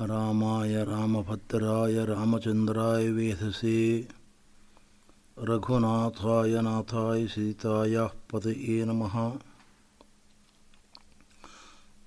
[0.00, 4.08] रामाय रामभद्राय रामचन्द्राय वेधसे।
[5.38, 9.32] रघुनाथाय नाथाय सीताय पतये नमः।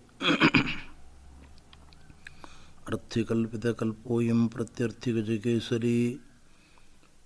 [2.90, 6.00] अर्थकल्पित कल्पोयम प्रत्यर्थिक जगेसरी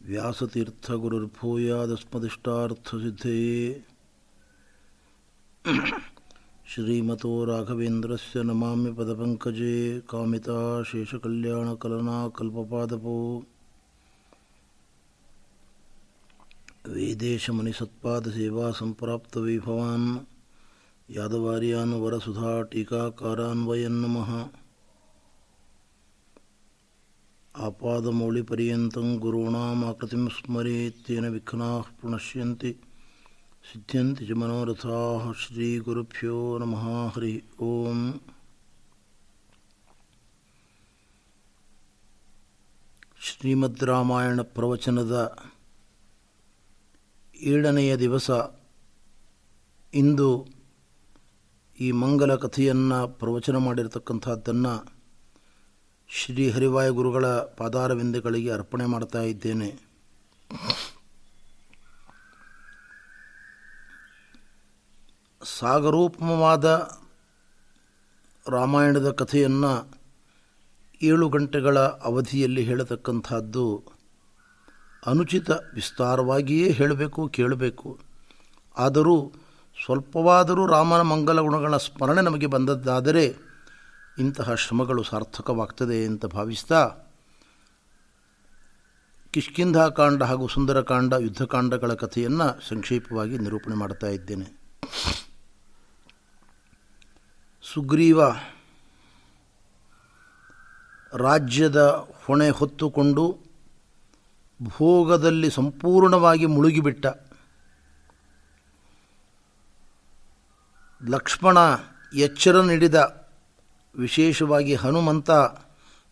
[0.08, 3.36] व्यासतीर्थ गुरुर्भूयादस्मदिष्टार्थ सिद्धे
[6.72, 9.76] श्रीमतो राघवेन्द्रस्य नमामि पदपङ्कजे
[10.10, 10.58] कामिता
[10.90, 13.16] शेषकल्याणकलना कल्पपादपो
[16.88, 20.10] वेदेशमणिसत्पादसेवा सम्प्राप्तवैभवान्
[21.10, 22.00] यादवार्यान्
[27.55, 32.71] आपादमौलिपर्यन्तं गुरूणामाकृतिं स्मरेत्तेन विघ्नाः प्रणश्यन्ति
[33.65, 36.85] सिद्ध्यन्ति च मनोरथाः श्रीगुरुभ्यो नमः
[37.15, 38.05] हरिः ओम्
[43.29, 45.15] ಶ್ರೀಮದ್ ರಾಮಾಯಣ ಪ್ರವಚನದ
[47.37, 48.29] ಏಳನೆಯ ದಿವಸ
[49.93, 50.29] ಇಂದು
[51.79, 54.75] ಈ ಮಂಗಲ ಕಥೆಯನ್ನು ಪ್ರವಚನ ಮಾಡಿರತಕ್ಕಂಥದ್ದನ್ನು
[56.16, 57.26] ಶ್ರೀ ಹರಿವಾಯ ಗುರುಗಳ
[57.58, 59.70] ಪಾದಾರವಿಂದಗಳಿಗೆ ಅರ್ಪಣೆ ಮಾಡ್ತಾ ಇದ್ದೇನೆ.
[65.60, 66.66] ಸಾಗರೋಪಮವಾದ
[68.50, 69.74] ರಾಮಾಯಣದ ಕಥೆಯನ್ನು
[71.02, 73.66] ಏಳು ಗಂಟೆಗಳ ಅವಧಿಯಲ್ಲಿ ಹೇಳತಕ್ಕಂಥದ್ದು
[75.06, 78.00] ಅನುಚಿತ ವಿಸ್ತಾರವಾಗಿಯೇ ಹೇಳಬೇಕು, ಕೇಳಬೇಕು.
[78.78, 79.16] ಆದರೂ
[79.86, 83.53] ಸ್ವಲ್ಪವಾದರೂ ರಾಮನ ಮಂಗಲ ಗುಣಗಳ ಸ್ಮರಣೆ ನಮಗೆ ಬಂದದ್ದಾದರೆ
[84.20, 86.96] ಇಂತಹ ಶ್ರಮಗಳು ಸಾರ್ಥಕವಾಗ್ತದೆ ಅಂತ ಭಾವಿಸ್ತಾ
[89.32, 94.64] ಕಿಷ್ಕಿಂಧಾಕಾಂಡ ಹಾಗೂ ಸುಂದರಕಾಂಡ ಯುದ್ಧಕಾಂಡಗಳ ಕಥೆಯನ್ನು ಸಂಕ್ಷೇಪವಾಗಿ ನಿರೂಪಣೆ ಮಾಡ್ತಾ ಇದ್ದೇನೆ.
[97.74, 98.22] ಸುಗ್ರೀವ
[101.14, 103.40] ರಾಜ್ಯದ ಹೊಣೆ ಹೊತ್ತುಕೊಂಡು
[104.64, 107.06] ಭೋಗದಲ್ಲಿ ಸಂಪೂರ್ಣವಾಗಿ ಮುಳುಗಿಬಿಟ್ಟ.
[111.06, 111.58] ಲಕ್ಷ್ಮಣ
[112.16, 113.23] ಎಚ್ಚರ ನೀಡಿದ
[113.96, 115.32] ವಿಶೇಷವಾಗಿ ಹನುಮಂತ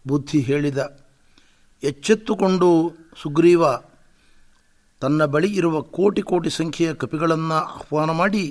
[0.06, 0.80] ಬುದ್ಧಿ ಹೇಳಿದ,
[1.84, 2.70] ಎಚ್ಚೆತ್ತುಕೊಂಡು
[3.22, 3.64] ಸುಗ್ರೀವ
[5.02, 8.44] ತನ್ನ ಬಳಿ ಇರುವ ಕೋಟಿ ಕೋಟಿ ಸಂಖ್ಯೆಯ ಕಪಿಗಳನ್ನು ಆಹ್ವಾನ ಮಾಡಿ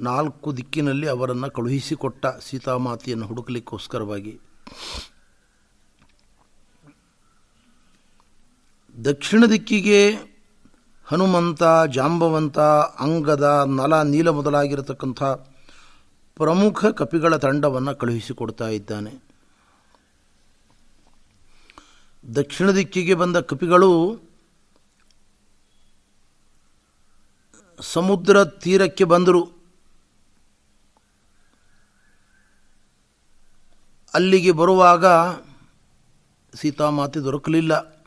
[0.00, 4.34] ನಾಲ್ಕು ದಿಕ್ಕಿನಲ್ಲಿ ಅವರನ್ನು ಕಳುಹಿಸಿಕೊಟ್ಟ ಸೀತಾಮಾತೆಯನ್ನು ಹುಡುಕಲಿಕ್ಕೋಸ್ಕರವಾಗಿ.
[8.96, 10.00] ದಕ್ಷಿಣ ದಿಕ್ಕಿಗೆ
[11.06, 11.62] ಹನುಮಂತ,
[11.96, 12.58] ಜಾಂಬವಂತ,
[13.04, 13.48] ಅಂಗದ,
[13.78, 15.22] ನಲ, ನೀಲ ಮೊದಲಾಗಿರತಕ್ಕಂಥ
[16.36, 19.22] ಪ್ರಮುಖ ಕಪಿಗಳ ತಂಡವನ್ನು ಕಳುಹಿಸಿಕೊಡ್ತಾ ಇದ್ದಾನೆ.
[22.34, 24.20] ದಕ್ಷಿಣ ದಿಕ್ಕಿಗೆ ಬಂದ ಕಪಿಗಳು
[27.80, 29.48] ಸಮುದ್ರ ತೀರಕ್ಕೆ ಬಂದರು.
[34.14, 35.06] ಅಲ್ಲಿಗೆ ಬರುವಾಗ
[36.54, 38.04] ಸೀತಾಮಾತೆ ದೊರಕಲಿಲ್ಲ.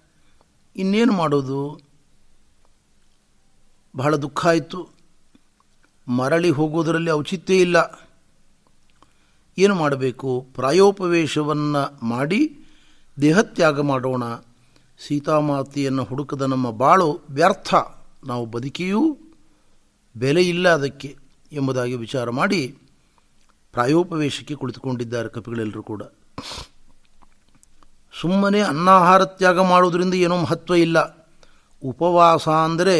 [0.76, 1.82] ಇನ್ನೇನು ಮಾಡೋದು?
[3.96, 4.90] ಬಹಳ ದುಃಖ ಆಯಿತು.
[6.08, 8.09] ಮರಳಿ ಹೋಗೋದರಲ್ಲಿ ಔಚಿತ್ಯ ಇಲ್ಲ.
[9.60, 10.48] ಏನು ಮಾಡಬೇಕು?
[10.56, 12.42] ಪ್ರಾಯೋಪವೇಶವನ್ನು ಮಾಡಿ
[13.22, 14.24] ದೇಹತ್ಯಾಗ ಮಾಡೋಣ.
[15.00, 17.74] ಸೀತಾಮಾತೆಯನ್ನು ಹುಡುಕದ ನಮ್ಮ ಬಾಳು ವ್ಯರ್ಥ.
[18.24, 19.18] ನಾವು ಬದುಕಿಯೂ
[20.16, 21.18] ಬೆಲೆ ಇಲ್ಲ ಅದಕ್ಕೆ
[21.52, 22.62] ಎಂಬುದಾಗಿ ವಿಚಾರ ಮಾಡಿ
[23.72, 26.04] ಪ್ರಾಯೋಪವೇಶಕ್ಕೆ ಕುಳಿತುಕೊಂಡಿದ್ದಾರೆ ಕಪಿಗಳೆಲ್ಲರೂ ಕೂಡ.
[28.22, 31.28] ಸುಮ್ಮನೆ ಅನ್ನಾಹಾರ ತ್ಯಾಗ ಮಾಡೋದ್ರಿಂದ ಏನೋ ಮಹತ್ವ ಇಲ್ಲ.
[31.84, 32.98] ಉಪವಾಸ ಅಂದರೆ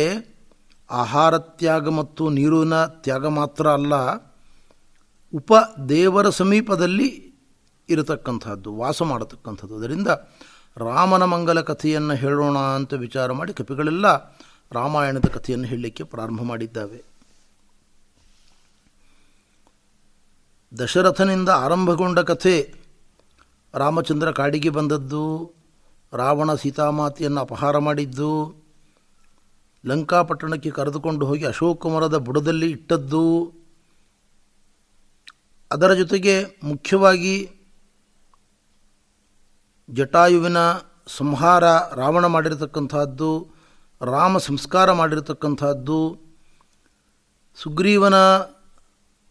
[0.92, 3.94] ಆಹಾರ ತ್ಯಾಗ ಮತ್ತು ನೀರಿನ ತ್ಯಾಗ ಮಾತ್ರ ಅಲ್ಲ.
[5.34, 5.54] ಉಪ
[5.90, 7.10] ದೇವರ ಸಮೀಪದಲ್ಲಿ
[7.90, 10.08] ಇರತಕ್ಕಂಥದ್ದು ವಾಸ ಮಾಡತಕ್ಕಂಥದ್ದು ಅದರಿಂದ
[10.78, 14.08] ರಾಮನ ಮಂಗಲ ಕಥೆಯನ್ನು ಹೇಳೋಣ ಅಂತ ವಿಚಾರ ಮಾಡಿ ಕಪಿಗಳೆಲ್ಲ
[14.72, 17.00] ರಾಮಾಯಣದ ಕಥೆಯನ್ನು ಹೇಳಲಿಕ್ಕೆ ಪ್ರಾರಂಭ ಮಾಡಿದ್ದಾವೆ.
[20.78, 22.74] ದಶರಥನಿಂದ ಆರಂಭಗೊಂಡ ಕಥೆ
[23.74, 25.54] ರಾಮಚಂದ್ರ ಕಾಡಿಗೆ ಬಂದದ್ದು,
[26.14, 28.32] ರಾವಣ ಸೀತಾಮಾತೆಯನ್ನು ಅಪಹಾರ ಮಾಡಿದ್ದು,
[29.86, 33.24] ಲಂಕಾಪಟ್ಟಣಕ್ಕೆ ಕರೆದುಕೊಂಡು ಹೋಗಿ ಅಶೋಕ ಮರದ ಬುಡದಲ್ಲಿ ಇಟ್ಟದ್ದು
[35.72, 37.50] ಅದರ ಜೊತೆಗೆ ಮುಖ್ಯವಾಗಿ
[39.90, 40.58] ಜಟಾಯುವಿನ
[41.08, 41.64] ಸಂಹಾರ
[41.96, 43.48] ರಾವಣ ಮಾಡಿರತಕ್ಕಂಥದ್ದು
[44.02, 46.30] ರಾಮ ಸಂಸ್ಕಾರ ಮಾಡಿರತಕ್ಕಂಥದ್ದು
[47.56, 48.14] ಸುಗ್ರೀವನ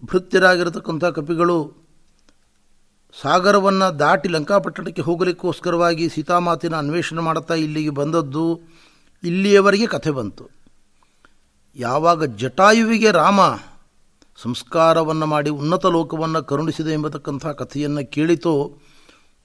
[0.03, 1.89] ಭೃತ್ಯರಾಗಿರತಕ್ಕಂಥ ಕಪಿಗಳು
[3.21, 8.61] ಸಾಗರವನ್ನು ದಾಟಿ ಲಂಕಾಪಟ್ಟಣಕ್ಕೆ ಹೋಗಲಿಕ್ಕೋಸ್ಕರವಾಗಿ ಸೀತಾಮಾತಿನ ಅನ್ವೇಷಣೆ ಮಾಡುತ್ತಾ ಇಲ್ಲಿಗೆ ಬಂದದ್ದು
[9.23, 10.51] ಇಲ್ಲಿಯವರೆಗೆ ಕಥೆ ಬಂತು.
[11.77, 13.41] ಯಾವಾಗ ಜಟಾಯುವಿಗೆ ರಾಮ
[14.43, 18.79] ಸಂಸ್ಕಾರವನ್ನು ಮಾಡಿ ಉನ್ನತ ಲೋಕವನ್ನು ಕರುಣಿಸಿದೆ ಎಂಬತಕ್ಕಂಥ ಕಥೆಯನ್ನು ಕೇಳಿತೋ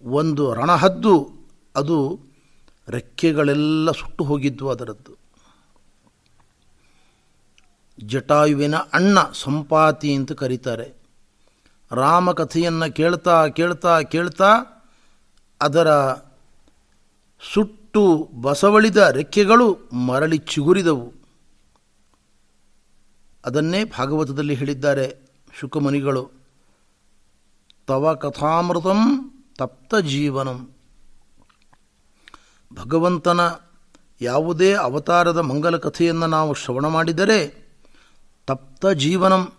[0.04, 1.32] ಒಂದು ರಣಹದ್ದು,
[1.76, 2.20] ಅದು
[2.88, 5.18] ರೆಕ್ಕೆಗಳೆಲ್ಲ ಸುಟ್ಟು ಹೋಗಿದ್ದು ಅದರದ್ದು.
[8.04, 10.94] ಜಟಾಯುವಿನ ಅಣ್ಣ ಸಂಪಾತಿ ಅಂತ ಕರೀತಾರೆ.
[11.92, 14.52] ರಾಮ ಕಥೆಯನ್ನು ಕೇಳ್ತಾ ಕೇಳ್ತಾ ಕೇಳ್ತಾ
[15.62, 15.90] ಅದರ
[17.54, 21.23] ಸುಟ್ಟು ಬಸವಳಿದ ರೆಕ್ಕೆಗಳು ಮರಳಿ ಚಿಗುರಿದವು.
[23.46, 25.18] ಅದನ್ನೇ ಭಾಗವತದಲ್ಲಿ ಹೇಳಿದ್ದಾರೆ
[25.60, 26.32] ಶುಕಮುನಿಗಳು.
[27.88, 29.02] ತವ ಕಥಾಮೃತಂ
[29.58, 30.70] ತಪ್ತ ಜೀವನಂ.
[32.74, 33.40] ಭಗವಂತನ
[34.22, 37.64] ಯಾವುದೇ ಅವತಾರದ ಮಂಗಲ ಕಥೆಯನ್ನು ನಾವು ಶ್ರವಣ ಮಾಡಿದರೆ
[38.48, 39.52] ತಪ್ತ ಜೀವನಂ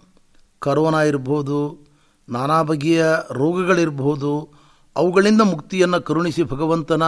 [0.59, 1.87] ಕರೋನಾ ಇರ್ಬೋದು,
[2.29, 4.53] ನಾನಾ ಬಗೆಯ ರೋಗಗಳಿರ್ಬೋದು,
[4.97, 7.03] ಅವುಗಳಿಂದ ಮುಕ್ತಿಯನ್ನು ಕರುಣಿಸಿ ಭಗವಂತನ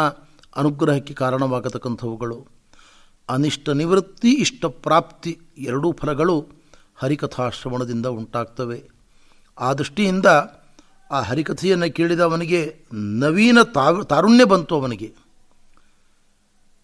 [0.56, 2.46] ಅನುಗ್ರಹಕ್ಕೆ ಕಾರಣವಾಗತಕ್ಕಂಥವುಗಳು.
[3.28, 6.55] ಅನಿಷ್ಟ ನಿವೃತ್ತಿ, ಇಷ್ಟ ಪ್ರಾಪ್ತಿ ಎರಡೂ ಫಲಗಳು
[6.96, 8.78] ಹರಿಕಥಾಶ್ರವಣದಿಂದ ಉಂಟಾಗ್ತವೆ.
[9.58, 10.28] ಆ ದೃಷ್ಟಿಯಿಂದ
[11.10, 12.60] ಆ ಹರಿಕಥೆಯನ್ನು ಕೇಳಿದ ಅವನಿಗೆ
[13.22, 15.08] ನವೀನ ತಾವ್ ತಾರುಣ್ಯ ಬಂತು ಅವನಿಗೆ.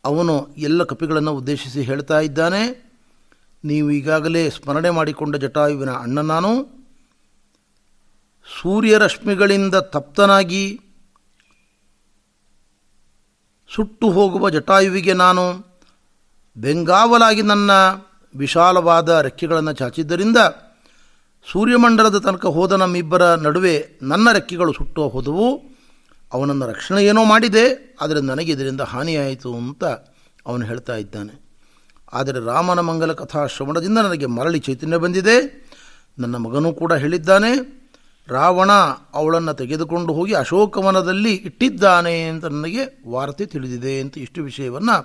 [0.05, 2.63] ಅವನು ಎಲ್ಲ ಕಪಿಗಳನ್ನು ಉದ್ದೇಶಿಸಿ ಹೇಳ್ತಾ ಇದ್ದಾನೆ,
[3.65, 6.53] ನೀವು ಈಗಾಗಲೇ ಸ್ಮರಣೆ ಮಾಡಿಕೊಂಡ ಜಟಾಯುವಿನ ಅಣ್ಣ ನಾನು.
[8.49, 10.65] ಸೂರ್ಯರಶ್ಮಿಗಳಿಂದ ತಪ್ತನಾಗಿ
[13.71, 15.45] ಸುಟ್ಟು ಹೋಗುವ ಜಟಾಯುವಿಗೆ ನಾನು
[16.57, 17.71] ಬೆಂಗಾವಲಾಗಿ ನನ್ನ
[18.35, 20.39] ವಿಶಾಲವಾದ ರೆಕ್ಕೆಗಳನ್ನು ಚಾಚಿದ್ದರಿಂದ
[21.47, 25.47] ಸೂರ್ಯಮಂಡಲದ ತನಕ ಹೋದ ನಮ್ಮಿಬ್ಬರ ನಡುವೆ ನನ್ನ ರೆಕ್ಕೆಗಳು ಸುಟ್ಟು ಹೋದವು.
[26.33, 27.65] ಅವನನ್ನು ರಕ್ಷಣೆ ಏನೋ ಮಾಡಿದೆ,
[28.01, 29.85] ಆದರೆ ನನಗೆ ಇದರಿಂದ ಹಾನಿಯಾಯಿತು ಅಂತ
[30.47, 31.35] ಅವನು ಹೇಳ್ತಾ ಇದ್ದಾನೆ.
[32.13, 35.37] ಆದರೆ ರಾಮನ ಮಂಗಲ ಕಥಾ ಶ್ರವಣದಿಂದ ನನಗೆ ಮರಳಿ ಚೈತನ್ಯ ಬಂದಿದೆ.
[36.19, 37.53] ನನ್ನ ಮಗನೂ ಕೂಡ ಹೇಳಿದ್ದಾನೆ,
[38.29, 38.71] ರಾವಣ
[39.15, 44.97] ಅವಳನ್ನು ತೆಗೆದುಕೊಂಡು ಹೋಗಿ ಅಶೋಕವನದಲ್ಲಿ ಇಟ್ಟಿದ್ದಾನೆ ಅಂತ ನನಗೆ ವಾರ್ತೆ ತಿಳಿದಿದೆ ಅಂತ ಇಷ್ಟು ವಿಷಯವನ್ನು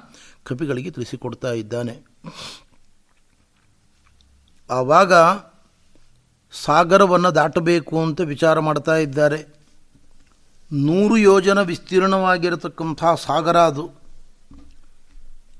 [0.44, 1.96] ಕಪಿಗಳಿಗೆ ತಿಳಿಸಿಕೊಡ್ತಾ ಇದ್ದಾನೆ.
[4.70, 5.14] ಆವಾಗ
[6.52, 9.58] ಸಾಗರವನ್ನು ದಾಟಬೇಕು ಅಂತ ವಿಚಾರ ಮಾಡ್ತಾ ಇದ್ದಾರೆ.
[10.74, 13.90] ನೂರು ಯೋಜನ ವಿಸ್ತೀರ್ಣವಾಗಿರತಕ್ಕಂಥ ಸಾಗರ ಅದು.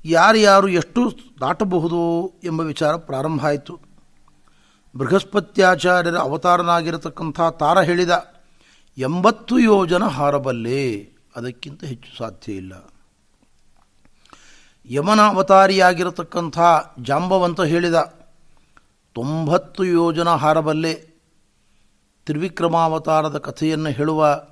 [0.04, 2.00] ಯಾರ್ಯಾರು ಎಷ್ಟು ದಾಟಬಹುದು
[2.44, 3.80] ಎಂಬ ವಿಚಾರ ಪ್ರಾರಂಭ ಆಯಿತು.
[4.96, 8.32] ಬೃಹಸ್ಪತ್ಯಾಚಾರ್ಯರ ಅವತಾರನಾಗಿರತಕ್ಕಂಥ ತಾರ ಹೇಳಿದ
[8.98, 12.92] ಎಂಬತ್ತು ಯೋಜನ ಹಾರಬಲ್ಲೆ, ಅದಕ್ಕಿಂತ ಹೆಚ್ಚು ಸಾಧ್ಯ ಇಲ್ಲ.
[14.84, 16.58] ಯಮನ ಅವತಾರಿಯಾಗಿರತಕ್ಕಂಥ
[17.02, 18.17] ಜಾಂಬವಂತ ಹೇಳಿದ
[19.18, 20.94] ತೊಂಬತ್ತು ಯೋಜನ ಹಾರಬಲ್ಲೆ
[22.26, 24.42] ತ್ರಿವಿಕ್ರಮಾವತಾರದ ಕಥೆಯನ್ನು ಹೇಳುವ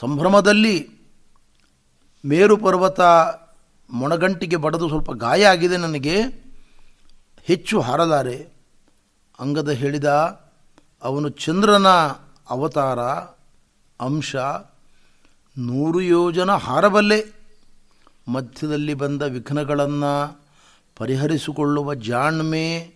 [0.00, 0.90] ಸಂಭ್ರಮದಲ್ಲಿ
[2.24, 3.00] ಮೇರು ಪರ್ವತ
[3.90, 6.22] ಮೊಣಗಂಟಿಗೆ ಬಡದು ಸ್ವಲ್ಪ ಗಾಯ ಆಗಿದೆ ನನಗೆ.
[7.42, 8.48] ಹೆಚ್ಚು ಹಾರಲಾರೆ.
[9.40, 10.04] ಅಂಗದ ಹೇಳಿದ
[11.02, 11.86] ಅವನು ಚಂದ್ರನ
[12.50, 13.00] ಅವತಾರ,
[14.00, 14.36] ಅಂಶ,
[15.58, 17.34] ನೂರು ಯೋಜನ ಹಾರಬಲ್ಲೆ.
[18.28, 20.40] ಮಧ್ಯದಲ್ಲಿ ಬಂದ ವಿಘ್ನಗಳನ್ನು
[20.96, 22.93] ಪರಿಹರಿಸಿಕೊಳ್ಳುವ ಜಾಣ್ಮೆ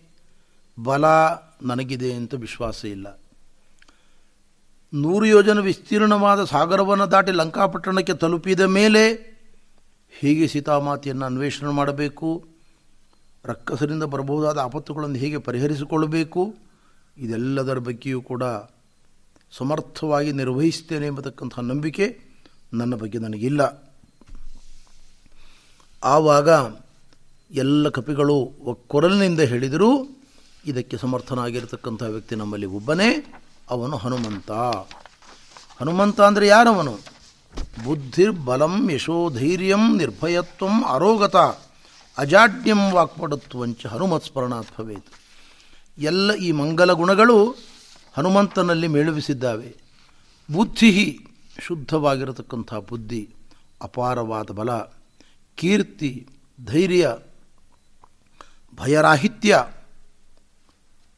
[0.87, 1.05] ಬಲ
[1.69, 3.07] ನನಗಿದೆ ಅಂತ ವಿಶ್ವಾಸ ಇಲ್ಲ.
[4.93, 9.03] ನೂರು ಯೋಜನ ವಿಸ್ತೀರ್ಣವಾದ ಸಾಗರವನ್ನು ದಾಟಿ ಲಂಕಾಪಟ್ಟಣಕ್ಕೆ ತಲುಪಿದ ಮೇಲೆ
[10.13, 12.29] ಹೀಗೆ ಸೀತಾಮಾತೆಯನ್ನು ಅನ್ವೇಷಣೆ ಮಾಡಬೇಕು,
[13.45, 16.43] ರಕ್ಕಸರಿಂದ ಬರಬಹುದಾದ ಆಪತ್ತುಗಳನ್ನು ಹೇಗೆ ಪರಿಹರಿಸಿಕೊಳ್ಳಬೇಕು,
[17.17, 18.43] ಇದೆಲ್ಲದರ ಬಗ್ಗೆಯೂ ಕೂಡ
[19.53, 22.05] ಸಮರ್ಥವಾಗಿ ನಿರ್ವಹಿಸ್ತೇನೆ ಎಂಬತಕ್ಕಂಥ ನಂಬಿಕೆ
[22.79, 23.61] ನನ್ನ ಬಗ್ಗೆ ನನಗಿಲ್ಲ.
[26.03, 26.49] ಆವಾಗ
[27.51, 28.35] ಎಲ್ಲ ಕಪಿಗಳು
[28.71, 29.91] ಒಕ್ಕೊರಲಿನಿಂದ ಹೇಳಿದರೂ
[30.69, 33.09] ಇದಕ್ಕೆ ಸಮರ್ಥನಾಗಿರತಕ್ಕಂಥ ವ್ಯಕ್ತಿ ನಮ್ಮಲ್ಲಿ ಒಬ್ಬನೇ,
[33.69, 34.51] ಅವನು ಹನುಮಂತ.
[35.79, 36.93] ಹನುಮಂತ ಅಂದರೆ ಯಾರವನು?
[37.83, 41.35] ಬುದ್ಧಿರ್ಬಲಂ ಯಶೋಧೈರ್ಯಂ ನಿರ್ಭಯತ್ವಂ ಆರೋಗತ
[42.17, 45.09] ಅಜಾಡ್ಯಂ ವಾಕ್ಪಡತ್ವಂಚ ಹನುಮತ್ ಸ್ಮರಣಾತ್ ಭವೇತ್
[45.97, 47.37] ಎಲ್ಲ ಈ ಮಂಗಲ ಗುಣಗಳು
[48.17, 49.69] ಹನುಮಂತನಲ್ಲಿ ಮೇಳುವಿಸಿದ್ದಾವೆ.
[50.53, 50.91] ಬುದ್ಧಿ
[51.59, 53.23] ಶುದ್ಧವಾಗಿರತಕ್ಕಂಥ ಬುದ್ಧಿ,
[53.81, 54.71] ಅಪಾರವಾದ ಬಲ,
[55.55, 56.11] ಕೀರ್ತಿ,
[56.65, 57.05] ಧೈರ್ಯ,
[58.77, 59.53] ಭಯರಾಹಿತ್ಯ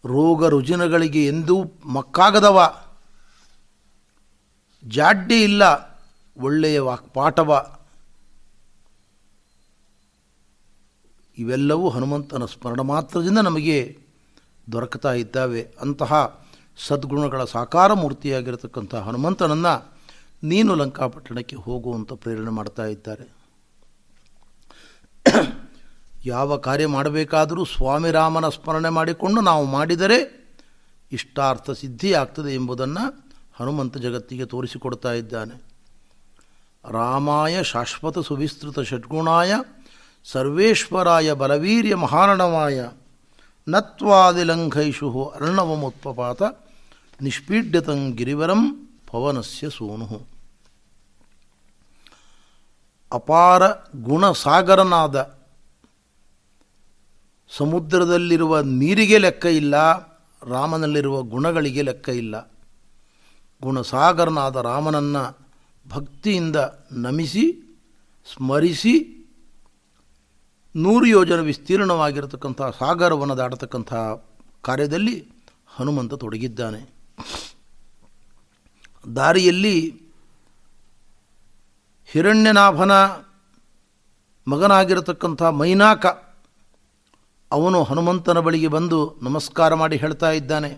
[0.06, 2.76] ರೋಗ ರುಜಿನಗಳಿಗೆ ಎಂದೂ ಮಕ್ಕಾಗದವ.
[4.84, 5.64] ಜಾಡ್ಯ ಇಲ್ಲ,
[6.38, 7.78] ಒಳ್ಳೆಯ ವಾಕ್ಪಾಠವ
[11.38, 13.98] ಇವೆಲ್ಲವೂ ಹನುಮಂತನ ಸ್ಮರಣ ಮಾತ್ರದಿಂದ ನಮಗೆ
[14.72, 15.74] ದೊರಕುತ್ತಾ ಇದ್ದಾವೆ.
[15.82, 16.42] ಅಂತಹ
[16.88, 19.94] ಸದ್ಗುಣಗಳ ಸಾಕಾರ ಮೂರ್ತಿಯಾಗಿರತಕ್ಕಂಥ ಹನುಮಂತನನ್ನು
[20.44, 23.41] ನೀನು ಲಂಕಾಪಟ್ಟಣಕ್ಕೆ ಹೋಗುವಂಥ ಪ್ರೇರಣೆ ಮಾಡ್ತಾ ಇದ್ದಾರೆ.
[26.26, 30.42] ಯಾವ ಕಾರ್ಯ ಮಾಡಬೇಕಾದರೂ ಸ್ವಾಮಿ ರಾಮನ ಸ್ಮರಣೆ ಮಾಡಿಕೊಂಡು ನಾವು ಮಾಡಿದರೆ
[31.12, 35.64] ಇಷ್ಟಾರ್ಥ ಸಿದ್ಧಿಯಾಗ್ತದೆ ಎಂಬುದನ್ನು ಹನುಮಂತ ಜಗತ್ತಿಗೆ ತೋರಿಸಿಕೊಡ್ತಾ ಇದ್ದಾನೆ.
[36.90, 39.54] ರಾಮಾಯ ಶಾಶ್ವತ ಸುವಿಸ್ತೃತ ಷಡ್ಗುಣಾಯ
[40.26, 42.88] ಸರ್ವೇಶ್ವರಾಯ ಬಲವೀರ್ಯ ಮಹಾರಣವಾಯ
[43.68, 46.42] ನತ್ವಾದಿಲಂಘೈಷು ಅರ್ಣವಮುತ್ಪಪಾತ
[47.22, 50.28] ನಿಷ್ಪೀಡ್ಯತಂ ಗಿರಿವರಂ ಪವನಸ್ಯ ಸೂನು.
[53.14, 55.41] ಅಪಾರ ಗುಣಸಾಗರನಾದ
[57.58, 59.76] ಸಮುದ್ರದಲ್ಲಿರುವ ನೀರಿಗೆ ಲೆಕ್ಕ ಇಲ್ಲ,
[60.42, 62.36] ರಾಮನಲ್ಲಿರುವ ಗುಣಗಳಿಗೆ ಲೆಕ್ಕ ಇಲ್ಲ.
[63.62, 65.24] ಗುಣಸಾಗರನಾದ ರಾಮನನ್ನು
[65.86, 66.56] ಭಕ್ತಿಯಿಂದ
[67.06, 67.46] ನಮಿಸಿ,
[68.34, 68.96] ಸ್ಮರಿಸಿ,
[70.76, 73.94] ನೂರು ಯೋಜನೆ ವಿಸ್ತೀರ್ಣವಾಗಿರತಕ್ಕಂಥ ಸಾಗರವನ್ನು ದಾಟತಕ್ಕಂಥ
[74.68, 75.16] ಕಾರ್ಯದಲ್ಲಿ
[75.76, 76.82] ಹನುಮಂತ ತೊಡಗಿದ್ದಾನೆ.
[79.16, 79.76] ದಾರಿಯಲ್ಲಿ
[82.10, 82.94] ಹಿರಣ್ಯನಾಭನ
[84.48, 86.06] ಮಗನಾಗಿರತಕ್ಕಂಥ ಮೈನಾಕ
[87.52, 90.70] ಅವನು ಹನುಮಂತನ ಬಳಿಗೆ ಬಂದು ನಮಸ್ಕಾರ ಮಾಡಿ ಹೇಳ್ತಾ ಇದ್ದಾನೆ,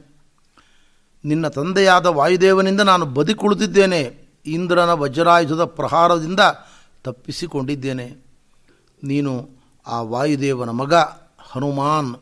[1.25, 4.01] ನಿನ್ನ ತಂದೆಯಾದ ವಾಯುದೇವನಿಂದ ನಾನು ಬದುಕುಳಿದಿದ್ದೇನೆ,
[4.46, 6.39] ಇಂದ್ರನ ವಜ್ರಾಯುಧದ ಪ್ರಹಾರದಿಂದ
[7.03, 8.08] ತಪ್ಪಿಸಿಕೊಂಡಿದ್ದೇನೆ.
[9.03, 9.50] ನೀನು
[9.88, 10.94] ಆ ವಾಯುದೇವನ ಮಗ
[11.51, 12.15] ಹನುಮಾನ್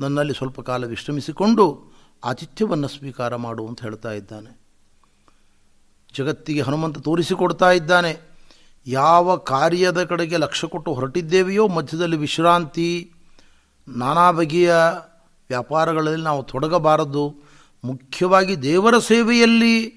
[0.00, 1.92] ನನ್ನಲ್ಲಿ ಸ್ವಲ್ಪ ಕಾಲ ವಿಶ್ರಮಿಸಿಕೊಂಡು
[2.24, 4.50] ಆತಿಥ್ಯವನ್ನು ಸ್ವೀಕಾರ ಮಾಡು ಅಂತ ಹೇಳ್ತಾ ಇದ್ದಾನೆ.
[6.14, 8.12] ಜಗತ್ತಿಗೆ ಹನುಮಂತ ತೋರಿಸಿಕೊಡ್ತಾ ಇದ್ದಾನೆ,
[8.86, 13.11] ಯಾವ ಕಾರ್ಯದ ಕಡೆಗೆ ಲಕ್ಷ್ಯ ಕೊಟ್ಟು ಹೊರಟಿದ್ದೇವೆಯೋ ಮಧ್ಯದಲ್ಲಿ ವಿಶ್ರಾಂತಿ
[13.88, 14.74] ನಾನಾ ಬಗೆಯ
[15.48, 17.34] ವ್ಯಾಪಾರಗಳಲ್ಲಿ ನಾವು ತೊಡಗಬಾರದು.
[17.84, 19.88] ಮುಖ್ಯವಾಗಿ ದೇವರ ಸೇವೆಯಲ್ಲಿ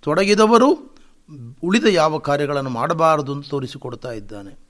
[0.00, 0.94] ತೊಡಗಿದವರು
[1.62, 4.64] ಉಳಿದ ಯಾವ ಕಾರ್ಯಗಳನ್ನು ಮಾಡಬಾರದು ಅಂತ ತೋರಿಸಿಕೊಡ್ತಾ ಇದ್ದಾನೆ.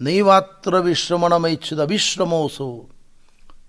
[0.00, 2.88] ನೈವಾತ್ರ ವಿಶ್ರಮಣ ಮೈಚ್ಛದ ಅವಿಶ್ರಮೋಸು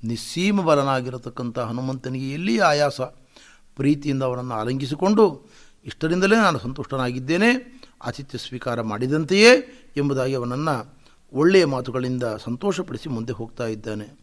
[0.04, 3.02] ನಿಸ್ಸೀಮ ಬಲನಾಗಿರತಕ್ಕಂಥ ಹನುಮಂತನಿಗೆ ಎಲ್ಲಿ ಆಯಾಸ?
[3.76, 5.50] ಪ್ರೀತಿಯಿಂದ ಅವನನ್ನು ಆಲಂಗಿಸಿಕೊಂಡು,
[5.86, 11.02] ಇಷ್ಟರಿಂದಲೇ ನಾನು ಸಂತುಷ್ಟನಾಗಿದ್ದೇನೆ, ಆತಿಥ್ಯ ಸ್ವೀಕಾರ ಮಾಡಿದಂತೆಯೇ ಎಂಬುದಾಗಿ ಅವನನ್ನು
[11.34, 14.21] ಒಳ್ಳೆಯ ಮಾತುಗಳಿಂದ ಸಂತೋಷಪಡಿಸಿ ಮುಂದೆ ಹೋಗ್ತಾ ಇದ್ದಾನೆ.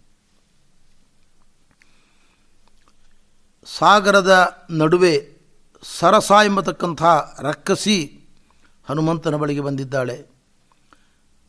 [3.77, 5.39] ಸಾಗರದ ನಡುವೆ
[5.99, 7.03] ಸರಸ ಎಂಬತಕ್ಕಂಥ
[7.41, 8.25] ರಕ್ಕಸಿ
[8.89, 10.27] ಹನುಮಂತನ ಬಳಿಗೆ ಬಂದಿದ್ದಾಳೆ.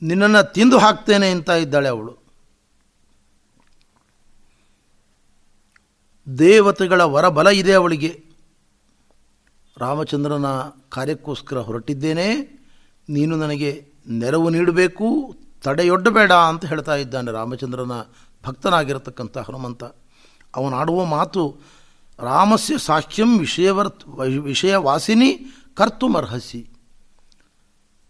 [0.01, 2.17] ನಿನ್ನನ್ನು ತಿಂದು ಹಾಕ್ತೇನೆ ಅಂತ ಇದ್ದಾಳೆ ಅವಳು.
[6.39, 8.23] ದೇವತೆಗಳ ವರಬಲ ಇದೆ ಅವಳಿಗೆ.
[9.77, 10.45] ರಾಮಚಂದ್ರನ
[10.89, 12.35] ಕಾರ್ಯಕ್ಕೋಸ್ಕರ ಹೊರಟಿದ್ದೇನೆ.
[13.09, 15.35] ನೀನು ನನಗೆ ನೆರವು ನೀಡಬೇಕು.
[15.63, 17.91] ತಡೆಯೊಡ್ಡಬೇಡ ಅಂತ ಹೇಳ್ತಾ ಇದ್ದಾನೆ ರಾಮಚಂದ್ರನ
[18.45, 19.83] ಭಕ್ತನಾಗಿರತಕ್ಕಂಥ ಹನುಮಂತ.
[20.55, 21.57] ಅವನಾಡುವ ಮಾತು
[22.19, 24.07] ರಾಮಸ್ಯ ಸಾಕ್ಷ್ಯಂ ವಿಷಯವರ್ತ್
[24.39, 25.29] ವಿಷಯವಾಸಿನಿ
[25.73, 26.69] ಕರ್ತುಮರ್ಹಸಿ.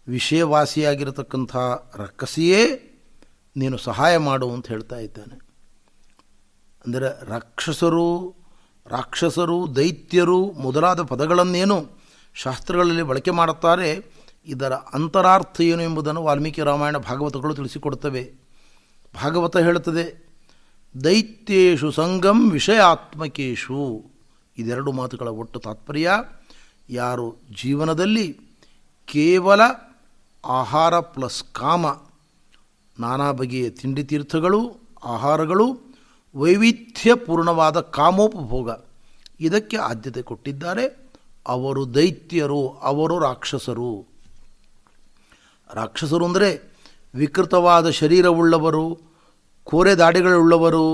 [0.08, 1.56] ವಿಷಯವಾಸಿಯಾಗಿರತಕ್ಕಂಥ
[1.96, 2.62] ರಕ್ಕಸಿಯೇ
[3.56, 5.36] ನೀನು ಸಹಾಯ ಮಾಡು ಅಂತ ಹೇಳ್ತಾ ಇದ್ದಾನೆ.
[6.84, 8.06] ಅಂದರೆ ರಾಕ್ಷಸರು
[8.86, 11.76] ರಾಕ್ಷಸರು, ದೈತ್ಯರು ಮೊದಲಾದ ಪದಗಳನ್ನೇನು
[12.34, 13.90] ಶಾಸ್ತ್ರಗಳಲ್ಲಿ ಬಳಕೆ ಮಾಡುತ್ತಾರೆ,
[14.46, 18.24] ಇದರ ಅಂತರಾರ್ಥ ಏನು ಎಂಬುದನ್ನು ವಾಲ್ಮೀಕಿ ರಾಮಾಯಣ ಭಾಗವತಗಳು ತಿಳಿಸಿಕೊಡುತ್ತವೆ.
[19.14, 20.29] ಭಾಗವತ ಹೇಳುತ್ತದೆ
[20.94, 23.82] ದೈತ್ಯೇಶು ಸಂಗಂ ವಿಷಯಾತ್ಮಕೇಶು
[24.58, 26.10] ಇದೆರಡು ಮಾತುಗಳ ಒಟ್ಟು ತಾತ್ಪರ್ಯ,
[26.90, 28.38] ಯಾರು ಜೀವನದಲ್ಲಿ
[29.06, 29.60] ಕೇವಲ
[30.46, 31.86] ಆಹಾರ ಪ್ಲಸ್ ಕಾಮ,
[33.00, 34.60] ನಾನಾ ಬಗೆಯ ತಿಂಡಿ ತೀರ್ಥಗಳು,
[35.04, 35.96] ಆಹಾರಗಳು,
[36.34, 38.70] ವೈವಿಧ್ಯಪೂರ್ಣವಾದ ಕಾಮೋಪಭೋಗ,
[39.40, 40.84] ಇದಕ್ಕೆ ಆದ್ಯತೆ ಕೊಟ್ಟಿದ್ದಾರೆ
[41.46, 44.06] ಅವರು ದೈತ್ಯರು, ಅವರು ರಾಕ್ಷಸರು.
[45.74, 46.50] ರಾಕ್ಷಸರು ಅಂದರೆ
[47.14, 49.09] ವಿಕೃತವಾದ ಶರೀರವುಳ್ಳವರು
[49.70, 50.84] ಕೋರೆ ದಾಡಿಗಳುಳ್ಳವರು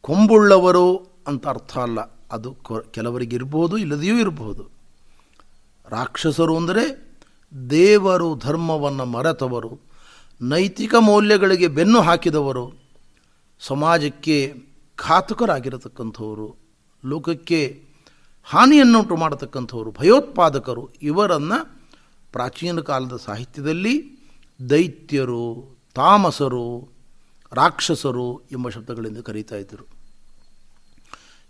[0.00, 0.86] ಕೊಂಬುಳ್ಳವರು
[1.26, 2.00] ಅಂತ ಅರ್ಥ ಅಲ್ಲ.
[2.32, 2.50] ಅದು
[2.90, 4.64] ಕೆಲವರಿಗೆ ಇರಬಹುದು ಇಲ್ಲದೆಯೂ ಇರಬಹುದು
[5.88, 6.84] ರಾಕ್ಷಸರು ಅಂದರೆ
[7.70, 9.72] ದೇವರು ಧರ್ಮವನ್ನು ಮರೆತವರು,
[10.40, 12.64] ನೈತಿಕ ಮೌಲ್ಯಗಳಿಗೆ ಬೆನ್ನು ಹಾಕಿದವರು,
[13.60, 14.36] ಸಮಾಜಕ್ಕೆ
[14.98, 16.48] ಘಾತಕರಾಗಿರತಕ್ಕಂಥವರು,
[17.04, 17.60] ಲೋಕಕ್ಕೆ
[18.44, 21.58] ಹಾನಿಯನ್ನುಂಟು ಮಾಡತಕ್ಕಂಥವರು, ಭಯೋತ್ಪಾದಕರು, ಇವರನ್ನು
[22.32, 23.94] ಪ್ರಾಚೀನ ಕಾಲದ ಸಾಹಿತ್ಯದಲ್ಲಿ
[24.70, 25.44] ದೈತ್ಯರು,
[25.94, 26.93] ತಾಮಸರು
[27.54, 29.86] ರಾಕ್ಷಸರು ಎಂಬ ಶಬ್ದಗಳಿಂದ ಕರೀತಾ ಇದ್ದರು.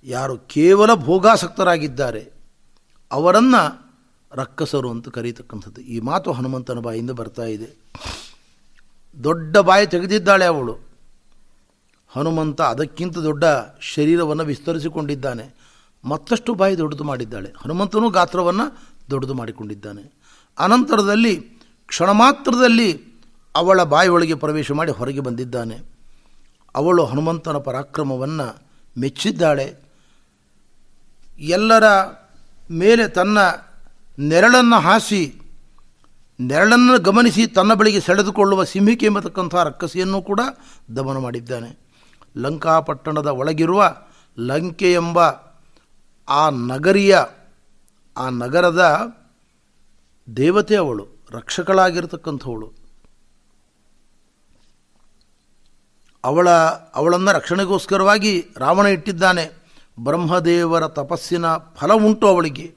[0.04, 2.32] ಯಾರು ಕೇವಲ ಭೋಗಾಸಕ್ತರಾಗಿದ್ದಾರೆ,
[3.12, 3.84] ಅವರನ್ನು
[4.32, 5.80] ರಕ್ಕಸರು ಅಂತ ಕರೀತಕ್ಕಂಥದ್ದು.
[5.80, 7.76] ಈ ಮಾತು ಹನುಮಂತನ ಬಾಯಿಂದ ಬರ್ತಾ ಇದೆ.
[9.24, 10.78] ದೊಡ್ಡ ಬಾಯಿ ತೆಗೆದಿದ್ದಾಳೆ ಅವಳು.
[12.08, 13.44] ಹನುಮಂತ ಅದಕ್ಕಿಂತ ದೊಡ್ಡ
[13.80, 15.54] ಶರೀರವನ್ನು ವಿಸ್ತರಿಸಿಕೊಂಡಿದ್ದಾನೆ.
[16.04, 17.52] ಮತ್ತಷ್ಟು ಬಾಯಿ ದೊಡ್ಡದು ಮಾಡಿದ್ದಾಳೆ.
[17.56, 18.78] ಹನುಮಂತನೂ ಗಾತ್ರವನ್ನು
[19.10, 20.12] ದೊಡ್ಡದು ಮಾಡಿಕೊಂಡಿದ್ದಾನೆ.
[20.58, 21.36] ಅನಂತರದಲ್ಲಿ
[21.86, 23.14] ಕ್ಷಣ ಮಾತ್ರದಲ್ಲಿ
[23.54, 25.93] ಅವಳ ಬಾಯಿಯೊಳಗೆ ಪ್ರವೇಶ ಮಾಡಿ ಹೊರಗೆ ಬಂದಿದ್ದಾನೆ.
[26.74, 28.62] ಅವಳು ಹನುಮಂತನ ಪರಾಕ್ರಮವನ್ನು
[28.98, 29.74] ಮೆಚ್ಚಿದ್ದಾಳೆ.
[31.38, 31.84] ಎಲ್ಲರ
[32.70, 33.38] ಮೇಲೆ ತನ್ನ
[34.18, 35.40] ನೆರಳನ್ನು ಹಾಸಿ,
[36.40, 40.40] ನೆರಳನ್ನು ಗಮನಿಸಿ ತನ್ನ ಬಳಿಗೆ ಸೆಳೆದುಕೊಳ್ಳುವ ಸಿಂಹಿಕೆ ಎಂಬತಕ್ಕಂಥ ರಕ್ಕಸಿಯನ್ನು ಕೂಡ
[40.96, 41.78] ದಮನ ಮಾಡಿದ್ದಾನೆ.
[42.36, 43.96] ಲಂಕಾಪಟ್ಟಣದ ಒಳಗಿರುವ
[44.38, 45.18] ಲಂಕೆ ಎಂಬ
[46.28, 47.16] ಆ ನಗರಿಯ,
[48.16, 48.82] ಆ ನಗರದ
[50.36, 52.83] ದೇವತೆ ಅವಳು, ರಕ್ಷಕಳಾಗಿರ್ತಕ್ಕಂಥವಳು.
[56.24, 56.50] ಅವಳ,
[56.94, 59.64] ಅವಳನ್ನು ರಕ್ಷಣೆಗೋಸ್ಕರವಾಗಿ ರಾವಣ ಇಟ್ಟಿದ್ದಾನೆ.
[60.00, 62.74] ಬ್ರಹ್ಮದೇವರ ತಪಸ್ಸಿನ ಫಲ ಉಂಟು ಅವಳಿಗೆ.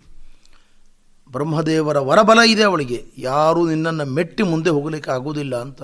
[1.32, 3.06] ಬ್ರಹ್ಮದೇವರ ವರಬಲ ಇದೆ ಅವಳಿಗೆ.
[3.18, 5.84] ಯಾರೂ ನಿನ್ನನ್ನು ಮೆಟ್ಟಿ ಮುಂದೆ ಹೋಗಲಿಕ್ಕೆ ಆಗುವುದಿಲ್ಲ ಅಂತ.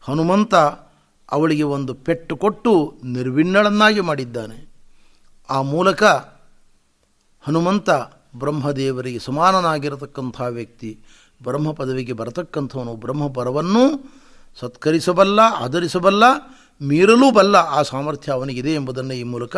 [0.00, 0.54] ಹನುಮಂತ
[1.32, 4.72] ಅವಳಿಗೆ ಒಂದು ಪೆಟ್ಟು ಕೊಟ್ಟು ನಿರ್ವಿಣ್ಣಳನ್ನಾಗಿ ಮಾಡಿದ್ದಾನೆ.
[5.50, 6.02] ಆ ಮೂಲಕ
[7.42, 7.90] ಹನುಮಂತ
[8.36, 10.98] ಬ್ರಹ್ಮದೇವರಿಗೆ ಸಮಾನನಾಗಿರತಕ್ಕಂಥ ವ್ಯಕ್ತಿ,
[11.42, 13.80] ಬ್ರಹ್ಮ ಪದವಿಗೆ ಬರತಕ್ಕಂಥವನು, ಬ್ರಹ್ಮ ಪರವನ್ನೂ
[14.60, 16.24] ಸತ್ಕರಿಸಬಲ್ಲ, ಆಧರಿಸಬಲ್ಲ
[16.80, 19.56] ಮೀರಲೂ ಬಲ್ಲ ಆ ಸಾಮರ್ಥ್ಯ ಅವನಿಗಿದೆ ಎಂಬುದನ್ನು ಈ ಮೂಲಕ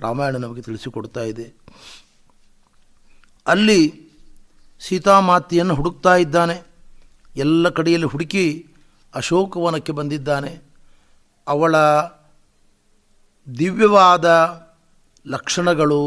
[0.00, 1.46] ರಾಮಾಯಣ ನಮಗೆ ತಿಳಿಸಿಕೊಡ್ತಾ ಇದೆ.
[3.46, 3.80] ಅಲ್ಲಿ
[4.80, 6.56] ಸೀತಾಮಾತೆಯನ್ನು ಹುಡುಕ್ತಾ ಇದ್ದಾನೆ.
[7.36, 8.66] ಎಲ್ಲ ಕಡೆಯಲ್ಲಿ ಹುಡುಕಿ
[9.14, 10.52] ಅಶೋಕವನಕ್ಕೆ ಬಂದಿದ್ದಾನೆ.
[11.46, 11.76] ಅವಳ
[13.58, 14.26] ದಿವ್ಯವಾದ
[15.26, 16.00] ಲಕ್ಷಣಗಳು,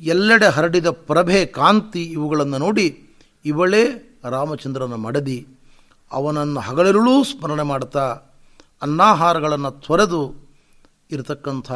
[0.00, 2.86] ಎಲ್ಲೆಡೆ ಹರಡಿದ ಪ್ರಭೆ ಕಾಂತಿ ಇವುಗಳನ್ನು ನೋಡಿ
[3.44, 3.82] ಇವಳೇ
[4.30, 5.46] ರಾಮಚಂದ್ರನ ಮಡದಿ.
[6.12, 8.20] ಅವನನ್ನು ಹಗಲಿರುಳೂ ಸ್ಮರಣೆ ಮಾಡ್ತಾ
[8.82, 10.34] ಅನ್ನಾಹಾರಗಳನ್ನು ತೊರೆದು
[11.10, 11.72] ಇರತಕ್ಕಂಥ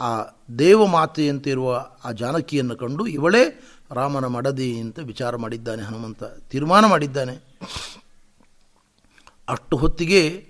[0.00, 0.22] ಆ
[0.58, 7.58] ದೇವಮಾತೆಯಂತಿರುವ ಆ ಜಾನಕಿಯನ್ನು ಕಂಡು ಇವಳೇ, ರಾಮನ ಮಡದಿ ಅಂತ ವಿಚಾರ ಮಾಡಿದ್ದಾನೆ, ಹನುಮಂತ ತೀರ್ಮಾನ ಮಾಡಿದ್ದಾನೆ.
[9.48, 10.48] ಅಷ್ಟು ಹೊತ್ತಿಗೆ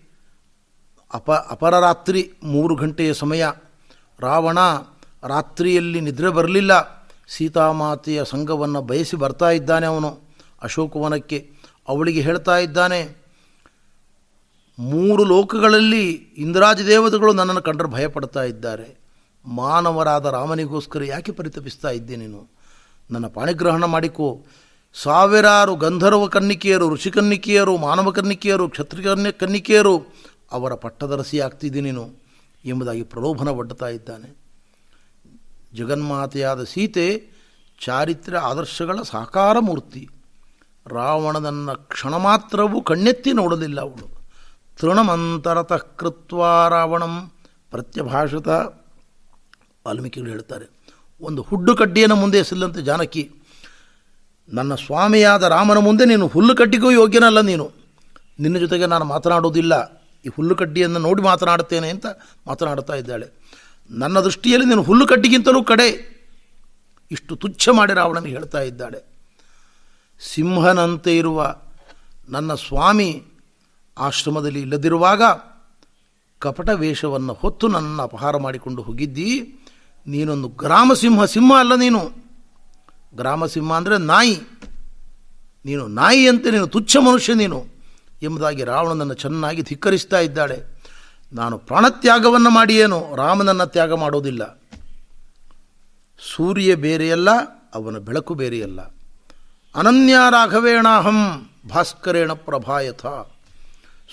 [1.14, 3.44] ಅಪ ಅಪರರಾತ್ರಿ ಮೂರು ಗಂಟೆಯ ಸಮಯ.
[4.20, 4.58] ರಾವಣ
[5.22, 6.72] ರಾತ್ರಿಯಲ್ಲಿ ನಿದ್ರೆ ಬರಲಿಲ್ಲ.
[7.28, 10.20] ಸೀತಾಮಾತೆಯ ಸಂಘವನ್ನು ಬಯಸಿ ಬರ್ತಾ ಇದ್ದಾನೆ ಅವನು
[10.62, 11.52] ಅಶೋಕವನಕ್ಕೆ.
[11.88, 13.19] ಅವಳಿಗೆ ಹೇಳ್ತಾ ಇದ್ದಾನೆ
[14.80, 19.00] ಮೂರು ಲೋಕಗಳಲ್ಲಿ ಇಂದ್ರಾಜ ದೇವತೆಗಳು ನನ್ನನ್ನು ಕಂಡರೆ ಭಯಪಡ್ತಾ ಇದ್ದಾರೆ.
[19.44, 22.50] ಮಾನವರಾದ ರಾಮನಿಗೋಸ್ಕರ ಯಾಕೆ ಪರಿತಪಿಸ್ತಾ ಇದ್ದೆ ನೀನು?
[23.10, 24.44] ನನ್ನ ಪಾಣಿಗ್ರಹಣ ಮಾಡಿಕೋ.
[24.94, 30.02] ಸಾವಿರಾರು ಗಂಧರ್ವ ಕನ್ನಿಕೆಯರು ಋಷಿಕನ್ನಿಕೆಯರು ಮಾನವ ಕನ್ನಿಕೆಯರು, ಕ್ಷತ್ರಿಯ ಕನ್ನಿಕೆಯರು
[30.52, 32.10] ಅವರ ಪಟ್ಟದರಸಿ ಆಗ್ತಿದ್ದೆ ನೀನು
[32.64, 34.36] ಎಂಬುದಾಗಿ ಪ್ರಲೋಭನ ಒಡ್ಡುತ್ತಾ ಇದ್ದಾನೆ.
[35.74, 37.30] ಜಗನ್ಮಾತೆಯಾದ ಸೀತೆ
[37.84, 40.08] ಚಾರಿತ್ರ್ಯ ಆದರ್ಶಗಳ ಸಾಕಾರ ಮೂರ್ತಿ.
[40.86, 44.19] ರಾವಣನನ್ನು ಕ್ಷಣ ಮಾತ್ರವೂ ಕಣ್ಣೆತ್ತಿ ನೋಡಲಿಲ್ಲ ಅವಳು.
[44.80, 45.82] ತೃಣಮಂತರತಃ
[46.74, 47.14] ರಾವಣಂ
[47.70, 48.48] ಪ್ರತ್ಯಭಾಷಿತ
[49.86, 50.66] ವಾಲ್ಮೀಕಿಗಳು ಹೇಳ್ತಾರೆ
[51.20, 53.22] ಒಂದು ಹುಡ್ಡು ಕಡ್ಡಿಯನ್ನು ಮುಂದೆ ಎಸಲ್ಲಂತೆ ಜಾನಕಿ,
[54.48, 57.66] ನನ್ನ ಸ್ವಾಮಿಯಾದ ರಾಮನ ಮುಂದೆ ನೀನು ಹುಲ್ಲು ಕಡ್ಡಿಗೂ ಯೋಗ್ಯನಲ್ಲ ನೀನು.
[58.44, 59.74] ನಿನ್ನ ಜೊತೆಗೆ ನಾನು ಮಾತನಾಡೋದಿಲ್ಲ
[60.24, 62.06] ಈ ಹುಲ್ಲು ಕಡ್ಡಿಯನ್ನು ನೋಡಿ ಮಾತನಾಡುತ್ತೇನೆ ಅಂತ
[62.46, 63.26] ಮಾತನಾಡ್ತಾ ಇದ್ದಾಳೆ.
[63.90, 65.88] ನನ್ನ ದೃಷ್ಟಿಯಲ್ಲಿ ನೀನು ಹುಲ್ಲು ಕಡ್ಡಿಗಿಂತಲೂ ಕಡೆ.
[67.10, 69.00] ಇಷ್ಟು ತುಚ್ಛ ಮಾಡಿ ರಾವಣನಿಗೆ ಹೇಳ್ತಾ ಇದ್ದಾಳೆ.
[70.20, 71.40] ಸಿಂಹನಂತೆ ಇರುವ
[72.28, 73.10] ನನ್ನ ಸ್ವಾಮಿ
[73.98, 75.22] ಆಶ್ರಮದಲ್ಲಿ ಇಲ್ಲದಿರುವಾಗ
[76.38, 79.54] ಕಪಟ ವೇಷವನ್ನು ಹೊತ್ತು ನನ್ನನ್ನು ಅಪಹಾರ ಮಾಡಿಕೊಂಡು ಹೋಗಿದ್ದಿ.
[80.06, 82.10] ನೀನೊಂದು ಗ್ರಾಮಸಿಂಹ ಸಿಂಹ ಸಿಂಹ ಅಲ್ಲ ನೀನು.
[83.14, 84.40] ಗ್ರಾಮಸಿಂಹ ಅಂದರೆ ನಾಯಿ.
[85.64, 87.66] ನೀನು ನಾಯಿ ಅಂತ ನೀನು ತುಚ್ಛ ಮನುಷ್ಯ ನೀನು
[88.22, 90.80] ಎಂಬುದಾಗಿ ರಾವಣನನ್ನು ಚೆನ್ನಾಗಿ ಧಿಕ್ಕರಿಸ್ತಾ ಇದ್ದಾಳೆ.
[91.32, 94.60] ನಾನು ಪ್ರಾಣತ್ಯಾಗವನ್ನು ಮಾಡಿಯೇನು, ರಾಮನನ್ನು ತ್ಯಾಗ ಮಾಡೋದಿಲ್ಲ.
[96.34, 97.28] ಸೂರ್ಯ ಬೇರೆಯಲ್ಲ,
[97.74, 98.80] ಅವನ ಬೆಳಕು ಬೇರೆಯಲ್ಲ.
[99.74, 103.06] ಅನನ್ಯ ರಾಘವೇಣಾಹಂ ಭಾಸ್ಕರೇಣ ಪ್ರಭಾಯಥ.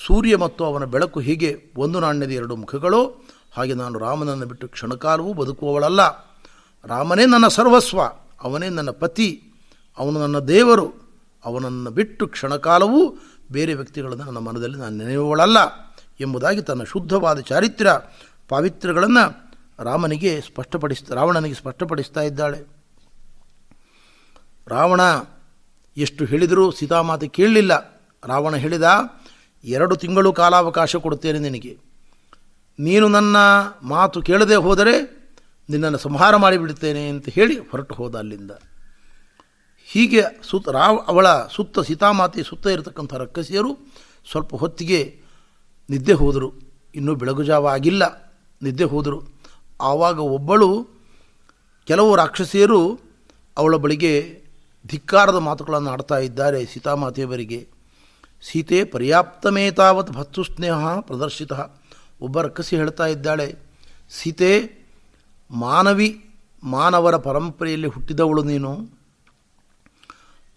[0.05, 6.01] ಸೂರ್ಯ ಮತ್ತು ಅವನ ಬೆಳಕು ಹೀಗೆ ಒಂದು ನಾಣ್ಯದ ಎರಡು ಮುಖಗಳು, ಹಾಗೆ ನಾನು ರಾಮನನ್ನು ಬಿಟ್ಟು ಕ್ಷಣಕಾಲವೂ ಬದುಕುವವಳಲ್ಲ.
[6.85, 8.01] ರಾಮನೇ ನನ್ನ ಸರ್ವಸ್ವ,
[8.43, 9.43] ಅವನೇ ನನ್ನ ಪತಿ,
[9.97, 10.87] ಅವನು ನನ್ನ ದೇವರು,
[11.45, 13.17] ಅವನನ್ನು ಬಿಟ್ಟು ಕ್ಷಣಕಾಲವೂ
[13.51, 15.57] ಬೇರೆ ವ್ಯಕ್ತಿಗಳನ್ನು ನನ್ನ ಮನದಲ್ಲಿ ನಾನು ನೆನೆಯುವವಳಲ್ಲ
[16.19, 17.91] ಎಂಬುದಾಗಿ ತನ್ನ ಶುದ್ಧವಾದ ಚಾರಿತ್ರ್ಯ,
[18.49, 22.67] ಪಾವಿತ್ರ್ಯಗಳನ್ನು ರಾಮನಿಗೆ ಸ್ಪಷ್ಟಪಡಿಸ್ ರಾವಣನಿಗೆ ಸ್ಪಷ್ಟಪಡಿಸ್ತಾ ಇದ್ದಾಳೆ.
[24.67, 25.01] ರಾವಣ,
[25.97, 27.73] ಎಷ್ಟು ಹೇಳಿದರೂ ಸೀತಾಮಾತೆ ಕೇಳಲಿಲ್ಲ.
[28.27, 28.83] ರಾವಣ ಹೇಳಿದ
[29.67, 31.77] ಎರಡು ತಿಂಗಳು ಕಾಲಾವಕಾಶ ಕೊಡುತ್ತೇನೆ ನಿನಗೆ.
[32.79, 33.35] ನೀನು ನನ್ನ
[33.83, 35.17] ಮಾತು ಕೇಳದೆ ಹೋದರೆ
[35.69, 38.51] ನಿನ್ನನ್ನು ಸಂಹಾರ ಮಾಡಿಬಿಡುತ್ತೇನೆ ಅಂತ ಹೇಳಿ ಹೊರಟು ಹೋದ ಅಲ್ಲಿಂದ.
[39.85, 43.77] ಹೀಗೆ ಸುತ್ತ ರಾವ್ ಅವಳ ಸುತ್ತ ಸೀತಾಮಾತೆ ಸುತ್ತ ಇರತಕ್ಕಂಥ ರಕ್ಕಸಿಯರು
[44.31, 45.21] ಸ್ವಲ್ಪ ಹೊತ್ತಿಗೆ
[45.89, 46.53] ನಿದ್ದೆ ಹೋದರು.
[46.95, 48.33] ಇನ್ನೂ ಬೆಳಗುಜಾವ ಆಗಿಲ್ಲ.
[48.61, 49.23] ನಿದ್ದೆ ಹೋದರು.
[49.81, 50.87] ಆವಾಗ ಒಬ್ಬಳು
[51.85, 52.99] ಕೆಲವು ರಾಕ್ಷಸಿಯರು
[53.57, 54.43] ಅವಳ ಬಳಿಗೆ
[54.87, 57.76] ಧಿಕ್ಕಾರದ ಮಾತುಗಳನ್ನು ಆಡ್ತಾ ಇದ್ದಾರೆ ಸೀತಾಮಾತೆಯವರಿಗೆ.
[58.41, 61.51] ಸೀತೆ ಪರ್ಯಾಪ್ತಮೇತಾವತ್ ಭತ್ತು ಸ್ನೇಹ ಪ್ರದರ್ಶಿತ.
[62.21, 63.55] ಒಬ್ಬ ರಕ್ಕಸಿ ಹೇಳ್ತಾ ಇದ್ದಾಳೆ,
[64.09, 64.77] ಸೀತೆ,
[65.51, 66.29] ಮಾನವಿ,
[66.63, 68.89] ಮಾನವರ ಪರಂಪರೆಯಲ್ಲಿ ಹುಟ್ಟಿದವಳು ನೀನು.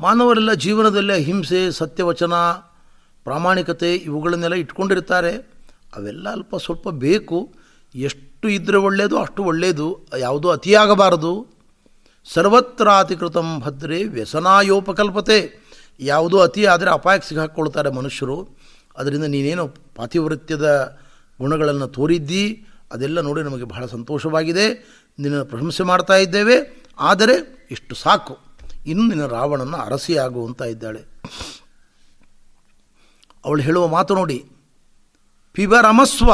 [0.01, 2.35] ಮಾನವರೆಲ್ಲ ಜೀವನದಲ್ಲಿ ಅಹಿಂಸೆ, ಸತ್ಯವಚನ,
[3.25, 5.37] ಪ್ರಾಮಾಣಿಕತೆ ಇವುಗಳನ್ನೆಲ್ಲ ಇಟ್ಕೊಂಡಿರ್ತಾರೆ.
[5.97, 7.55] ಅವೆಲ್ಲ ಅಲ್ಪ ಸ್ವಲ್ಪ ಬೇಕು.
[7.95, 11.47] ಎಷ್ಟು ಇದ್ದರೆ ಒಳ್ಳೆಯದು ಅಷ್ಟು ಒಳ್ಳೆಯದು ಯಾವುದೂ ಅತಿಯಾಗಬಾರದು.
[12.25, 15.70] ಸರ್ವತ್ರ ಅತಿಕೃತಂ ಭದ್ರೆ ವ್ಯಸನಾಯೋಪಕಲ್ಪತೆ.
[16.01, 18.49] ಯಾವುದೋ ಅತಿ ಆದರೆ ಅಪಾಯಕ್ಕೆ ಸಿಗಾಕ್ಕೊಳ್ತಾರೆ ಮನುಷ್ಯರು.
[18.97, 20.99] ಅದರಿಂದ ನೀನೇನು ಪಾತಿವೃತ್ಯದ
[21.39, 24.69] ಗುಣಗಳನ್ನು ತೋರಿದ್ದಿ, ಅದೆಲ್ಲ ನೋಡಿ ನಮಗೆ ಬಹಳ ಸಂತೋಷವಾಗಿದೆ.
[25.19, 26.85] ನಿನ್ನ ಪ್ರಶಂಸೆ ಮಾಡ್ತಾ ಇದ್ದೇವೆ.
[26.99, 28.39] ಆದರೆ ಇಷ್ಟು ಸಾಕು.
[28.87, 31.05] ಇನ್ನು ನಿನ್ನ ರಾವಣನ ಅರಸಿಯಾಗುವಂತ ಇದ್ದಾಳೆ.
[33.45, 34.45] ಅವಳು ಹೇಳುವ ಮಾತು ನೋಡಿ.
[35.53, 36.33] ಪಿಬರಮಸ್ವ.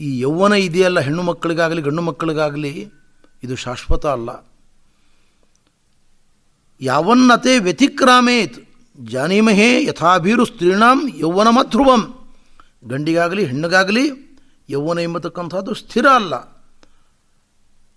[0.00, 2.92] ಈ ಯೌವನ ಇದೆಯಲ್ಲ, ಹೆಣ್ಣು ಮಕ್ಕಳಿಗಾಗಲಿ, ಗಂಡು ಮಕ್ಕಳಿಗಾಗಲಿ,
[3.42, 4.51] ಇದು ಶಾಶ್ವತ ಅಲ್ಲ.
[6.82, 8.70] ಯಾವನ್ನತೆ ವ್ಯತಿಕ್ರಾಮೇತ್.
[9.04, 12.14] ಜಾನೀಮಹೇ ಯಥಾಭೀರು ಸ್ತ್ರೀಣಾಂ ಯೌವನಮಧ್ರುವಂ.
[12.84, 14.36] ಗಂಡಿಗಾಗಲಿ, ಹೆಣ್ಣಿಗಾಗಲಿ,
[14.70, 16.34] ಯೌವನ ಎಂಬತಕ್ಕಂಥದ್ದು ಸ್ಥಿರ ಅಲ್ಲ.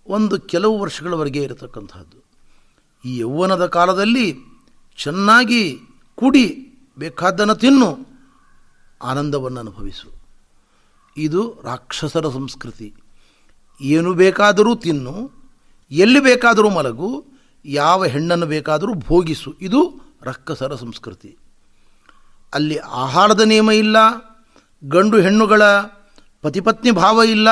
[0.06, 2.24] ಒಂದು ಕೆಲವು ವರ್ಷಗಳವರೆಗೆ ಇರತಕ್ಕಂಥದ್ದು
[3.04, 4.36] ಈ ಯೌವನದ ಕಾಲದಲ್ಲಿ
[4.96, 5.78] ಚೆನ್ನಾಗಿ
[6.14, 8.08] ಕುಡಿ, ಬೇಕಾದ್ದನ್ನು ತಿನ್ನು,
[9.02, 10.20] ಆನಂದವನ್ನು ಅನುಭವಿಸು.
[11.16, 12.94] ಇದು ರಾಕ್ಷಸರ ಸಂಸ್ಕೃತಿ.
[13.80, 15.30] ಏನು ಬೇಕಾದರೂ ತಿನ್ನು,
[15.90, 17.35] ಎಲ್ಲಿ ಬೇಕಾದರೂ ಮಲಗು
[17.72, 19.54] ಯಾವ ಹೆಣ್ಣನ್ನು ಬೇಕಾದರೂ ಭೋಗಿಸು.
[19.60, 21.36] ಇದು ರಕ್ಕಸರ ಸಂಸ್ಕೃತಿ.
[22.54, 23.96] ಅಲ್ಲಿ ಆಹಾರದ ನಿಯಮ ಇಲ್ಲ,
[24.84, 25.62] ಗಂಡು ಹೆಣ್ಣುಗಳ
[26.42, 27.48] ಪತಿಪತ್ನಿ ಭಾವ ಇಲ್ಲ,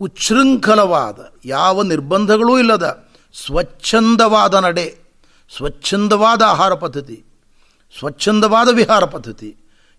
[0.00, 4.98] ಉಚ್ಛೃಂಖಲವಾದ ಯಾವ ನಿರ್ಬಂಧಗಳೂ ಇಲ್ಲದ ಸ್ವಚ್ಛಂದವಾದ ನಡೆ,
[5.56, 7.24] ಸ್ವಚ್ಛಂದವಾದ ಆಹಾರ ಪದ್ಧತಿ,
[7.98, 9.56] ಸ್ವಚ್ಛಂದವಾದ ವಿಹಾರ ಪದ್ಧತಿ.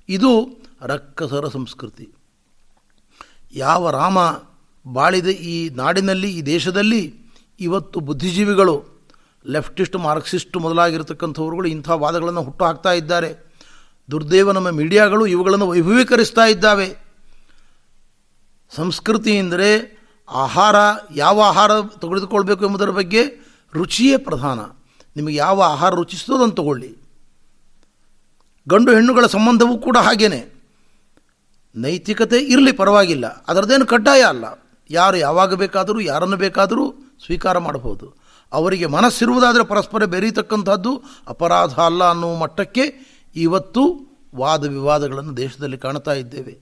[0.10, 2.10] ಇದು ರಕ್ಕಸರ ಸಂಸ್ಕೃತಿ.
[3.54, 4.18] ಯಾವ ರಾಮ
[4.94, 7.16] ಬಾಳಿದ ಈ ನಾಡಿನಲ್ಲಿ, ಈ ದೇಶದಲ್ಲಿ
[7.60, 8.93] ಇವತ್ತು ಬುದ್ಧಿಜೀವಿಗಳು
[9.48, 13.54] ಲೆಫ್ಟಿಸ್ಟ್ ಮಾರ್ಕ್ಸಿಸ್ಟ್ ಮೊದಲಾಗಿರ್ತಕ್ಕಂಥವ್ರುಗಳು ಇಂಥ ವಾದಗಳನ್ನು ಹುಟ್ಟು ಹಾಕ್ತಾ ಇದ್ದಾರೆ.
[14.12, 16.98] ದುರ್ದೇವ ನಮ್ಮ ಮೀಡಿಯಾಗಳು ಇವುಗಳನ್ನು ವೈಭವೀಕರಿಸ್ತಾ ಇದ್ದಾವೆ.
[18.76, 20.76] ಸಂಸ್ಕೃತಿ ಎಂದರೆ ಆಹಾರ,
[21.16, 23.22] ಯಾವ ಆಹಾರ ತೆಗೆದುಕೊಳ್ಬೇಕು ಎಂಬುದರ ಬಗ್ಗೆ
[23.74, 24.60] ರುಚಿಯೇ ಪ್ರಧಾನ.
[25.16, 26.98] ನಿಮಗೆ ಯಾವ ಆಹಾರ ರುಚಿಸ್ತೋ ಅದನ್ನು ತಗೊಳ್ಳಿ.
[28.70, 30.54] ಗಂಡು ಹೆಣ್ಣುಗಳ ಸಂಬಂಧವೂ ಕೂಡ ಹಾಗೇನೆ.
[31.76, 33.26] ನೈತಿಕತೆ ಇರಲಿ ಪರವಾಗಿಲ್ಲ.
[33.28, 34.46] ಅದರದ್ದೇನು ಕಡ್ಡಾಯ ಅಲ್ಲ.
[34.90, 36.94] ಯಾರು ಯಾವಾಗ ಬೇಕಾದರೂ, ಯಾರನ್ನು ಬೇಕಾದರೂ
[37.26, 38.23] ಸ್ವೀಕಾರ ಮಾಡಬಹುದು.
[38.54, 40.92] ಅವರಿಗೆ ಮನಸ್ಸಿರುವುದಾದರೆ ಪರಸ್ಪರ ಬೆರೀತಕ್ಕಂಥದ್ದು,
[41.28, 42.86] ಅಪರಾಧ ಅಲ್ಲ ಅನ್ನುವ ಮಟ್ಟಕ್ಕೆ
[43.36, 43.84] ಇವತ್ತು
[44.36, 46.54] ವಾದ ವಿವಾದಗಳನ್ನು ದೇಶದಲ್ಲಿ ಕಾಣ್ತಾ ಇದ್ದೇವೆ.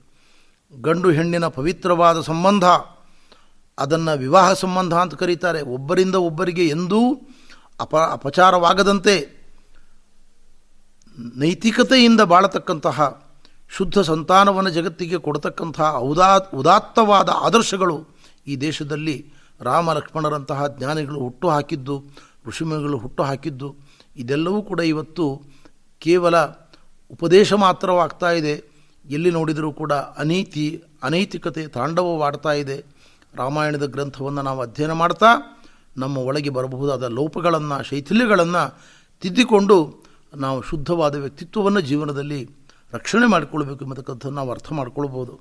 [0.72, 2.64] ಗಂಡು ಹೆಣ್ಣಿನ ಪವಿತ್ರವಾದ ಸಂಬಂಧ,
[3.78, 5.60] ಅದನ್ನು ವಿವಾಹ ಸಂಬಂಧ ಅಂತ ಕರೀತಾರೆ.
[5.62, 7.00] ಒಬ್ಬರಿಂದ ಒಬ್ಬರಿಗೆ ಎಂದೂ
[7.80, 9.14] ಅಪ, ಅಪಚಾರವಾಗದಂತೆ
[11.36, 12.98] ನೈತಿಕತೆಯಿಂದ ಬಾಳತಕ್ಕಂತಹ
[13.76, 17.96] ಶುದ್ಧ ಸಂತಾನವನ್ನು ಜಗತ್ತಿಗೆ ಕೊಡತಕ್ಕಂತಹ ಉದಾ, ಉದಾತ್ತವಾದ ಆದರ್ಶಗಳು
[18.46, 19.16] ಈ ದೇಶದಲ್ಲಿ
[19.62, 22.02] ರಾಮ ಲಕ್ಷ್ಮಣರಂತಹ ಜ್ಞಾನಿಗಳು ಹುಟ್ಟು ಹಾಕಿದ್ದು,
[22.46, 23.76] ಋಷಿಮುನಿಗಳು ಹುಟ್ಟು ಹಾಕಿದ್ದು,
[24.16, 25.42] ಇದೆಲ್ಲವೂ ಕೂಡ ಇವತ್ತು
[25.98, 26.36] ಕೇವಲ
[27.10, 28.54] ಉಪದೇಶ ಮಾತ್ರವಾಗ್ತಾ ಇದೆ.
[29.04, 32.84] ಎಲ್ಲಿ ನೋಡಿದರೂ ಕೂಡ ಅನೀತಿ, ಅನೈತಿಕತೆ ತಾಂಡವವಾಡ್ತಾ ಇದೆ.
[33.34, 35.26] ರಾಮಾಯಣದ ಗ್ರಂಥವನ್ನು ನಾವು ಅಧ್ಯಯನ ಮಾಡ್ತಾ
[35.96, 38.62] ನಮ್ಮ ಒಳಗೆ ಬರಬಹುದಾದ ಲೋಪಗಳನ್ನು, ಶೈಥಿಲ್ಯಗಳನ್ನು
[39.20, 40.04] ತಿದ್ದಿಕೊಂಡು
[40.36, 42.50] ನಾವು ಶುದ್ಧವಾದ ವ್ಯಕ್ತಿತ್ವವನ್ನು ಜೀವನದಲ್ಲಿ
[42.92, 45.40] ರಕ್ಷಣೆ ಮಾಡಿಕೊಳ್ಬೇಕು ಎಂಬತಕ್ಕಂಥದ್ದು ನಾವು ಅರ್ಥ ಮಾಡ್ಕೊಳ್ಬೋದು.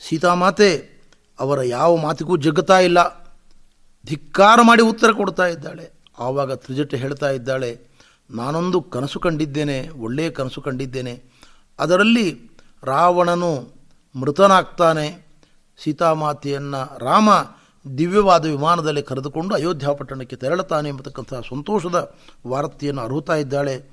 [0.00, 0.95] ಸೀತಾಮಾತೆ
[1.40, 3.26] ಅವರ ಯಾವ ಮಾತಿಗೂ ಜಗ್ಗತಾ ಇಲ್ಲ.
[4.06, 5.92] ಧಿಕ್ಕಾರ ಮಾಡಿ ಉತ್ತರ ಕೊಡ್ತಾ ಇದ್ದಾಳೆ.
[6.18, 7.80] ಆವಾಗ ತ್ರಿಜಟೆ ಹೇಳ್ತಾ ಇದ್ದಾಳೆ,
[8.30, 11.22] ನಾನೊಂದು ಕನಸು ಕಂಡಿದ್ದೇನೆ, ಒಳ್ಳೆಯ ಕನಸು ಕಂಡಿದ್ದೇನೆ.
[11.78, 12.50] ಅದರಲ್ಲಿ
[12.82, 13.74] ರಾವಣನು
[14.14, 15.26] ಮೃತನಾಗ್ತಾನೆ.
[15.84, 17.30] ಸೀತಾಮಾತೆಯನ್ನು ರಾಮ
[17.98, 23.90] ದಿವ್ಯವಾದ ವಿಮಾನದಲ್ಲಿ ಕರೆದುಕೊಂಡು ಅಯೋಧ್ಯ ಪಟ್ಟಣಕ್ಕೆ ತೆರಳುತ್ತಾನೆ ಎಂಬತಕ್ಕಂಥ ಸಂತೋಷದ ವಾರ್ತೆಯನ್ನು ಅರ್ಹುತ್ತಾ ಇದ್ದಾಳೆ.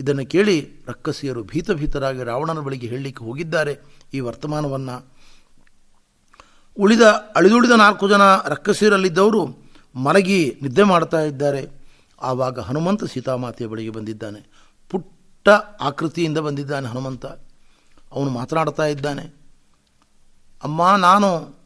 [0.00, 3.78] ಇದನ್ನು ಕೇಳಿ ರಕ್ಕಸಿಯರು ಭೀತಭೀತರಾಗಿ ರಾವಣನ ಬಳಿಗೆ ಹೇಳಲಿಕ್ಕೆ ಹೋಗಿದ್ದಾರೆ.
[4.14, 5.13] ಈ ವರ್ತಮಾನವನ್ನು
[6.78, 7.02] ಉಳಿದ
[7.36, 9.46] ಅಳಿದುಳಿದ ನಾಲ್ಕು ಜನ ರಕ್ಕಸೀರಲ್ಲಿದ್ದವರು
[9.94, 11.68] ಮಲಗಿ ನಿದ್ದೆ ಮಾಡ್ತಾ ಇದ್ದಾರೆ.
[12.22, 14.68] ಆವಾಗ ಹನುಮಂತ ಸೀತಾಮಾತೆಯ ಬಳಿಗೆ ಬಂದಿದ್ದಾನೆ.
[14.90, 15.48] ಪುಟ್ಟ
[15.80, 17.26] ಆಕೃತಿಯಿಂದ ಬಂದಿದ್ದಾನೆ ಹನುಮಂತ.
[18.12, 19.34] ಅವನು ಮಾತನಾಡ್ತಾ ಇದ್ದಾನೆ.
[20.62, 21.58] ಅಮ್ಮ, ನಾನು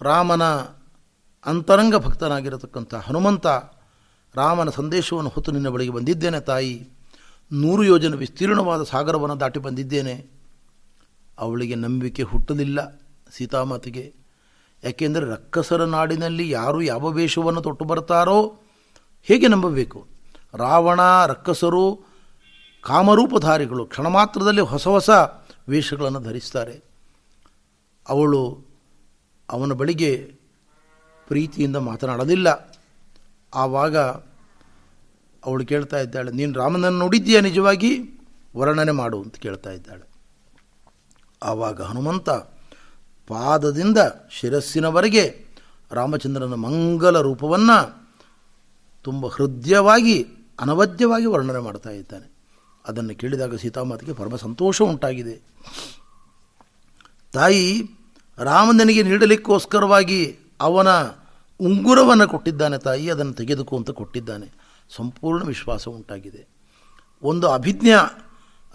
[0.00, 0.42] ರಾಮನ
[1.46, 3.46] ಅಂತರಂಗ ಭಕ್ತನಾಗಿರತಕ್ಕಂಥ ಹನುಮಂತ
[4.34, 6.88] ರಾಮನ ಸಂದೇಶವನ್ನು ಹೊತ್ತು ನಿನ್ನ ಬಳಿಗೆ ಬಂದಿದ್ದೇನೆ ತಾಯಿ.
[7.52, 10.26] ನೂರು ಯೋಜನೆ ವಿಸ್ತೀರ್ಣವಾದ ಸಾಗರವನ್ನು ದಾಟಿ ಬಂದಿದ್ದೇನೆ.
[11.38, 13.00] ಅವಳಿಗೆ ನಂಬಿಕೆ ಹುಟ್ಟಲಿಲ್ಲ
[13.32, 14.23] ಸೀತಾಮಾತೆಗೆ.
[14.84, 18.38] ಯಾಕೆಂದರೆ ರಕ್ಕಸರ ನಾಡಿನಲ್ಲಿ ಯಾರು ಯಾವ ವೇಷವನ್ನು ತೊಟ್ಟು ಬರ್ತಾರೋ
[19.28, 20.06] ಹೇಗೆ ನಂಬಬೇಕು?
[20.54, 21.84] ರಾವಣ, ರಕ್ಕಸರು,
[22.84, 25.10] ಕಾಮರೂಪಧಾರಿಗಳು ಕ್ಷಣ ಮಾತ್ರದಲ್ಲಿ ಹೊಸ ಹೊಸ
[25.68, 26.76] ವೇಷಗಳನ್ನು ಧರಿಸ್ತಾರೆ.
[28.08, 28.42] ಅವಳು
[29.48, 30.12] ಅವನ ಬಳಿಗೆ
[31.28, 32.48] ಪ್ರೀತಿಯಿಂದ ಮಾತನಾಡೋದಿಲ್ಲ
[33.54, 33.96] ಆವಾಗ
[35.44, 37.92] ಅವಳು ಕೇಳ್ತಾ ಇದ್ದಾಳೆ, ನೀನು ರಾಮನನ್ನು ನೋಡಿದ್ದೀಯ ನಿಜವಾಗಿ?
[38.56, 40.06] ವರ್ಣನೆ ಮಾಡು, ಅಂತ ಕೇಳ್ತಾ ಇದ್ದಾಳೆ.
[41.42, 42.28] ಆವಾಗ ಹನುಮಂತ
[43.28, 43.98] ಪಾದದಿಂದ
[44.30, 45.44] ಶಿರಸ್ಸಿನವರೆಗೆ
[45.90, 48.08] ರಾಮಚಂದ್ರನ ಮಂಗಲ ರೂಪವನ್ನು
[49.02, 50.26] ತುಂಬ ಹೃದಯವಾಗಿ,
[50.60, 52.34] ಅನವದ್ಯವಾಗಿ ವರ್ಣನೆ ಮಾಡ್ತಾ ಇದ್ದಾನೆ.
[52.88, 55.42] ಅದನ್ನು ಕೇಳಿದಾಗ ಸೀತಾಮಾತೆಗೆ ಪರಮ ಸಂತೋಷ ಉಂಟಾಗಿದೆ.
[57.32, 57.82] ತಾಯಿ,
[58.38, 60.88] ರಾಮನಿಗೆ ನೀಡಲಿಕ್ಕೋಸ್ಕರವಾಗಿ ಅವನ
[61.60, 64.52] ಉಂಗುರವನ್ನು ಕೊಟ್ಟಿದ್ದಾನೆ ತಾಯಿ, ಅದನ್ನು ತೆಗೆದುಕೋ ಅಂತ ಕೊಟ್ಟಿದ್ದಾನೆ.
[64.96, 66.46] ಸಂಪೂರ್ಣ ವಿಶ್ವಾಸ ಉಂಟಾಗಿದೆ.
[67.22, 68.23] ಒಂದು ಅಭಿಜ್ಞಾ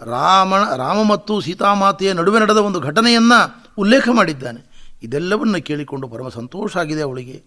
[0.04, 4.70] ರಾಮನ, ರಾಮ ಮತ್ತು ಸೀತಾಮಾತೆಯ ನಡುವೆ ನಡೆದ ಒಂದು ಘಟನೆಯನ್ನು ಉಲ್ಲೇಖ ಮಾಡಿದ್ದಾನೆ.
[5.02, 7.42] ಇದೆಲ್ಲವನ್ನು ಕೇಳಿಕೊಂಡು ಪರಮ ಸಂತೋಷ ಆಗಿದೆ ಅವಳಿಗೆ.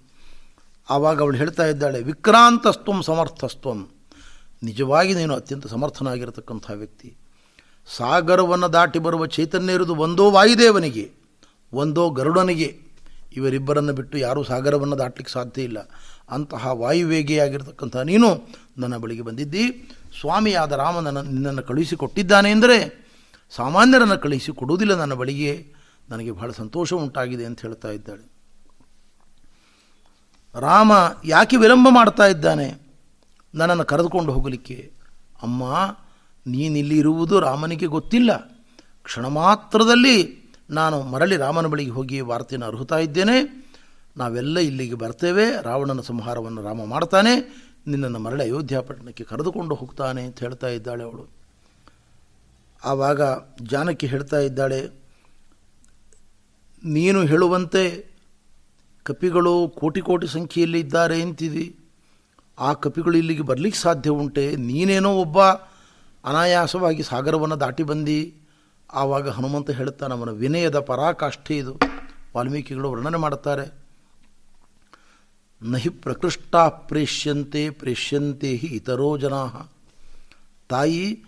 [0.90, 3.90] ಆವಾಗ ಅವಳು ಹೇಳ್ತಾ ಇದ್ದಾಳೆ, ವಿಕ್ರಾಂತಸ್ತ್ವಂ ಸಮರ್ಥಸ್ತ್ವಂ.
[4.64, 7.16] ನಿಜವಾಗಿ ನೀನು ಅತ್ಯಂತ ಸಮರ್ಥನಾಗಿರತಕ್ಕಂಥ ವ್ಯಕ್ತಿ.
[7.98, 11.12] ಸಾಗರವನ್ನು ದಾಟಿ ಬರುವ ಚೈತನ್ಯ ಇರುವುದು ಒಂದೋ ವಾಯುದೇವನಿಗೆ,
[11.74, 12.80] ಒಂದೋ ಗರುಡನಿಗೆ.
[13.36, 15.90] ಇವರಿಬ್ಬರನ್ನು ಬಿಟ್ಟು ಯಾರೂ ಸಾಗರವನ್ನು ದಾಟಲಿಕ್ಕೆ ಸಾಧ್ಯ ಇಲ್ಲ.
[16.30, 19.90] ಅಂತಹ ವಾಯುವೇಗಿಯಾಗಿರ್ತಕ್ಕಂಥ ನೀನು ನನ್ನ ಬಳಿಗೆ ಬಂದಿದ್ದಿ.
[20.20, 23.04] ಸ್ವಾಮಿಯಾದ ರಾಮನ ನಿನ್ನನ್ನು ಕಳುಹಿಸಿಕೊಟ್ಟಿದ್ದಾನೆ ಎಂದರೆ
[23.50, 25.74] ಸಾಮಾನ್ಯರನ್ನು ಕಳುಹಿಸಿ ಕೊಡುವುದಿಲ್ಲ ನನ್ನ ಬಳಿಗೆ
[26.10, 28.34] ನನಗೆ ಬಹಳ ಸಂತೋಷ ಉಂಟಾಗಿದೆ ಅಂತ ಹೇಳ್ತಾ ಇದ್ದಾಳೆ.
[30.60, 30.92] ರಾಮ
[31.26, 32.74] ಯಾಕೆ ವಿಳಂಬ ಮಾಡ್ತಾ ಇದ್ದಾನೆ?
[33.56, 34.94] ನನ್ನನ್ನು ಕರೆದುಕೊಂಡು ಹೋಗಲಿಕ್ಕೆ.
[35.42, 35.64] ಅಮ್ಮ,
[36.48, 38.38] ನೀನಿಲ್ಲಿ ಇರುವುದು ರಾಮನಿಗೆ ಗೊತ್ತಿಲ್ಲ.
[39.04, 43.64] ಕ್ಷಣ ಮಾತ್ರದಲ್ಲಿ ನಾನು ಮರಳಿ ರಾಮನ ಬಳಿಗೆ ಹೋಗಿ ವಾರ್ತೆಯನ್ನು ಅರ್ಹುತ್ತಾ ಇದ್ದೇನೆ.
[44.18, 45.46] ನಾವೆಲ್ಲ ಇಲ್ಲಿಗೆ ಬರ್ತೇವೆ.
[45.62, 47.64] ರಾವಣನ ಸಂಹಾರವನ್ನು ರಾಮ ಮಾಡ್ತಾನೆ.
[47.86, 51.24] ನಿನ್ನನ್ನು ಮರಳಿ ಅಯೋಧ್ಯ ಪಟ್ಟಣಕ್ಕೆ ಕರೆದುಕೊಂಡು ಹೋಗ್ತಾನೆ ಅಂತ ಹೇಳ್ತಾ ಇದ್ದಾಳೆ ಅವಳು.
[52.82, 53.22] ಆವಾಗ
[53.72, 54.80] ಜಾನಕಿ ಹೇಳ್ತಾ ಇದ್ದಾಳೆ,
[56.96, 57.84] ನೀನು ಹೇಳುವಂತೆ
[59.06, 61.66] ಕಪಿಗಳು ಕೋಟಿ ಕೋಟಿ ಸಂಖ್ಯೆಯಲ್ಲಿ ಇದ್ದಾರೆ ಅಂತಿದಿ.
[62.58, 64.46] ಆ ಕಪಿಗಳು ಇಲ್ಲಿಗೆ ಬರಲಿಕ್ಕೆ ಸಾಧ್ಯ ಉಂಟೆ.
[64.70, 65.40] ನೀನೇನೋ ಒಬ್ಬ
[66.24, 68.20] ಅನಾಯಾಸವಾಗಿ ಸಾಗರವನ್ನು ದಾಟಿ ಬಂದು.
[68.90, 71.74] ಆವಾಗ ಹನುಮಂತ ಹೇಳ್ತಾನೆ, ಅವನ ವಿನಯದ ಪರಾಕಾಷ್ಠೆ ಇದು.
[72.36, 73.66] ವಾಲ್ಮೀಕಿಗಳು ವರ್ಣನೆ ಮಾಡುತ್ತಾರೆ.
[75.64, 79.72] ನಹಿ ಪ್ರಕೃಷ್ಟ ಪ್ರೇಷ್ಯಂತೆ ಪ್ರೇಷ್ಯಂತೆ ಹಿ ಇತರೋ ಜನಾ.
[80.70, 81.24] ತಾಯಿ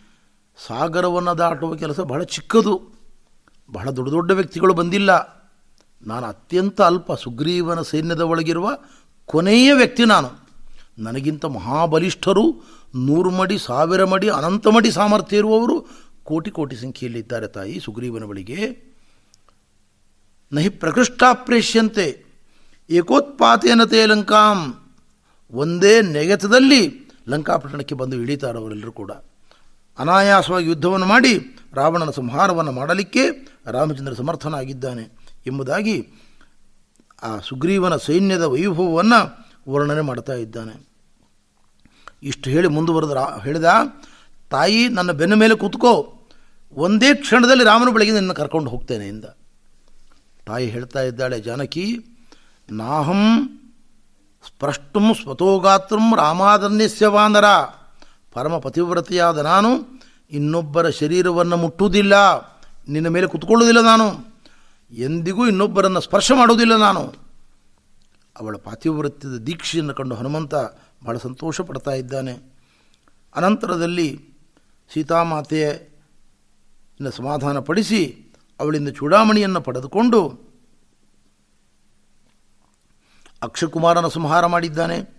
[0.68, 2.96] ಸಾಗರವನ್ನು ದಾಟುವ ಕೆಲಸ ಬಹಳ ಚಿಕ್ಕದು.
[3.72, 5.12] ಬಹಳ ದೊಡ್ಡ ದೊಡ್ಡ ವ್ಯಕ್ತಿಗಳು ಬಂದಿಲ್ಲ.
[6.08, 8.78] ನಾನು ಅತ್ಯಂತ ಅಲ್ಪ ಸುಗ್ರೀವನ ಸೈನ್ಯದ ಒಳಗಿರುವ
[9.26, 10.30] ಕೊನೆಯ ವ್ಯಕ್ತಿ ನಾನು.
[10.98, 12.64] ನನಗಿಂತ ಮಹಾಬಲಿಷ್ಠರು
[12.96, 15.88] ನೂರು ಮಡಿ, ಸಾವಿರ ಮಡಿ, ಅನಂತ ಮಡಿ ಸಾಮರ್ಥ್ಯ ಇರುವವರು
[16.24, 18.84] ಕೋಟಿ ಕೋಟಿ ಸಂಖ್ಯೆಯಲ್ಲಿದ್ದಾರೆ ತಾಯಿ ಸುಗ್ರೀವನ ಬಳಿಗೆ.
[20.54, 20.70] ನಹಿ
[22.90, 24.74] ಏಕೋತ್ಪಾತೇನತೆ ಲಂಕಾಂ
[25.52, 29.12] ಒಂದೇ ನೆಗೆತದಲ್ಲಿ ಲಂಕಾಪಟ್ಟಣಕ್ಕೆ ಬಂದು ಇಳಿತಾರೆ ಅವರೆಲ್ಲರೂ ಕೂಡ.
[30.00, 33.30] ಅನಾಯಾಸವಾಗಿ ಯುದ್ಧವನ್ನು ಮಾಡಿ ರಾವಣನ ಸಂಹಾರವನ್ನು ಮಾಡಲಿಕ್ಕೆ
[33.66, 35.04] ರಾಮಚಂದ್ರ ಸಮರ್ಥನಾಗಿದ್ದಾನೆ
[35.48, 36.14] ಎಂಬುದಾಗಿ
[37.24, 40.88] ಆ ಸುಗ್ರೀವನ ಸೈನ್ಯದ ವೈಭವವನ್ನು ವರ್ಣನೆ ಮಾಡ್ತಾ ಇದ್ದಾನೆ.
[42.24, 43.66] ಇಷ್ಟು ಹೇಳಿ ಮುಂದುವರೆದ ಹೇಳಿದ,
[44.50, 46.20] ತಾಯಿ ನನ್ನ ಬೆನ್ನ ಮೇಲೆ ಕೂತ್ಕೋ,
[46.74, 49.26] ಒಂದೇ ಕ್ಷಣದಲ್ಲಿ ರಾಮನ ಬೆಳಗ್ಗೆ ನಿನ್ನ ಕರ್ಕೊಂಡು ಹೋಗ್ತೇನೆ ಎಂದ.
[50.46, 52.00] ತಾಯಿ ಹೇಳ್ತಾ ಇದ್ದಾಳೆ, ಜಾನಕಿ
[52.72, 53.50] ನಾಹಂ
[54.48, 57.44] ಸ್ಪ್ರಷ್ಟು ಸ್ವತೋಗಾತ್ರಂ ರಾಮಾದನ್ಯಸ್ಯ ವಾನರ.
[58.34, 60.02] ಪರಮ ಪತಿವ್ರತೆಯಾದ ನಾನು
[60.32, 62.14] ಇನ್ನೊಬ್ಬರ ಶರೀರವನ್ನು ಮುಟ್ಟುವುದಿಲ್ಲ.
[62.90, 64.36] ನಿನ್ನ ಮೇಲೆ ಕುತ್ಕೊಳ್ಳುವುದಿಲ್ಲ ನಾನು.
[64.92, 67.14] ಎಂದಿಗೂ ಇನ್ನೊಬ್ಬರನ್ನು ಸ್ಪರ್ಶ ಮಾಡುವುದಿಲ್ಲ ನಾನು.
[68.40, 70.54] ಅವಳ ಪಾತಿವ್ರತ್ಯದ ದೀಕ್ಷೆಯನ್ನು ಕಂಡು ಹನುಮಂತ
[71.04, 72.56] ಬಹಳ ಸಂತೋಷ ಪಡ್ತಾ ಇದ್ದಾನೆ.
[73.36, 74.30] ಅನಂತರದಲ್ಲಿ
[74.94, 80.45] ಸೀತಾಮಾತೆಯನ್ನು ಸಮಾಧಾನಪಡಿಸಿ ಅವಳಿಂದ ಚೂಡಾಮಣಿಯನ್ನು ಪಡೆದುಕೊಂಡು
[83.42, 85.16] ಅಕ್ಷಕುಮಾರನ ಸಂಹಾರ ಮಾಡಿದ್ದಾನೆ.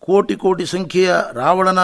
[0.00, 1.78] ಕೋಟಿ ಕೋಟಿ ಸಂಖ್ಯೆಯ ರಾವಣನ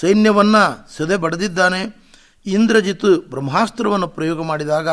[0.00, 2.10] ಸೈನ್ಯವನ್ನು ಸೆದೆ ಬಡದಿದ್ದಾನೆ.
[2.46, 4.88] ಇಂದ್ರಜಿತ್ ಬ್ರಹ್ಮಾಸ್ತ್ರವನ್ನು ಪ್ರಯೋಗ ಮಾಡಿದಾಗ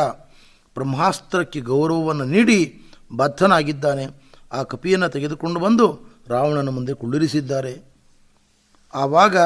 [0.74, 2.82] ಬ್ರಹ್ಮಾಸ್ತ್ರಕ್ಕೆ ಗೌರವವನ್ನು ನೀಡಿ
[3.16, 4.06] ಬದ್ಧನಾಗಿದ್ದಾನೆ.
[4.52, 5.86] ಆ ಕಪಿಯನ್ನು ತೆಗೆದುಕೊಂಡು ಬಂದು
[6.28, 7.82] ರಾವಣನ ಮುಂದೆ ಕುಳ್ಳಿರಿಸಿದ್ದಾರೆ.
[8.94, 9.36] ಆವಾಗ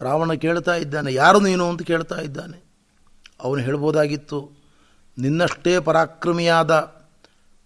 [0.00, 1.68] ರಾವಣ ಕೇಳ್ತಾ ಇದ್ದಾನೆ, ಯಾರು ನೀನು?
[1.68, 2.64] ಅಂತ ಕೇಳ್ತಾ ಇದ್ದಾನೆ.
[3.40, 4.50] ಅವನು ಹೇಳ್ಬೋದಾಗಿತ್ತು,
[5.18, 6.97] ನಿನ್ನಷ್ಟೇ ಪರಾಕ್ರಮಿಯಾದ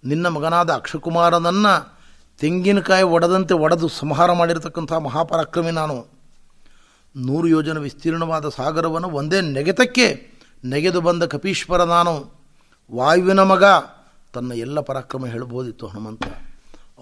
[0.05, 2.03] ನಿನ್ನ ಮಗನಾದ ಅಕ್ಷಕುಮಾರನನ್ನು
[2.39, 6.07] ತೆಂಗಿನಕಾಯಿ ಒಡೆದಂತೆ ಒಡೆದು ಸಂಹಾರ ಮಾಡಿರತಕ್ಕಂಥ ಮಹಾಪರಾಕ್ರಮಿ ನಾನು.
[7.17, 10.33] ನೂರು ಯೋಜನೆ ವಿಸ್ತೀರ್ಣವಾದ ಸಾಗರವನ್ನು ಒಂದೇ ನೆಗೆತಕ್ಕೆ
[10.65, 12.43] ನೆಗೆದು ಬಂದ ಕಪೀಶ್ವರ ನಾನು.
[12.95, 13.65] ವಾಯುವಿನ ಮಗ,
[14.33, 16.23] ತನ್ನ ಎಲ್ಲ ಪರಾಕ್ರಮ ಹೇಳ್ಬೋದಿತ್ತು ಹನುಮಂತ.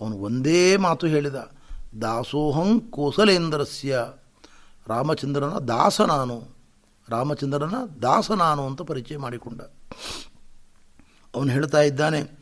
[0.00, 1.34] ಅವನು ಒಂದೇ ಮಾತು ಹೇಳಿದ,
[2.02, 3.98] ದಾಸೋಹಂ ಕೋಸಲೇಂದ್ರಸ್ಯ,
[4.88, 6.42] ರಾಮಚಂದ್ರನ ದಾಸ ನಾನು,
[7.08, 9.60] ರಾಮಚಂದ್ರನ ದಾಸ ನಾನು ಅಂತ ಪರಿಚಯ ಮಾಡಿಕೊಂಡ.
[11.34, 12.39] ಅವನು ಹೇಳ್ತಾ ಇದ್ದಾನೆ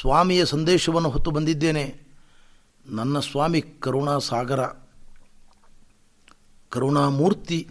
[0.00, 2.00] ಸ್ವಾಮಿಯ ಸಂದೇಶವನ್ನು ಹೊತ್ತು ಬಂದಿದ್ದೇನೆ.
[2.86, 4.66] ನನ್ನ ಸ್ವಾಮಿ ಕರುಣಾ ಸಾಗರ
[6.70, 7.68] ಕರುಣಾಮೂರ್ತಿ,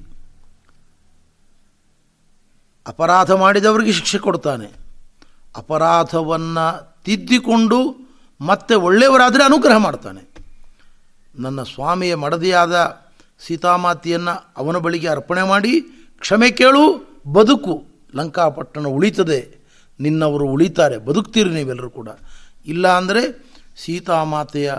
[2.88, 4.71] ಅಪರಾಧ ಮಾಡಿದವರಿಗೆ ಶಿಕ್ಷೆ ಕೊಡ್ತಾನೆ.
[5.56, 8.08] ಅಪರಾಧವನ್ನು ತಿದ್ದಿಕೊಂಡು
[8.41, 10.34] ಮತ್ತೆ ಒಳ್ಳೆಯವರಾದರೆ ಅನುಗ್ರಹ ಮಾಡ್ತಾನೆ.
[11.36, 13.01] ನನ್ನ ಸ್ವಾಮಿಯ ಮಡದಿಯಾದ
[13.39, 15.82] ಸೀತಾಮಾತೆಯನ್ನು ಅವನ ಬಳಿಗೆ ಅರ್ಪಣೆ ಮಾಡಿ,
[16.19, 19.57] ಕ್ಷಮೆ ಕೇಳು, ಬದುಕು ಲಂಕಾಪಟ್ಟಣ ಉಳಿತದೆ.
[19.99, 22.10] ನಿನ್ನವರು ಉಳಿತಾರೆ, ಬದುಕ್ತೀರಿ ನೀವೆಲ್ಲರೂ ಕೂಡ.
[22.65, 23.23] ಇಲ್ಲ ಅಂದರೆ
[23.75, 24.71] ಸೀತಾಮಾತೆಯ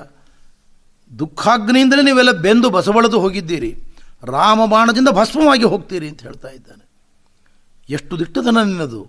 [1.11, 3.71] ದುಃಖಾಗ್ನಿಯಿಂದಲೇ ನೀವೆಲ್ಲ ಬೆಂದು ಬಸವಳೆದು ಹೋಗಿದ್ದೀರಿ.
[4.25, 6.85] ರಾಮ ಬಾಣದಿಂದ ಭಸ್ಮವಾಗಿ ಹೋಗ್ತೀರಿ ಅಂತ ಹೇಳ್ತಾ ಇದ್ದಾನೆ.
[7.91, 9.03] ಎಷ್ಟು ದಿಟ್ಟತನ ನಿನ್ನದು.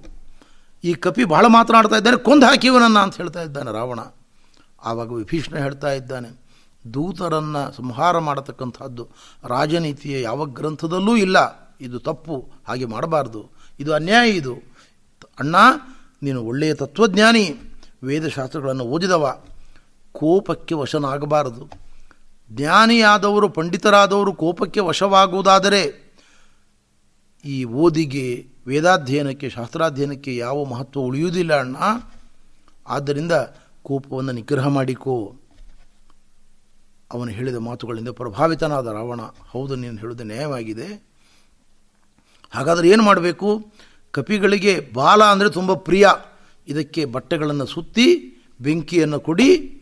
[0.83, 3.99] ಈ ಕಪಿ ಬಹಳ ಮಾತನಾಡ್ತಾ ಇದ್ದಾನೆ, ಕೊಂದು ಹಾಕಿವನನ್ನ ಅಂತ ಹೇಳ್ತಾ ಇದ್ದಾನೆ ರಾವಣ.
[4.83, 6.29] ಆವಾಗ ವಿಭೀಷಣ ಹೇಳ್ತಾ ಇದ್ದಾನೆ,
[6.93, 9.03] ದೂತರನ್ನು ಸಂಹಾರ ಮಾಡತಕ್ಕಂಥದ್ದು
[9.47, 11.37] ರಾಜನೀತಿಯ ಯಾವ ಗ್ರಂಥದಲ್ಲೂ ಇಲ್ಲ.
[11.81, 12.35] ಇದು ತಪ್ಪು,
[12.67, 13.41] ಹಾಗೆ ಮಾಡಬಾರ್ದು.
[13.79, 14.53] ಇದು ಅನ್ಯಾಯ ಇದು.
[15.39, 15.55] ಅಣ್ಣ
[16.21, 17.55] ನೀನು ಒಳ್ಳೆಯ ತತ್ವಜ್ಞಾನಿ.
[18.03, 19.43] ವೇದಶಾಸ್ತ್ರಗಳನ್ನು ಓದಿದವ.
[20.11, 21.69] ಕೋಪಕ್ಕೆ ವಶನಾಗಬಾರದು.
[22.51, 26.13] ಜ್ಞಾನಿಯಾದವರು, ಪಂಡಿತರಾದವರು ಕೋಪಕ್ಕೆ ವಶವಾಗುವುದಾದರೆ
[27.45, 31.75] ಈ ಓದಿಗೆ, ವೇದಾಧ್ಯಯನಕ್ಕೆ, ಶಾಸ್ತ್ರಾಧ್ಯಯನಕ್ಕೆ ಯಾವ ಮಹತ್ವ ಉಳಿಯುವುದಿಲ್ಲ ಅಣ್ಣ.
[32.87, 33.31] ಆದ್ದರಿಂದ
[33.83, 35.35] ಕೋಪವನ್ನು ನಿಗ್ರಹ ಮಾಡಿಕೋ.
[37.11, 39.21] ಅವನು ಹೇಳಿದ ಮಾತುಗಳಿಂದ ಪ್ರಭಾವಿತನಾದ ರಾವಣ.
[39.49, 41.09] ಹೌದು, ನೀನು ಹೇಳೋದು ನ್ಯಾಯವಾಗಿದೆ.
[42.51, 43.65] ಹಾಗಾದರೆ ಏನು ಮಾಡಬೇಕು?
[44.11, 46.09] ಕಪಿಗಳಿಗೆ ಬಾಲ ಅಂದರೆ ತುಂಬ ಪ್ರಿಯ.
[46.67, 48.07] ಇದಕ್ಕೆ ಬಟ್ಟೆಗಳನ್ನು ಸುತ್ತಿ,
[48.61, 49.75] ಬೆಂಕಿಯನ್ನು ಕೊಡಿ.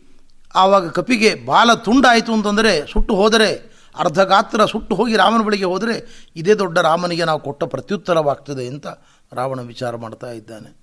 [0.54, 6.54] ಆವಾಗ ಕಪಿಗೆ ಬಾಲ ತುಂಡಾಯಿತು ಅಂತಂದರೆ ಸುಟ್ಟು ಹೋದರೆ, ಅರ್ಧ ಗಾತ್ರ ಸುಟ್ಟು ಹೋಗಿ ರಾಮನ ಬಳಿಗೆ ಹೋದರೆ, ಇದೇ
[6.54, 8.86] ದೊಡ್ಡ ರಾಮನಿಗೆ ನಾವು ಕೊಟ್ಟ ಪ್ರತ್ಯುತ್ತರವಾಗ್ತದೆ ಅಂತ
[9.32, 10.76] ರಾವಣ ವಿಚಾರ ಮಾಡ್ತಾ ಇದ್ದಾನೆ.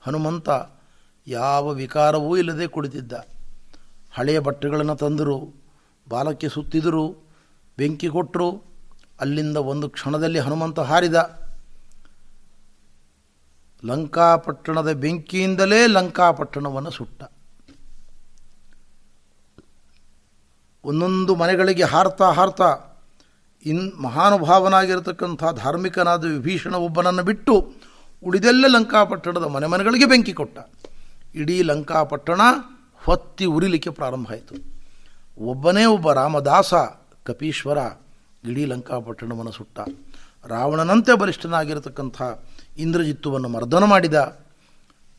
[0.00, 0.48] ಹನುಮಂತ
[1.26, 3.12] ಯಾವ ವಿಕಾರವೂ ಇಲ್ಲದೆ ಕುಳಿತಿದ್ದ.
[4.12, 5.54] ಹಳೆಯ ಬಟ್ಟೆಗಳನ್ನು ತಂದರು,
[6.08, 7.34] ಬಾಲಕ್ಕೆ ಸುತ್ತಿದರು,
[7.78, 8.70] ಬೆಂಕಿ ಕೊಟ್ಟರು
[9.20, 11.39] ಅಲ್ಲಿಂದ ಒಂದು ಕ್ಷಣದಲ್ಲಿ ಹನುಮಂತ ಹಾರಿದ.
[13.84, 17.22] ಲಂಕಾಪಟ್ಟಣದ ಬೆಂಕಿಯಿಂದಲೇ ಲಂಕಾಪಟ್ಟಣವನ್ನು ಸುಟ್ಟ.
[20.84, 22.78] ಒಂದೊಂದು ಮನೆಗಳಿಗೆ ಹಾರ್ತಾ ಹಾರ್ತಾ
[23.66, 27.72] ಇನ್ ಮಹಾನುಭಾವನಾಗಿರತಕ್ಕಂಥ ಧಾರ್ಮಿಕನಾದ ವಿಭೀಷಣ ಒಬ್ಬನನ್ನು ಬಿಟ್ಟು
[28.24, 30.58] ಉಳಿದೆಲ್ಲ ಲಂಕಾಪಟ್ಟಣದ ಮನೆ ಮನೆಗಳಿಗೆ ಬೆಂಕಿ ಕೊಟ್ಟ.
[31.34, 32.40] ಇಡೀ ಲಂಕಾಪಟ್ಟಣ
[33.04, 34.54] ಹೊತ್ತಿ ಉರಿಲಿಕ್ಕೆ ಪ್ರಾರಂಭ ಆಯಿತು.
[35.38, 36.74] ಒಬ್ಬನೇ ಒಬ್ಬ ರಾಮದಾಸ,
[37.24, 37.78] ಕಪೀಶ್ವರ
[38.44, 39.80] ಇಡೀ ಲಂಕಾಪಟ್ಟಣವನ್ನು ಸುಟ್ಟ.
[40.46, 42.22] ರಾವಣನಂತೆ ಬಲಿಷ್ಠನಾಗಿರತಕ್ಕಂಥ
[42.78, 44.14] ಇಂದ್ರಜಿತ್ತುವನ್ನು ಮರ್ದನ ಮಾಡಿದ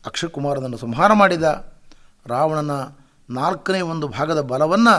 [0.06, 1.42] ಅಕ್ಷಕುಮಾರನನ್ನು ಸಂಹಾರ ಮಾಡಿದ,
[2.26, 2.70] ರಾವಣನ
[3.30, 4.94] ನಾಲ್ಕನೇ ಒಂದು ಭಾಗದ ಬಲವನ್ನು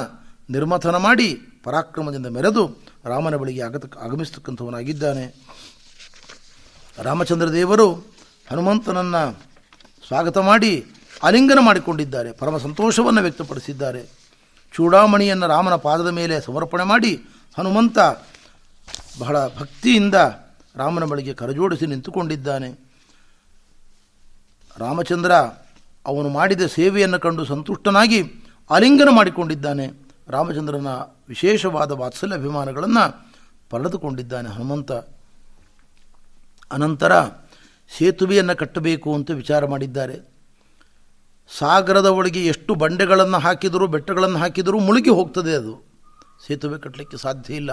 [0.49, 5.35] ನಿರ್ಮಥನ ಮಾಡಿ ಪರಾಕ್ರಮದಿಂದ ಮೆರೆದು ರಾಮನ ಬಳಿಗೆ ಆಗತ, ಆಗಮಿಸ್ತಕ್ಕಂಥವನಾಗಿದ್ದಾನೆ.
[6.97, 7.93] ರಾಮಚಂದ್ರ ದೇವರು
[8.51, 9.41] ಹನುಮಂತನನ್ನು
[10.07, 10.85] ಸ್ವಾಗತ ಮಾಡಿ
[11.23, 14.01] ಆಲಿಂಗನ ಮಾಡಿಕೊಂಡಿದ್ದಾರೆ, ಪರಮ ಸಂತೋಷವನ್ನು ವ್ಯಕ್ತಪಡಿಸಿದ್ದಾರೆ.
[14.73, 17.15] ಚೂಡಾಮಣಿಯನ್ನು ರಾಮನ ಪಾದದ ಮೇಲೆ ಸಮರ್ಪಣೆ ಮಾಡಿ
[17.57, 17.99] ಹನುಮಂತ
[19.19, 20.15] ಬಹಳ ಭಕ್ತಿಯಿಂದ
[20.75, 22.93] ರಾಮನ ಬಳಿಗೆ ಕರಜೋಡಿಸಿ ನಿಂತುಕೊಂಡಿದ್ದಾನೆ.
[24.77, 25.31] ರಾಮಚಂದ್ರ
[26.05, 28.23] ಅವನು ಮಾಡಿದ ಸೇವೆಯನ್ನು ಕಂಡು ಸಂತುಷ್ಟನಾಗಿ
[28.69, 30.07] ಆಲಿಂಗನ ಮಾಡಿಕೊಂಡಿದ್ದಾನೆ.
[30.27, 30.87] ರಾಮಚಂದ್ರನ
[31.29, 33.33] ವಿಶೇಷವಾದ ವಾತ್ಸಲ್ಯ ಅಭಿಮಾನಗಳನ್ನು
[33.69, 34.91] ಪಡೆದುಕೊಂಡಿದ್ದಾನೆ ಹನುಮಂತ.
[36.71, 37.23] ಅನಂತರ
[37.97, 40.33] ಸೇತುವೆಯನ್ನು ಕಟ್ಟಬೇಕು ಅಂತ ವಿಚಾರ ಮಾಡಿದ್ದಾರೆ.
[41.59, 45.93] ಸಾಗರದ ಒಳಗೆ ಎಷ್ಟು ಬಂಡೆಗಳನ್ನು ಹಾಕಿದರೂ ಬೆಟ್ಟಗಳನ್ನು ಹಾಕಿದರೂ ಮುಳುಗಿ ಹೋಗ್ತದೆ ಅದು.
[46.47, 47.71] ಸೇತುವೆ ಕಟ್ಟಲಿಕ್ಕೆ ಸಾಧ್ಯ ಇಲ್ಲ.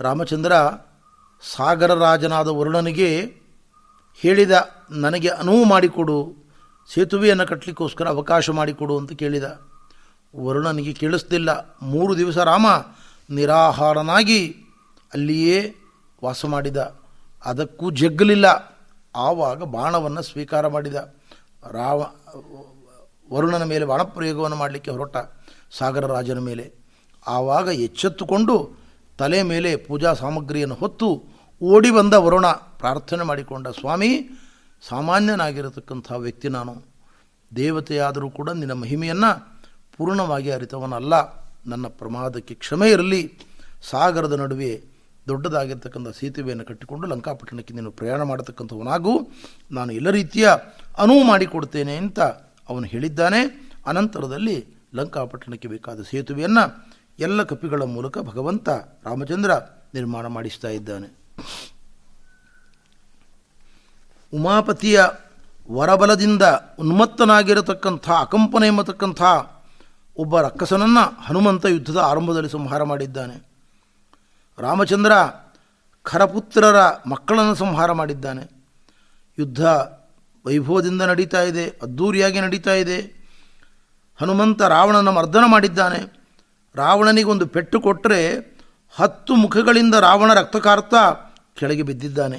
[0.00, 0.52] ರಾಮಚಂದ್ರ
[1.56, 3.40] ಸಾಗರ ರಾಜನಾದ ವರುಣನಿಗೆ
[4.16, 6.34] ಹೇಳಿದ, ನನಗೆ ಅನುವು ಮಾಡಿಕೊಡು,
[6.94, 9.60] ಸೇತುವೆಯನ್ನು ಕಟ್ಟಲಿಕ್ಕೋಸ್ಕರ ಅವಕಾಶ ಮಾಡಿಕೊಡು ಅಂತ ಕೇಳಿದ.
[10.36, 11.78] ವರುಣನಿಗೆ ಕೇಳಿಸ್ತಿಲ್ಲ.
[11.82, 12.66] ಮೂರು ದಿವಸ ರಾಮ
[13.30, 14.56] ನಿರಾಹಾರನಾಗಿ
[15.12, 15.74] ಅಲ್ಲಿಯೇ
[16.24, 17.00] ವಾಸ ಮಾಡಿದ.
[17.44, 18.76] ಅದಕ್ಕೂ ಜಗ್ಗಲಿಲ್ಲ.
[19.16, 21.14] ಆವಾಗ ಬಾಣವನ್ನು ಸ್ವೀಕಾರ ಮಾಡಿದ.
[21.70, 22.06] ರಾವ
[23.32, 25.16] ವರುಣನ ಮೇಲೆ ಬಾಣಪ್ರಯೋಗವನ್ನು ಮಾಡಲಿಕ್ಕೆ ಹೊರಟ
[25.78, 26.72] ಸಾಗರ ರಾಜನ ಮೇಲೆ.
[27.26, 28.79] ಆವಾಗ ಎಚ್ಚೆತ್ತುಕೊಂಡು
[29.20, 31.08] ತಲೆ ಮೇಲೆ ಪೂಜಾ ಸಾಮಗ್ರಿಯನ್ನು ಹೊತ್ತು
[31.62, 34.10] ಓಡಿ ಬಂದ ವರುಣ ಪ್ರಾರ್ಥನೆ ಮಾಡಿಕೊಂಡ ಸ್ವಾಮಿ,
[34.88, 36.74] ಸಾಮಾನ್ಯನಾಗಿರತಕ್ಕಂಥ ವ್ಯಕ್ತಿ ನಾನು.
[37.56, 39.30] ದೇವತೆಯಾದರೂ ಕೂಡ ನಿನ್ನ ಮಹಿಮೆಯನ್ನು
[39.96, 41.14] ಪೂರ್ಣವಾಗಿ ಅರಿತವನಲ್ಲ.
[41.66, 43.22] ನನ್ನ ಪ್ರಮಾದಕ್ಕೆ ಕ್ಷಮೆ ಇರಲಿ.
[43.90, 44.82] ಸಾಗರದ ನಡುವೆ
[45.28, 49.32] ದೊಡ್ಡದಾಗಿರ್ತಕ್ಕಂಥ ಸೇತುವೆಯನ್ನು ಕಟ್ಟಿಕೊಂಡು ಲಂಕಾಪಟ್ಟಣಕ್ಕೆ ನೀನು ಪ್ರಯಾಣ ಮಾಡತಕ್ಕಂಥವನಾಗೂ.
[49.70, 50.48] ನಾನು ಎಲ್ಲ ರೀತಿಯ
[50.98, 52.20] ಅನುವು ಮಾಡಿಕೊಡ್ತೇನೆ ಅಂತ
[52.68, 53.40] ಅವನು ಹೇಳಿದ್ದಾನೆ.
[53.86, 56.64] ಅನಂತರದಲ್ಲಿ ಲಂಕಾಪಟ್ಟಣಕ್ಕೆ ಬೇಕಾದ ಸೇತುವೆಯನ್ನು
[57.20, 58.68] ಎಲ್ಲ ಕಪಿಗಳ ಮೂಲಕ ಭಗವಂತ
[59.04, 59.52] ರಾಮಚಂದ್ರ
[59.94, 61.20] ನಿರ್ಮಾಣ ಮಾಡಿಸ್ತಾ ಇದ್ದಾನೆ.
[64.34, 65.04] ಉಮಾಪತಿಯ
[65.70, 66.42] ವರಬಲದಿಂದ
[66.78, 69.22] ಉನ್ಮತ್ತನಾಗಿರತಕ್ಕಂಥ, ಅಕಂಪನ ಎಂಬತಕ್ಕಂಥ
[70.16, 73.48] ಒಬ್ಬ ರಕ್ಕಸನನ್ನು ಹನುಮಂತ ಯುದ್ಧದ ಆರಂಭದಲ್ಲಿ ಸಂಹಾರ ಮಾಡಿದ್ದಾನೆ.
[74.58, 75.12] ರಾಮಚಂದ್ರ
[76.02, 78.64] ಖರಪುತ್ರರ ಮಕ್ಕಳನ್ನು ಸಂಹಾರ ಮಾಡಿದ್ದಾನೆ.
[79.38, 79.60] ಯುದ್ಧ
[80.46, 83.00] ವೈಭವದಿಂದ ನಡೀತಾ ಇದೆ ಅದ್ಧೂರಿಯಾಗಿ ನಡೀತಾ ಇದೆ.
[84.20, 86.19] ಹನುಮಂತ ರಾವಣನ ಮರ್ದನ ಮಾಡಿದ್ದಾನೆ.
[86.74, 88.20] ರಾವಣನಿಗೆ ಒಂದು ಪೆಟ್ಟು ಕೊಟ್ಟರೆ
[88.94, 91.02] ಹತ್ತು ಮುಖಗಳಿಂದ ರಾವಣ ರಕ್ತ ಕಾರ್ತಾ
[91.58, 92.38] ಕೆಳಗೆ ಬಿದ್ದಿದ್ದಾನೆ.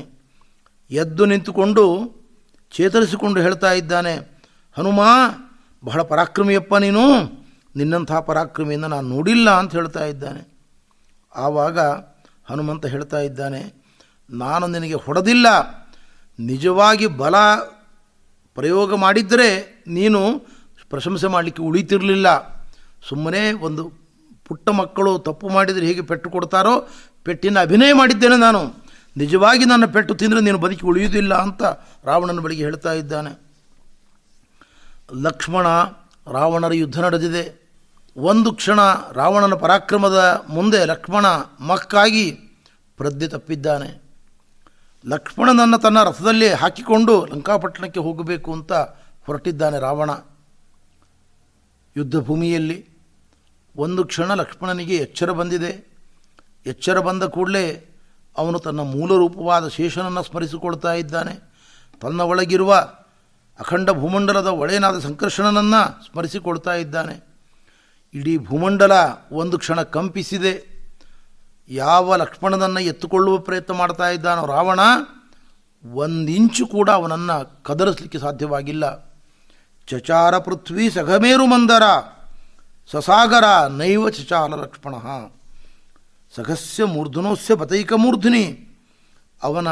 [0.92, 1.86] ಎದ್ದು ನಿಂತುಕೊಂಡು
[2.72, 4.14] ಚೇತರಿಸಿಕೊಂಡು ಹೇಳ್ತಾ ಇದ್ದಾನೆ,
[4.78, 5.02] ಹನುಮ,
[5.84, 7.04] ಬಹಳ ಪರಾಕ್ರಮಿಯಪ್ಪ ನೀನು.
[7.76, 10.42] ನಿನ್ನಂಥ ಪರಾಕ್ರಮಿಯಿಂದ ನಾನು ನೋಡಿಲ್ಲ ಅಂತ ಹೇಳ್ತಾ ಇದ್ದಾನೆ.
[11.36, 11.80] ಆವಾಗ
[12.50, 13.62] ಹನುಮಂತ ಹೇಳ್ತಾ ಇದ್ದಾನೆ,
[14.30, 15.48] ನಾನು ನಿನಗೆ ಹೊಡೆದಿಲ್ಲ.
[16.40, 17.36] ನಿಜವಾಗಿ ಬಲ
[18.58, 19.50] ಪ್ರಯೋಗ ಮಾಡಿದ್ದರೆ
[19.88, 20.22] ನೀನು
[20.90, 22.28] ಪ್ರಶಂಸೆ ಮಾಡಲಿಕ್ಕೆ ಉಳಿತಿರಲಿಲ್ಲ.
[23.10, 23.84] ಸುಮ್ಮನೆ ಒಂದು
[24.48, 26.88] ಪುಟ್ಟ ಮಕ್ಕಳು ತಪ್ಪು ಮಾಡಿದರೆ ಹೇಗೆ ಪೆಟ್ಟು ಕೊಡ್ತಾರೋ,
[27.24, 28.74] ಪೆಟ್ಟಿನ ಅಭಿನಯ ಮಾಡಿದ್ದೇನೆ ನಾನು.
[29.18, 31.64] ನಿಜವಾಗಿ ನನ್ನ ಪೆಟ್ಟು ತಿಂದರೆ ನೀನು ಬದುಕಿ ಉಳಿಯುವುದಿಲ್ಲ ಅಂತ
[32.04, 33.42] ರಾವಣನ ಬಳಿಗೆ ಹೇಳ್ತಾ ಇದ್ದಾನೆ.
[35.14, 35.68] ಲಕ್ಷ್ಮಣ
[36.32, 37.62] ರಾವಣರ ಯುದ್ಧ ನಡೆದಿದೆ.
[38.18, 38.80] ಒಂದು ಕ್ಷಣ
[39.14, 41.26] ರಾವಣನ ಪರಾಕ್ರಮದ ಮುಂದೆ ಲಕ್ಷ್ಮಣ
[41.60, 42.32] ಮಕ್ಕಾಗಿ
[42.98, 44.02] ಪ್ರಜ್ಞೆ ತಪ್ಪಿದ್ದಾನೆ.
[45.08, 48.74] ಲಕ್ಷ್ಮಣನನ್ನು ತನ್ನ ರಥದಲ್ಲಿ ಹಾಕಿಕೊಂಡು ಲಂಕಾಪಟ್ಟಣಕ್ಕೆ ಹೋಗಬೇಕು ಅಂತ
[49.26, 50.10] ಹೊರಟಿದ್ದಾನೆ ರಾವಣ.
[51.98, 52.91] ಯುದ್ಧ ಭೂಮಿಯಲ್ಲಿ
[53.76, 55.92] ಒಂದು ಕ್ಷಣ ಲಕ್ಷ್ಮಣನಿಗೆ ಎಚ್ಚರ ಬಂದಿದೆ.
[56.66, 57.88] ಎಚ್ಚರ ಬಂದ ಕೂಡಲೇ
[58.38, 61.52] ಅವನು ತನ್ನ ಮೂಲ ರೂಪವಾದ ಶೇಷನನ್ನು ಸ್ಮರಿಸಿಕೊಳ್ತಾ ಇದ್ದಾನೆ.
[62.02, 62.74] ತನ್ನ ಒಳಗಿರುವ
[63.60, 67.32] ಅಖಂಡ ಭೂಮಂಡಲದ ಒಳೆಯನಾದ ಸಂಕರ್ಷಣನನ್ನು ಸ್ಮರಿಸಿಕೊಳ್ತಾ ಇದ್ದಾನೆ.
[68.14, 68.92] ಇಡೀ ಭೂಮಂಡಲ
[69.32, 70.72] ಒಂದು ಕ್ಷಣ ಕಂಪಿಸಿದೆ.
[71.70, 74.80] ಯಾವ ಲಕ್ಷ್ಮಣನನ್ನು ಎತ್ತುಕೊಳ್ಳುವ ಪ್ರಯತ್ನ ಮಾಡ್ತಾ ಇದ್ದಾನೋ ರಾವಣ
[75.94, 79.12] ಒಂದಿಂಚು ಕೂಡ ಅವನನ್ನು ಕದರಿಸಲಿಕ್ಕೆ ಸಾಧ್ಯವಾಗಿಲ್ಲ.
[79.88, 81.82] ಚಚಾರ ಪೃಥ್ವಿ ಸಘಮೇರು ಮಂದರ.
[82.92, 84.94] ಸಸಾಗರ ನೈವ ಚಚಾಲ ಲಕ್ಷ್ಮಣ.
[86.36, 88.70] ಸಖಸ್ಯ ಮೂರ್ಧನೋಸ್ಯ ಪತೈಕ ಮೂರ್ಧನಿ.
[89.44, 89.68] ಅವನ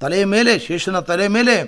[0.00, 1.60] ತಲೆ ಮೇಲೆ, ಶೇಷನ ತಲೆ ಮೇಲೆ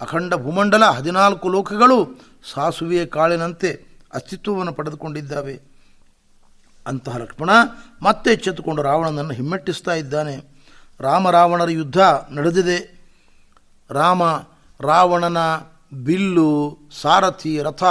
[0.00, 2.20] ಅಖಂಡ ಭೂಮಂಡಲ ಹದಿನಾಲ್ಕು ಲೋಕಗಳು
[2.54, 5.60] ಸಾಸುವೆಯ ಕಾಳಿನಂತೆ ಅಸ್ತಿತ್ವವನ್ನು ಪಡೆದುಕೊಂಡಿದ್ದಾವೆ.
[6.86, 7.50] ಅಂತಹ ಲಕ್ಷ್ಮಣ
[8.02, 10.56] ಮತ್ತೆ ಎಚ್ಚೆತ್ತುಕೊಂಡು ರಾವಣನನ್ನು ಹಿಮ್ಮೆಟ್ಟಿಸ್ತಾ ಇದ್ದಾನೆ.
[11.00, 11.98] ರಾಮ ರಾವಣರ ಯುದ್ಧ
[12.30, 13.08] ನಡೆದಿದೆ.
[13.90, 14.22] ರಾಮ
[14.80, 15.38] ರಾವಣನ
[16.04, 17.82] ಬಿಲ್ಲು, ಸಾರಥಿ, ರಥ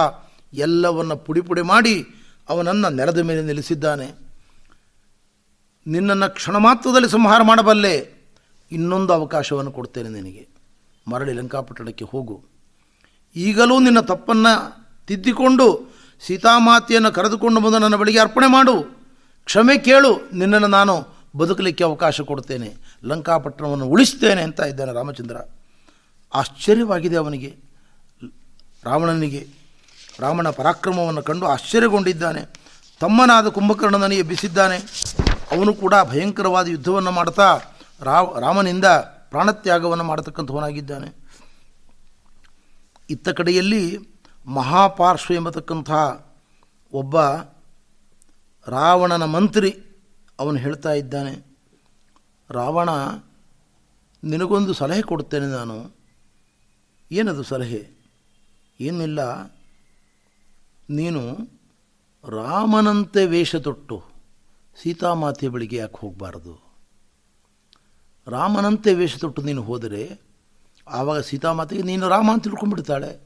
[0.54, 2.15] ಎಲ್ಲವನ್ನು ಪುಡಿ ಪುಡಿ ಮಾಡಿ
[2.50, 4.12] ಅವನನ್ನು ನೆಲದ ಮೇಲೆ ನಿಲ್ಲಿಸಿದ್ದಾನೆ.
[5.88, 8.16] ನಿನ್ನನ್ನು ಕ್ಷಣ ಮಾತ್ರದಲ್ಲಿ ಸಂಹಾರ ಮಾಡಬಲ್ಲೆ.
[8.72, 10.48] ಇನ್ನೊಂದು ಅವಕಾಶವನ್ನು ಕೊಡ್ತೇನೆ ನಿನಗೆ.
[11.08, 12.44] ಮರಳಿ ಲಂಕಾಪಟ್ಟಣಕ್ಕೆ ಹೋಗು.
[13.36, 18.84] ಈಗಲೂ ನಿನ್ನ ತಪ್ಪನ್ನು ತಿದ್ದಿಕೊಂಡು ಸೀತಾಮಾತೆಯನ್ನು ಕರೆದುಕೊಂಡು ಬಂದು ನನ್ನ ಬಳಿಗೆ ಅರ್ಪಣೆ ಮಾಡು.
[19.46, 22.76] ಕ್ಷಮೆ ಕೇಳು, ನಿನ್ನನ್ನು ನಾನು ಬದುಕಲಿಕ್ಕೆ ಅವಕಾಶ ಕೊಡ್ತೇನೆ.
[23.04, 25.38] ಲಂಕಾಪಟ್ಟಣವನ್ನು ಉಳಿಸ್ತೇನೆ ಅಂತ ಇದ್ದಾನೆ ರಾಮಚಂದ್ರ.
[26.34, 27.56] ಆಶ್ಚರ್ಯವಾಗಿದೆ ಅವನಿಗೆ.
[28.84, 29.65] ರಾವಣನಿಗೆ
[30.20, 32.42] ರಾಮನ ಪರಾಕ್ರಮವನ್ನು ಕಂಡು ಆಶ್ಚರ್ಯಗೊಂಡಿದ್ದಾನೆ.
[33.00, 34.78] ತಮ್ಮನಾದ ಕುಂಭಕರ್ಣನನ್ನು ಎಬ್ಬಿಸಿದ್ದಾನೆ.
[35.52, 37.60] ಅವನು ಕೂಡ ಭಯಂಕರವಾದ ಯುದ್ಧವನ್ನು ಮಾಡ್ತಾ
[38.40, 38.86] ರಾಮನಿಂದ
[39.30, 41.10] ಪ್ರಾಣತ್ಯಾಗವನ್ನು ಮಾಡತಕ್ಕಂಥವನಾಗಿದ್ದಾನೆ.
[43.10, 43.98] ಇತ್ತ ಕಡೆಯಲ್ಲಿ
[44.46, 45.92] ಮಹಾಪಾರ್ಶ್ವ ಎಂಬತಕ್ಕಂಥ
[46.94, 47.16] ಒಬ್ಬ
[48.68, 49.70] ರಾವಣನ ಮಂತ್ರಿ
[50.40, 51.34] ಅವನು ಹೇಳ್ತಾ ಇದ್ದಾನೆ,
[52.50, 52.90] ರಾವಣ,
[54.24, 55.96] ನಿನಗೊಂದು ಸಲಹೆ ಕೊಡ್ತೇನೆ ನಾನು.
[57.12, 57.82] ಏನದು ಸಲಹೆ?
[58.80, 59.22] ಏನಿಲ್ಲ
[60.90, 61.22] ನೀನು
[62.30, 64.04] ರಾಮನಂತೆ ವೇಷ ತೊಟ್ಟು
[64.82, 66.54] ಸೀತಾಮಾತೆಯ ಬಳಿಗೆ ಯಾಕೆ ಹೋಗಬಾರ್ದು?
[68.28, 70.20] ರಾಮನಂತೆ ವೇಷ ತೊಟ್ಟು ನೀನು ಹೋದರೆ
[70.88, 73.20] ಆವಾಗ ಸೀತಾಮಾತೆಗೆ ನೀನು ರಾಮ ಅಂತ ತಿಳ್ಕೊಂಡ್ಬಿಡ್ತಾಳೆ.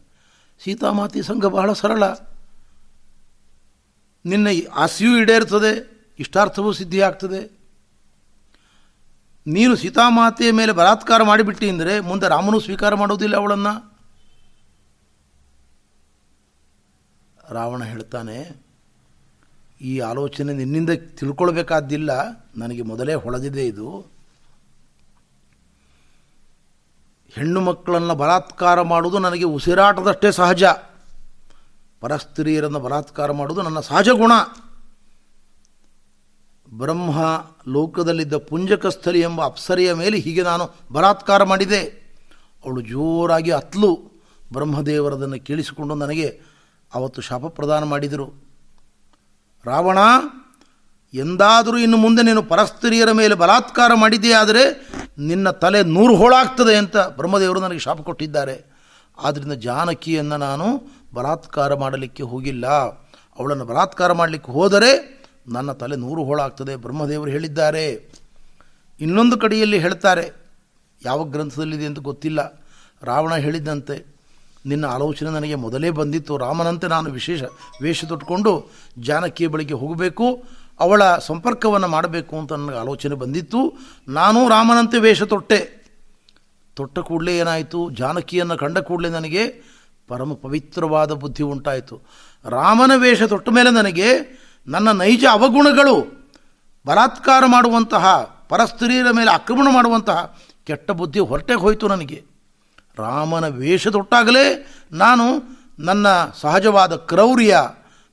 [0.63, 2.03] ಸೀತಾಮಾತೆ ಸಂಘ ಬಹಳ ಸರಳ.
[4.25, 5.71] ನಿನ್ನ ಆಸೆಯೂ ಈಡೇರ್ತದೆ,
[6.19, 7.59] ಇಷ್ಟಾರ್ಥವೂ ಸಿದ್ಧಿಯಾಗ್ತದೆ.
[9.47, 13.98] ನೀನು ಸೀತಾಮಾತೆಯ ಮೇಲೆ ಬಲಾತ್ಕಾರ ಮಾಡಿಬಿಟ್ಟಿ ಅಂದರೆ ಮುಂದೆ ರಾಮನೂ ಸ್ವೀಕಾರ ಮಾಡೋದಿಲ್ಲ ಅವಳನ್ನು.
[17.51, 18.37] ರಾವಣ ಹೇಳ್ತಾನೆ,
[19.81, 22.11] ಈ ಆಲೋಚನೆ ನಿನ್ನಿಂದ ತಿಳ್ಕೊಳ್ಬೇಕಾದ್ದಿಲ್ಲ,
[22.57, 24.19] ನನಗೆ ಮೊದಲೇ ಹೊಳೆದಿದೆ ಇದು.
[27.33, 30.63] ಹೆಣ್ಣು ಮಕ್ಕಳನ್ನು ಬಲಾತ್ಕಾರ ಮಾಡುವುದು ನನಗೆ ಉಸಿರಾಟದಷ್ಟೇ ಸಹಜ.
[31.99, 34.31] ಪರಸ್ತ್ರೀಯರನ್ನು ಬಲಾತ್ಕಾರ ಮಾಡುವುದು ನನ್ನ ಸಹಜ ಗುಣ.
[36.77, 37.19] ಬ್ರಹ್ಮ
[37.67, 41.81] ಲೋಕದಲ್ಲಿದ್ದ ಪುಂಜಕಸ್ಥಲಿ ಎಂಬ ಅಪ್ಸರೆಯ ಮೇಲೆ ಹೀಗೆ ನಾನು ಬಲಾತ್ಕಾರ ಮಾಡಿದೆ.
[42.65, 43.91] ಅವಳು ಜೋರಾಗಿ ಅತ್ಲು.
[44.53, 46.27] ಬ್ರಹ್ಮದೇವರದನ್ನು ಕೇಳಿಸಿಕೊಂಡು ನನಗೆ
[46.93, 48.27] ಅವತ್ತು ಶಾಪ ಪ್ರದಾನ ಮಾಡಿದರು.
[49.65, 49.97] ರಾವಣ,
[51.13, 54.63] ಎಂದಾದರೂ ಇನ್ನು ಮುಂದೆ ನೀನು ಪರಸ್ತ್ರೀಯರ ಮೇಲೆ ಬಲಾತ್ಕಾರ ಮಾಡಿದೆಯಾದರೆ
[55.17, 58.55] ನಿನ್ನ ತಲೆ ನೂರು ಹೋಳಾಗ್ತದೆ ಅಂತ ಬ್ರಹ್ಮದೇವರು ನನಗೆ ಶಾಪ ಕೊಟ್ಟಿದ್ದಾರೆ.
[59.17, 60.67] ಆದ್ದರಿಂದ ಜಾನಕಿಯನ್ನು ನಾನು
[61.13, 62.67] ಬಲಾತ್ಕಾರ ಮಾಡಲಿಕ್ಕೆ ಹೋಗಿಲ್ಲ.
[63.39, 64.91] ಅವಳನ್ನು ಬಲಾತ್ಕಾರ ಮಾಡಲಿಕ್ಕೆ ಹೋದರೆ
[65.47, 67.85] ನನ್ನ ತಲೆ ನೂರು ಹೋಳಾಗ್ತದೆ ಬ್ರಹ್ಮದೇವರು ಹೇಳಿದ್ದಾರೆ.
[68.99, 70.25] ಇನ್ನೊಂದು ಕಡೆಯಲ್ಲಿ ಹೇಳ್ತಾರೆ,
[71.05, 72.39] ಯಾವ ಗ್ರಂಥದಲ್ಲಿದೆ ಅಂತ ಗೊತ್ತಿಲ್ಲ.
[73.03, 74.18] ರಾವಣ ಹೇಳಿದ್ದಂತೆ
[74.65, 76.37] ನಿನ್ನ ಆಲೋಚನೆ ನನಗೆ ಮೊದಲೇ ಬಂದಿತ್ತು.
[76.37, 77.43] ರಾಮನಂತೆ ನಾನು ವಿಶೇಷ
[77.81, 80.43] ವೇಷ ತೊಟ್ಕೊಂಡು ಜಾನಕಿಯ ಬಳಿಗೆ ಹೋಗಬೇಕು,
[80.79, 83.77] ಅವಳ ಸಂಪರ್ಕವನ್ನು ಮಾಡಬೇಕು ಅಂತ ನನಗೆ ಆಲೋಚನೆ ಬಂದಿತ್ತು.
[84.07, 85.79] ನಾನು ರಾಮನಂತೆ ವೇಷ ತೊಟ್ಟೆ.
[86.75, 87.89] ತೊಟ್ಟ ಕೂಡಲೇ ಏನಾಯಿತು?
[87.89, 89.47] ಜಾನಕಿಯನ್ನು ಕಂಡ ಕೂಡಲೇ ನನಗೆ
[90.07, 92.01] ಪರಮ ಪವಿತ್ರವಾದ ಬುದ್ಧಿ ಉಂಟಾಯಿತು.
[92.45, 96.19] ರಾಮನ ವೇಷ ತೊಟ್ಟ ಮೇಲೆ ನನಗೆ ನನ್ನ ನೈಜ ಅವಗುಣಗಳು,
[96.85, 102.28] ಬಲಾತ್ಕಾರ ಮಾಡುವಂತಹ ಪರಸ್ತ್ರೀಯರ ಮೇಲೆ ಆಕ್ರಮಣ ಮಾಡುವಂತಹ ಕೆಟ್ಟ ಬುದ್ಧಿ ಹೊರಟೆಗೆ ಹೋಯಿತು ನನಗೆ.
[102.99, 104.45] ರಾಮನ ವೇಷ ತೊಟ್ಟಾಗಲೇ
[104.91, 105.25] ನಾನು
[105.79, 106.07] ನನ್ನ
[106.41, 107.69] ಸಹಜವಾದ ಕ್ರೌರ್ಯ,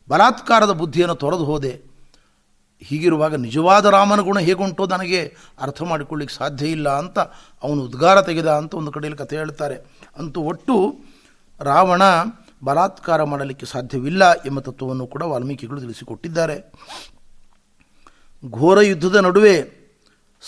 [0.08, 1.86] ಬಲಾತ್ಕಾರದ ಬುದ್ಧಿಯನ್ನು ತೊರೆದು ಹೋದೆ.
[2.82, 7.18] ಹೀಗಿರುವಾಗ ನಿಜವಾದ ರಾಮನ ಗುಣ ಹೇಗುಂಟೋ ನನಗೆ ಅರ್ಥ ಮಾಡಿಕೊಳ್ಳಿಕ್ಕೆ ಸಾಧ್ಯ ಇಲ್ಲ ಅಂತ
[7.62, 9.74] ಅವನು ಉದ್ಗಾರ ತೆಗೆದ ಅಂತ ಒಂದು ಕಡೆಯಲ್ಲಿ ಕಥೆ ಹೇಳ್ತಾರೆ.
[10.18, 10.96] ಅಂತೂ ಒಟ್ಟು
[11.60, 12.02] ರಾವಣ
[12.64, 16.72] ಬಲಾತ್ಕಾರ ಮಾಡಲಿಕ್ಕೆ ಸಾಧ್ಯವಿಲ್ಲ ಎಂಬ ತತ್ವವನ್ನು ಕೂಡ ವಾಲ್ಮೀಕಿಗಳು ತಿಳಿಸಿಕೊಟ್ಟಿದ್ದಾರೆ.
[18.50, 19.56] ಘೋರ ಯುದ್ಧದ ನಡುವೆ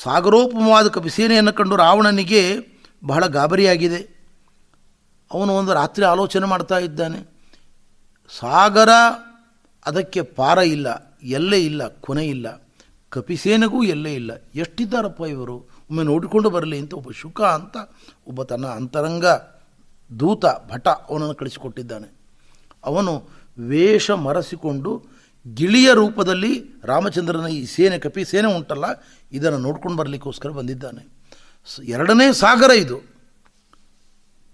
[0.02, 2.42] ಸಾಗರೋಪಮವಾದ ಕಪಿಸೇನೆಯನ್ನು ಕಂಡು ರಾವಣನಿಗೆ
[3.04, 4.17] ಬಹಳ ಗಾಬರಿಯಾಗಿದೆ.
[5.32, 7.18] ಅವನು ಒಂದು ರಾತ್ರಿ ಆಲೋಚನೆ ಮಾಡ್ತಾ ಇದ್ದಾನೆ.
[8.38, 8.88] ಸಾಗರ
[9.86, 12.68] ಅದಕ್ಕೆ ಪಾರ ಇಲ್ಲ, ಎಲ್ಲೇ ಇಲ್ಲ, ಕೊನೆ ಇಲ್ಲ.
[13.08, 14.30] ಕಪಿಸೇನೆಗೂ ಎಲ್ಲೇ ಇಲ್ಲ.
[14.54, 15.56] ಎಷ್ಟಿದ್ದಾರಪ್ಪ ಇವರು?
[15.90, 17.76] ಒಮ್ಮೆ ನೋಡಿಕೊಂಡು ಬರಲಿ ಅಂತ ಒಬ್ಬ ಶುಕ ಅಂತ,
[18.26, 19.26] ಒಬ್ಬ ತನ್ನ ಅಂತರಂಗ
[20.20, 22.08] ದೂತ, ಭಟ ಅವನನ್ನು ಕಳಿಸಿಕೊಟ್ಟಿದ್ದಾನೆ.
[22.84, 25.04] ಅವನು ವೇಷ ಮರೆಸಿಕೊಂಡು
[25.54, 28.84] ಗಿಳಿಯ ರೂಪದಲ್ಲಿ ರಾಮಚಂದ್ರನ ಈ ಸೇನೆ ಕಪಿ ಸೇನೆ ಉಂಟಲ್ಲ,
[29.32, 31.02] ಇದನ್ನು ನೋಡ್ಕೊಂಡು ಬರಲಿಕ್ಕೋಸ್ಕರ ಬಂದಿದ್ದಾನೆ.
[31.84, 33.17] ಎರಡನೇ ಸಾಗರ ಇದು.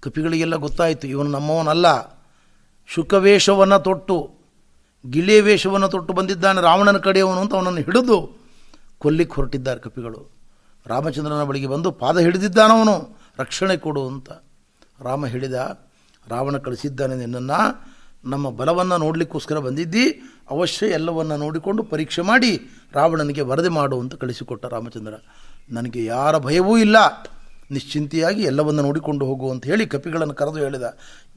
[0.04, 1.86] ಕಪಿಗಳಿಗೆಲ್ಲ ಗೊತ್ತಾಯಿತು, ಇವನು ನಮ್ಮವನಲ್ಲ.
[2.86, 4.16] ಶುಕವೇಷವನ್ನು ತೊಟ್ಟು,
[5.10, 8.16] ಗಿಳಿಯ ವೇಷವನ್ನು ತೊಟ್ಟು ಬಂದಿದ್ದಾನೆ ರಾವಣನ ಕಡೆಯವನು ಅಂತ ಅವನನ್ನು ಹಿಡಿದು
[8.98, 10.20] ಕೊಲ್ಲಿಕ್ಕೆ ಹೊರಟಿದ್ದಾರೆ ಕಪಿಗಳು.
[10.86, 14.30] ರಾಮಚಂದ್ರನ ಬಳಿಗೆ ಬಂದು ಪಾದ ಹಿಡಿದಿದ್ದಾನವನು ರಕ್ಷಣೆ ಕೊಡು ಅಂತ.
[15.00, 15.54] ರಾಮ ಹೇಳಿದ,
[16.28, 17.60] ರಾವಣ ಕಳಿಸಿದ್ದಾನೆ ನಿನ್ನನ್ನು,
[18.24, 20.10] ನಮ್ಮ ಬಲವನ್ನು ನೋಡಲಿಕ್ಕೋಸ್ಕರ ಬಂದಿದ್ದಿ,
[20.50, 22.52] ಅವಶ್ಯ ಎಲ್ಲವನ್ನು ನೋಡಿಕೊಂಡು ಪರೀಕ್ಷೆ ಮಾಡಿ
[22.92, 25.14] ರಾವಣನಿಗೆ ವರದಿ ಮಾಡು ಅಂತ ಕಳಿಸಿಕೊಟ್ಟ ರಾಮಚಂದ್ರ.
[25.70, 26.96] ನನಗೆ ಯಾರ ಭಯವೂ ಇಲ್ಲ.
[27.74, 30.86] ನಿಶ್ಚಿಂತೆಯಾಗಿ ಎಲ್ಲವನ್ನು ನೋಡಿಕೊಂಡು ಹೋಗು ಅಂತ ಹೇಳಿ ಕಪಿಗಳನ್ನು ಕರೆದು ಹೇಳಿದ.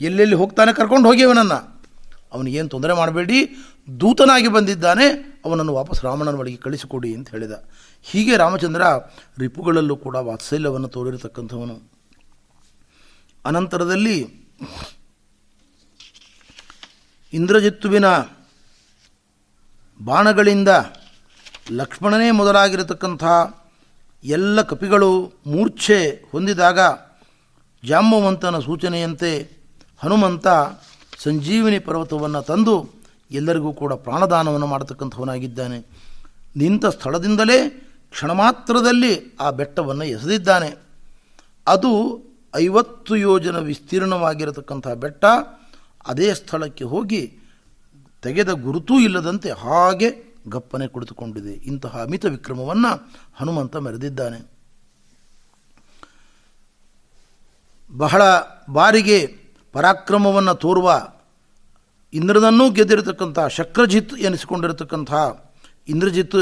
[0.02, 1.60] ಎಲ್ಲೆಲ್ಲಿ ಹೋಗ್ತಾನೆ ಕರ್ಕೊಂಡು ಹೋಗಿ ಅವನನ್ನು
[2.36, 3.38] ಅವನಿಗೇನು ತೊಂದರೆ ಮಾಡಬೇಡಿ,
[4.02, 5.06] ದೂತನಾಗಿ ಬಂದಿದ್ದಾನೆ,
[5.46, 7.56] ಅವನನ್ನು ವಾಪಸ್ ರಾಮಣ್ಣನ ಬಳಿಗೆ ಕಳಿಸಿಕೊಡಿ ಅಂತ ಹೇಳಿದ.
[8.10, 8.82] ಹೀಗೆ ರಾಮಚಂದ್ರ
[9.40, 11.76] ರಿಪುಗಳಲ್ಲೂ ಕೂಡ ವಾತ್ಸಲ್ಯವನ್ನು ತೋರಿರತಕ್ಕಂಥವನು.
[13.46, 14.18] ಅನಂತರದಲ್ಲಿ
[17.34, 18.08] ಇಂದ್ರಜಿತ್ತುವಿನ
[20.00, 20.72] ಬಾಣಗಳಿಂದ
[21.80, 23.24] ಲಕ್ಷ್ಮಣನೇ ಮೊದಲಾಗಿರತಕ್ಕಂಥ
[24.28, 26.80] ಎಲ್ಲ ಕಪಿಗಳು ಮೂರ್ಛೆ ಹೊಂದಿದಾಗ
[27.88, 29.52] ಜಾಂಬವಂತನ ಸೂಚನೆಯಂತೆ
[29.98, 30.48] ಹನುಮಂತ
[31.24, 32.90] ಸಂಜೀವಿನಿ ಪರ್ವತವನ್ನು ತಂದು
[33.32, 35.86] ಎಲ್ಲರಿಗೂ ಕೂಡ ಪ್ರಾಣದಾನವನ್ನು ಮಾಡತಕ್ಕಂಥವನಾಗಿದ್ದಾನೆ.
[36.56, 37.70] ನಿಂತ ಸ್ಥಳದಿಂದಲೇ
[38.12, 40.76] ಕ್ಷಣ ಮಾತ್ರದಲ್ಲಿ ಆ ಬೆಟ್ಟವನ್ನು ಎಸೆದಿದ್ದಾನೆ.
[41.68, 42.22] ಅದು
[42.56, 45.26] ಐವತ್ತು ಯೋಜನ ವಿಸ್ತೀರ್ಣವಾಗಿರತಕ್ಕಂಥ ಬೆಟ್ಟ.
[46.08, 47.38] ಅದೇ ಸ್ಥಳಕ್ಕೆ ಹೋಗಿ
[48.22, 51.52] ತೆಗೆದ ಗುರುತೂ ಇಲ್ಲದಂತೆ ಹಾಗೆ ಗಪ್ಪನೆ ಕುಳಿತುಕೊಂಡಿದೆ.
[51.52, 54.52] ಇಂತಹ ಅಮಿತ ವಿಕ್ರಮವನ್ನು ಹನುಮಂತ ಮೆರೆದಿದ್ದಾನೆ.
[57.98, 58.22] ಬಹಳ
[58.70, 59.28] ಬಾರಿಗೆ
[59.74, 61.08] ಪರಾಕ್ರಮವನ್ನು ತೋರುವ
[62.14, 65.14] ಇಂದ್ರನನ್ನೂ ಗೆದ್ದಿರತಕ್ಕಂಥ ಶಕ್ರಜಿತ್ ಎನಿಸಿಕೊಂಡಿರತಕ್ಕಂಥ
[65.88, 66.36] ಇಂದ್ರಜಿತ್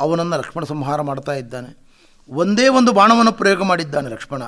[0.00, 1.86] ಅವನನ್ನು ಲಕ್ಷ್ಮಣ ಸಂಹಾರ ಮಾಡ್ತಾ ಇದ್ದಾನೆ.
[2.28, 4.42] ಒಂದೇ ಒಂದು ಬಾಣವನ್ನು ಪ್ರಯೋಗ ಮಾಡಿದ್ದಾನೆ ಲಕ್ಷ್ಮಣ.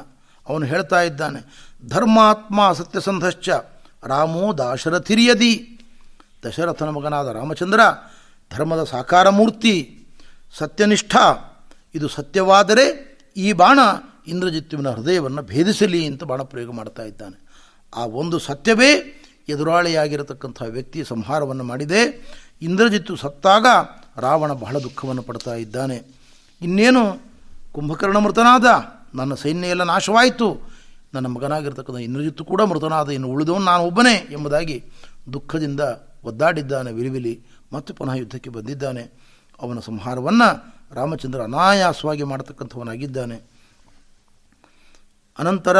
[0.49, 3.49] ಅವನು ಹೇಳ್ತಾ ಇದ್ದಾನೆ, ಧರ್ಮಾತ್ಮ ಸತ್ಯಸಂಧಶ್ಚ,
[4.05, 5.75] ರಾಮೋ ದಾಶರಥಿರಿಯದಿ.
[6.49, 7.81] ದಶರಥನ ಮಗನಾದ ರಾಮಚಂದ್ರ
[8.53, 10.07] ಧರ್ಮದ ಸಾಕಾರ ಮೂರ್ತಿ
[10.59, 11.17] ಸತ್ಯನಿಷ್ಠ.
[11.95, 13.79] ಇದು ಸತ್ಯವಾದರೆ ಈ ಬಾಣ
[14.27, 17.49] ಇಂದ್ರಜಿತ್ತುವಿನ ಹೃದಯವನ್ನು ಭೇದಿಸಲಿ ಅಂತ ಬಾಣ ಪ್ರಯೋಗ ಮಾಡ್ತಾ ಇದ್ದಾನೆ.
[17.97, 22.27] ಆ ಒಂದು ಸತ್ಯವೇ ಎದುರಾಳಿಯಾಗಿರತಕ್ಕಂಥ ವ್ಯಕ್ತಿಯ ಸಂಹಾರವನ್ನು ಮಾಡಿದೆ.
[22.63, 23.67] ಇಂದ್ರಜಿತ್ತು ಸತ್ತಾಗ
[24.17, 26.03] ರಾವಣ ಬಹಳ ದುಃಖವನ್ನು ಪಡ್ತಾ ಇದ್ದಾನೆ.
[26.63, 27.33] ಇನ್ನೇನು?
[27.73, 28.65] ಕುಂಭಕರ್ಣ ಮೃತನಾದ
[29.15, 30.71] ನನ್ನ ಸೈನ್ಯ ಎಲ್ಲ ನಾಶವಾಯಿತು.
[31.15, 34.85] ನನ್ನ ಮಗನಾಗಿರ್ತಕ್ಕಂಥ ಇಂದ್ರಜಿತ್ತು ಕೂಡ ಮೃತನಾದ, ಇನ್ನು ಉಳಿದವನು ನಾನು ಒಬ್ಬನೇ ಎಂಬುದಾಗಿ
[35.33, 35.81] ದುಃಖದಿಂದ
[36.25, 37.41] ಒದ್ದಾಡಿದ್ದಾನೆ ವಿಲಿವಿಲಿ
[37.73, 39.11] ಮತ್ತೆ ಪುನಃ ಯುದ್ಧಕ್ಕೆ ಬಂದಿದ್ದಾನೆ.
[39.63, 43.43] ಅವನ ಸಂಹಾರವನ್ನು ರಾಮಚಂದ್ರ ಅನಾಯಾಸವಾಗಿ ಮಾಡತಕ್ಕಂಥವನಾಗಿದ್ದಾನೆ.
[45.39, 45.77] ಅನಂತರ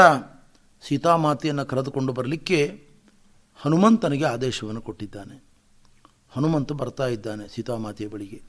[0.83, 2.89] ಸೀತಾಮಾತೆಯನ್ನು ಕರೆದುಕೊಂಡು ಬರಲಿಕ್ಕೆ
[3.57, 5.45] ಹನುಮಂತನಿಗೆ ಆದೇಶವನ್ನು ಕೊಟ್ಟಿದ್ದಾನೆ.
[6.31, 8.43] ಹನುಮಂತ ಬರ್ತಾ ಇದ್ದಾನೆ ಸೀತಾಮಾತೆಯ ಬಳಿಗೆ.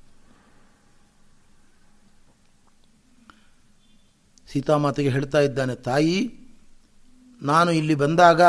[4.51, 6.33] ಸೀತಾಮಾತೆಗೆ ಹೇಳ್ತಾ ಇದ್ದಾನೆ, ತಾಯಿ,
[7.41, 8.41] ನಾನು ಇಲ್ಲಿ ಬಂದಾಗ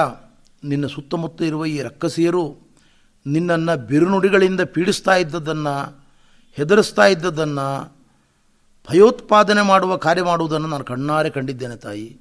[0.64, 2.69] ನಿನ್ನ ಸುತ್ತಮುತ್ತ ಇರುವ ಈ ರಕ್ಕಸಿಯರು
[3.26, 6.04] ನಿನ್ನನ್ನು ಬಿರುನುಡಿಗಳಿಂದ ಪೀಡಿಸ್ತಾ ಇದ್ದದ್ದನ್ನು
[6.52, 7.96] ಹೆದರಿಸ್ತಾ ಇದ್ದದ್ದನ್ನು
[8.90, 12.18] ಭಯೋತ್ಪಾದನೆ ಮಾಡುವ ಕಾರ್ಯ ಮಾಡುವುದನ್ನು ನಾನು ಕಣ್ಣಾರೆ ಕಂಡಿದ್ದೇನೆ ತಾಯಿ.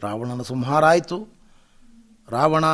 [0.00, 1.28] ರಾವಣನ ಸಂಹಾರ ಆಯಿತು.
[2.30, 2.64] ರಾವಣ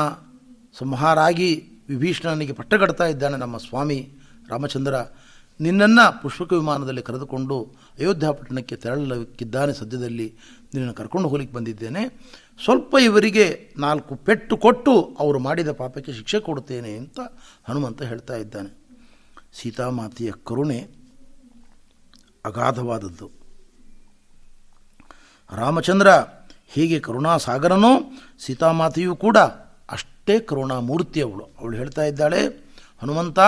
[0.78, 4.12] ಸಂಹಾರ ಆಗಿ ವಿಭೀಷಣನಿಗೆ ಪಟ್ಟಗಡ್ತಾ ಇದ್ದಾನೆ ನಮ್ಮ ಸ್ವಾಮಿ
[4.48, 4.94] ರಾಮಚಂದ್ರ.
[5.60, 7.64] ನಿನ್ನನ್ನು ಪುಷ್ಪಕ ವಿಮಾನದಲ್ಲಿ ಕರೆದುಕೊಂಡು
[7.98, 10.36] ಅಯೋಧ್ಯಾಪಟ್ಟಣಕ್ಕೆ ತೆರಳಲಿಕ್ಕಿದ್ದಾನೆ ಸದ್ಯದಲ್ಲಿ.
[10.74, 12.08] ನಿನ್ನನ್ನು ಕರ್ಕೊಂಡು ಹೋಗ್ಲಿಕ್ಕೆ ಬಂದಿದ್ದೇನೆ.
[12.64, 17.20] ಸ್ವಲ್ಪ ಇವರಿಗೆ ನಾಲ್ಕು ಪೆಟ್ಟು ಕೊಟ್ಟು ಅವರು ಮಾಡಿದ ಪಾಪಕ್ಕೆ ಶಿಕ್ಷೆ ಕೊಡುತ್ತೇನೆ ಅಂತ
[17.68, 18.86] ಹನುಮಂತ ಹೇಳ್ತಾ ಇದ್ದಾನೆ.
[19.52, 20.88] ಸೀತಾಮಾತೆಯ ಕರುಣೆ
[22.44, 23.30] ಅಗಾಧವಾದದ್ದು.
[25.56, 26.08] ರಾಮಚಂದ್ರ
[26.68, 29.36] ಹೀಗೆ ಕರುಣಾಸಾಗರನೋ, ಸೀತಾಮಾತೆಯೂ ಕೂಡ
[29.90, 31.44] ಅಷ್ಟೇ ಕರುಣಾಮೂರ್ತಿ ಅವಳು.
[31.58, 32.46] ಅವಳು ಹೇಳ್ತಾ ಇದ್ದಾಳೆ,
[33.02, 33.38] ಹನುಮಂತ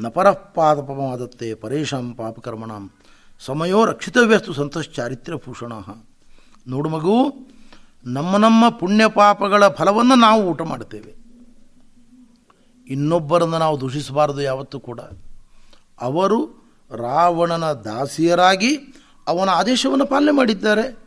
[0.00, 2.90] ನಪರಪಾದಪಮಾದತ್ತೆ ಪರೇಶಂ ಪಾಪಕರ್ಮಣಾಂ.
[3.40, 5.72] ಸಮಯೋ ರಕ್ಷಿತವ್ಯಸ್ತು ಸಂತಶ್ಚಾರಿತ್ರ್ಯ ಭೂಷಣ
[6.68, 7.16] ನೋಡು ಮಗು,
[8.04, 11.12] ನಮ್ಮ ನಮ್ಮ ಪುಣ್ಯ ಪಾಪಗಳ ಫಲವನ್ನು ನಾವು ಊಟ ಮಾಡ್ತೇವೆ
[12.86, 15.00] ಇನ್ನೊಬ್ಬರನ್ನು ನಾವು ದೂಷಿಸಬಾರದು ಯಾವತ್ತೂ ಕೂಡ.
[16.00, 16.38] ಅವರು
[16.96, 18.76] ರಾವಣನ ದಾಸಿಯರಾಗಿ
[19.26, 20.98] ಅವನ ಆದೇಶವನ್ನು ಪಾಲನೆ ಮಾಡಿದ್ದಾರೆ.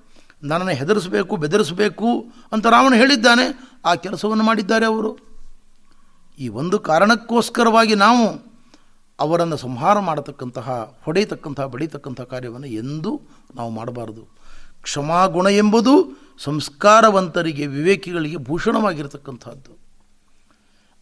[0.43, 2.07] ನನ್ನನ್ನು ಹೆದರಿಸಬೇಕು, ಬೆದರಿಸಬೇಕು
[2.51, 3.45] ಅಂತ ರಾವಣ ಹೇಳಿದ್ದಾನೆ.
[3.85, 5.11] ಆ ಕೆಲಸವನ್ನು ಮಾಡಿದ್ದಾರೆ ಅವರು.
[6.39, 8.52] ಈ ಒಂದು ಕಾರಣಕ್ಕೋಸ್ಕರವಾಗಿ ನಾವು
[9.23, 13.21] ಅವರನ್ನು ಸಂಹಾರ ಮಾಡತಕ್ಕಂತಹ, ಹೊಡೆಯತಕ್ಕಂತಹ ಬಡಿತಕ್ಕಂಥ ಕಾರ್ಯವನ್ನು ಎಂದೂ
[13.55, 14.23] ನಾವು ಮಾಡಬಾರದು.
[14.81, 15.93] ಕ್ಷಮಾಗುಣ ಎಂಬುದು
[16.43, 19.73] ಸಂಸ್ಕಾರವಂತರಿಗೆ, ವಿವೇಕಿಗಳಿಗೆ ಭೂಷಣವಾಗಿರತಕ್ಕಂಥದ್ದು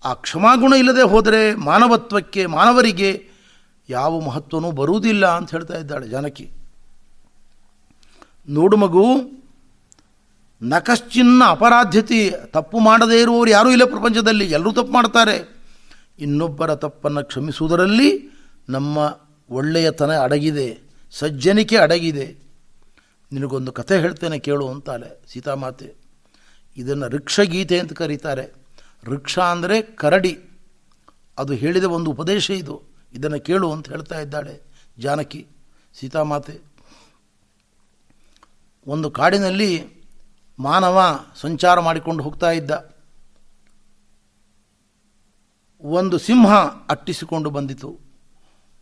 [0.04, 3.28] ಆ ಕ್ಷಮಾಗುಣ ಇಲ್ಲದೆ ಹೋದರೆ ಮಾನವತ್ವಕ್ಕೆ, ಮಾನವರಿಗೆ
[3.90, 6.52] ಯಾವ ಮಹತ್ವನೂ ಬರುವುದಿಲ್ಲ ಅಂತ ಹೇಳ್ತಾ ಇದ್ದಾಳೆ ಜಾನಕಿ.
[8.50, 9.06] ನೋಡು ಮಗು,
[10.62, 15.36] ನಕಶ್ಚಿನ್ನ ಅಪರಾಧ್ಯತೆ, ತಪ್ಪು ಮಾಡದೇ ಇರುವವರು ಯಾರೂ ಇಲ್ಲ ಪ್ರಪಂಚದಲ್ಲಿ, ಎಲ್ಲರೂ ತಪ್ಪು ಮಾಡ್ತಾರೆ.
[16.22, 18.10] ಇನ್ನೊಬ್ಬರ ತಪ್ಪನ್ನು ಕ್ಷಮಿಸುವುದರಲ್ಲಿ
[18.70, 18.98] ನಮ್ಮ
[19.50, 20.80] ಒಳ್ಳೆಯತನ ಅಡಗಿದೆ,
[21.12, 22.28] ಸಜ್ಜನಿಕೆ ಅಡಗಿದೆ.
[23.32, 25.96] ನಿನಗೊಂದು ಕಥೆ ಹೇಳ್ತೇನೆ ಕೇಳು ಅಂತಾಳೆ ಸೀತಾಮಾತೆ.
[26.78, 28.46] ಇದನ್ನು ರಿಕ್ಷಗೀತೆ ಅಂತ ಕರೀತಾರೆ.
[29.10, 30.34] ವೃಕ್ಷ ಅಂದರೆ ಕರಡಿ.
[31.38, 32.76] ಅದು ಹೇಳಿದ ಒಂದು ಉಪದೇಶ ಇದು.
[33.14, 34.56] ಇದನ್ನು ಕೇಳು ಅಂತ ಹೇಳ್ತಾ ಇದ್ದಾಳೆ
[35.00, 35.48] ಜಾನಕಿ,
[36.00, 36.56] ಸೀತಾಮಾತೆ.
[38.88, 39.72] ಒಂದು ಕಾಡಿನಲ್ಲಿ
[40.60, 40.98] ಮಾನವ
[41.36, 42.91] ಸಂಚಾರ ಮಾಡಿಕೊಂಡು ಹೋಗ್ತಾ ಇದ್ದ.
[45.84, 46.54] ಒಂದು ಸಿಂಹ
[46.90, 48.00] ಅಟ್ಟಿಸಿಕೊಂಡು ಬಂದಿತು.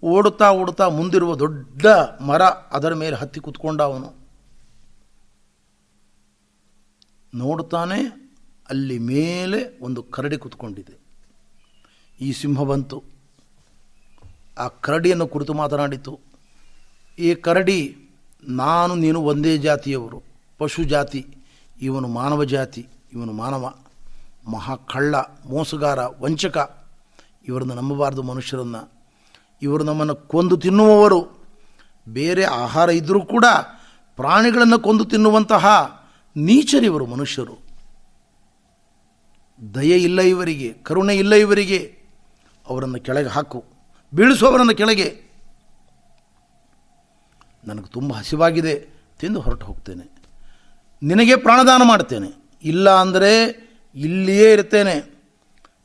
[0.03, 1.87] ಓಡುತ್ತಾ ಓಡುತ್ತಾ ಮುಂದಿರುವ ದೊಡ್ಡ
[2.21, 4.13] ಮರ ಅದರ ಮೇಲೆ ಹತ್ತಿ ಕೂತ್ಕೊಂಡ ಅವನು.
[7.35, 8.29] ನೋಡುತ್ತಾನೆ,
[8.69, 10.99] ಅಲ್ಲಿ ಮೇಲೆ ಒಂದು ಕರಡಿ ಕೂತ್ಕೊಂಡಿದೆ.
[12.21, 13.03] ಈ ಸಿಂಹ ಬಂತು.
[14.57, 16.19] ಆ ಕರಡಿಯನ್ನು ಕುರಿತು ಮಾತನಾಡಿತು.
[17.19, 18.09] ಈ ಕರಡಿ
[18.43, 20.23] ನಾನು, ನೀನು ಒಂದೇ ಜಾತಿಯವರು.
[20.57, 21.37] ಪಶು ಜಾತಿ,
[21.81, 23.73] ಇವನು ಮಾನವ ಜಾತಿ, ಇವನು ಮಾನವ.
[24.51, 26.78] ಮಹಾ ಕಳ್ಳ ಮೋಸಗಾರ, ವಂಚಕ.
[27.49, 28.93] ಇವರನ್ನು ನಂಬಬಾರ್ದು ಮನುಷ್ಯರನ್ನು.
[29.61, 31.47] ಇವರು ನಮ್ಮನ್ನು ಕೊಂದು ತಿನ್ನುವವರು.
[32.07, 33.45] ಬೇರೆ ಆಹಾರ ಇದ್ದರೂ ಕೂಡ
[34.15, 35.65] ಪ್ರಾಣಿಗಳನ್ನು ಕೊಂದು ತಿನ್ನುವಂತಹ
[36.35, 37.57] ನೀಚರಿವರು ಮನುಷ್ಯರು.
[39.75, 41.99] ದಯೆ ಇಲ್ಲ ಇವರಿಗೆ, ಕರುಣೆ ಇಲ್ಲ ಇವರಿಗೆ.
[42.67, 43.65] ಅವರನ್ನು ಕೆಳಗೆ ಹಾಕು.
[44.13, 45.21] ಬೀಳಿಸುವವರನ್ನು ಕೆಳಗೆ.
[47.67, 48.89] ನನಗೆ ತುಂಬ ಹಸಿವಾಗಿದೆ,
[49.19, 50.19] ತಿಂದು ಹೊರಟು ಹೋಗ್ತೇನೆ.
[51.03, 52.57] ನಿನಗೆ ಪ್ರಾಣದಾನ ಮಾಡ್ತೇನೆ.
[52.63, 53.43] ಇಲ್ಲ ಅಂದರೆ
[53.95, 55.18] ಇಲ್ಲಿಯೇ ಇರ್ತೇನೆ.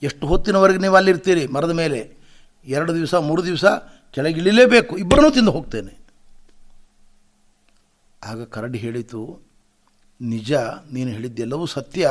[0.04, 1.44] ಎಷ್ಟು ಹೊತ್ತಿನವರೆಗೆ ನೀವು ಅಲ್ಲಿರ್ತೀರಿ?
[1.46, 2.00] ಮರದ ಮೇಲೆ.
[2.66, 3.64] ಎರಡು ದಿವಸ, ಮೂರು ದಿವಸ
[4.14, 5.92] ಕೆಳಗಿಳಿಲೇಬೇಕು ಇಬ್ಬರನ್ನೂ ತಿಂದು ಹೋಗ್ತೇನೆ.
[8.22, 9.22] ಆಗ ಕರಡಿ ಹೇಳಿತು,
[10.20, 10.52] ನಿಜ,
[10.92, 12.10] ನೀನು ಹೇಳಿದ್ದೆಲ್ಲವೂ ಸತ್ಯ,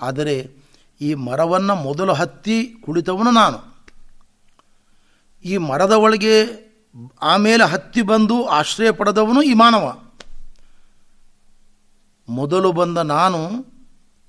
[0.00, 0.36] ಆದರೆ
[1.00, 3.58] ಈ ಮರವನ್ನು ಮೊದಲು ಹತ್ತಿ ಕುಳಿತವನು ನಾನು.
[5.44, 6.34] ಈ ಮರದ ಒಳಗೆ
[7.22, 9.86] ಆಮೇಲೆ ಹತ್ತಿ ಬಂದು ಆಶ್ರಯ ಪಡೆದವನು ಈ ಮಾನವ.
[12.28, 13.40] ಮೊದಲು ಬಂದ ನಾನು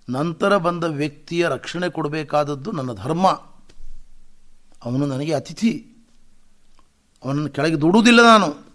[0.10, 3.28] ನಂತರ ಬಂದ ವ್ಯಕ್ತಿಯ ರಕ್ಷಣೆ ಕೊಡಬೇಕಾದದ್ದು ನನ್ನ ಧರ್ಮ.
[4.84, 5.88] ಅವನು ನನಗೆ ಅತಿಥಿ.
[7.24, 8.74] ಅವನನ್ನು ಕೆಳಗೆ ದುಡುವುದಿಲ್ಲ ನಾನು.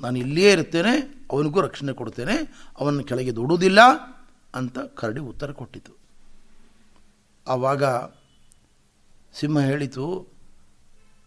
[0.00, 3.78] ನಾನು ಇಲ್ಲಿಯೇ ಇರ್ತೇನೆ ಅವನಿಗೂ ರಕ್ಷಣೆ ಕೊಡ್ತೇನೆ ಅವನನ್ನು ಕೆಳಗೆ ದುಡುವುದಿಲ್ಲ
[4.54, 5.92] ಅಂತ ಕರಡಿ ಉತ್ತರ ಕೊಟ್ಟಿತು.
[7.48, 7.84] ಆವಾಗ
[9.34, 10.32] ಸಿಂಹ ಹೇಳಿತು,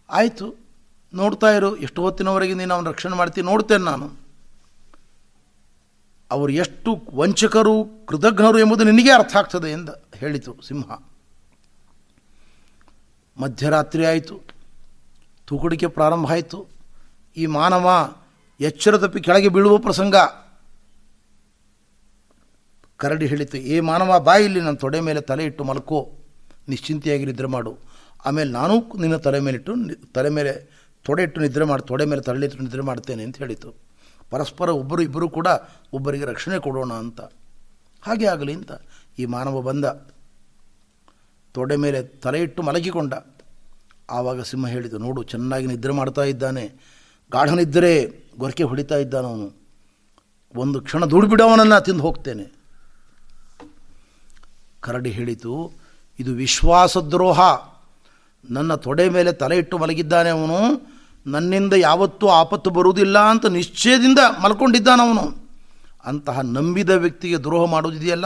[0.09, 0.55] ಆಯಿತು,
[1.13, 4.22] ನೋಡ್ತಾ ಇರು ಎಷ್ಟು ಹೊತ್ತಿನವರೆಗೆ ನೀನು ಅವನ ರಕ್ಷಣೆ ಮಾಡ್ತೀನಿ ನೋಡ್ತೇನೆ ನಾನು.
[6.35, 7.75] ಅವರು ಎಷ್ಟು ವಂಚಕರು,
[8.09, 10.87] ಕೃತಜ್ಞರು ಎಂಬುದು ನಿನಗೆ ಅರ್ಥ ಆಗ್ತದೆ ಎಂದು ಹೇಳಿತು ಸಿಂಹ.
[13.37, 14.35] ಮಧ್ಯರಾತ್ರಿ ಆಯಿತು,
[15.47, 16.59] ತೂಕಡಿಕೆ ಪ್ರಾರಂಭ ಆಯಿತು.
[17.37, 17.87] ಈ ಮಾನವ
[18.59, 20.15] ಎಚ್ಚರ ತಪ್ಪಿ ಕೆಳಗೆ ಬೀಳುವ ಪ್ರಸಂಗ.
[23.01, 25.99] ಕರಡಿ ಹೇಳಿತು, ಏ ಮಾನವ ಬಾ ಇಲ್ಲಿ ನನ್ನ ತೊಡೆ ಮೇಲೆ ತಲೆ ಇಟ್ಟು ಮಲ್ಕೋ,
[26.69, 27.71] ನಿಶ್ಚಿಂತೆಯಾಗಿ ನಿದ್ರೆ ಮಾಡು.
[28.25, 30.51] ಆಮೇಲೆ ನಾನು ನಿನ್ನ ತಲೆ ಮೇಲಿಟ್ಟು ಇಟ್ಟು ತಲೆ ಮೇಲೆ
[31.05, 33.69] ತೊಡೆ ಇಟ್ಟು ನಿದ್ರೆ ಮಾಡಿ, ತೊಡೆ ಮೇಲೆ ತಲೆಯಿಟ್ಟು ನಿದ್ರೆ ಮಾಡ್ತೇನೆ ಅಂತ ಹೇಳಿತು.
[34.33, 35.47] ಪರಸ್ಪರ ಒಬ್ಬರು ಇಬ್ಬರು ಕೂಡ
[35.93, 37.21] ಒಬ್ಬರಿಗೆ ರಕ್ಷಣೆ ಕೊಡೋಣ ಅಂತ.
[38.03, 38.71] ಹಾಗೆ ಆಗಲಿ ಅಂತ
[39.19, 39.85] ಈ ಮಾನವ ಬಂದ.
[41.55, 43.13] ತೊಡೆ ಮೇಲೆ ತಲೆ ಇಟ್ಟು ಮಲಗಿಕೊಂಡ.
[44.09, 46.63] ಆವಾಗ ಸಿಂಹ ಹೇಳಿತು, ನೋಡು, ಚೆನ್ನಾಗಿ ನಿದ್ರೆ ಮಾಡ್ತಾ ಇದ್ದಾನೆ.
[47.31, 47.93] ಗಾಢನಿದ್ದರೆ
[48.37, 49.47] ಗೊರಕೆ ಹೊಡಿತಾ ಇದ್ದಾನವನು
[50.55, 52.45] ಒಂದು ಕ್ಷಣ ದುಡ್ಬಿಡವನನ್ನು ತಿಂದು ಹೋಗ್ತೇನೆ.
[54.81, 55.53] ಕರಡಿ ಹೇಳಿತು,
[56.19, 57.39] ಇದು ವಿಶ್ವಾಸದ್ರೋಹ.
[58.49, 60.59] ನನ್ನ ತೊಡೆ ಮೇಲೆ ತಲೆ ಇಟ್ಟು ಮಲಗಿದ್ದಾನೆ ಅವನು.
[61.27, 65.43] ನನ್ನಿಂದ ಯಾವತ್ತೂ ಆಪತ್ತು ಬರುವುದಿಲ್ಲ ಅಂತ ನಿಶ್ಚಯದಿಂದ ಮಲ್ಕೊಂಡಿದ್ದಾನವನು.
[66.05, 68.25] ಅಂತಹ ನಂಬಿದ ವ್ಯಕ್ತಿಗೆ ದ್ರೋಹ ಮಾಡುವುದಿದೆಯಲ್ಲ?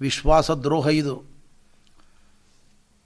[0.00, 1.22] ವಿಶ್ವಾಸ ದ್ರೋಹ ಇದು.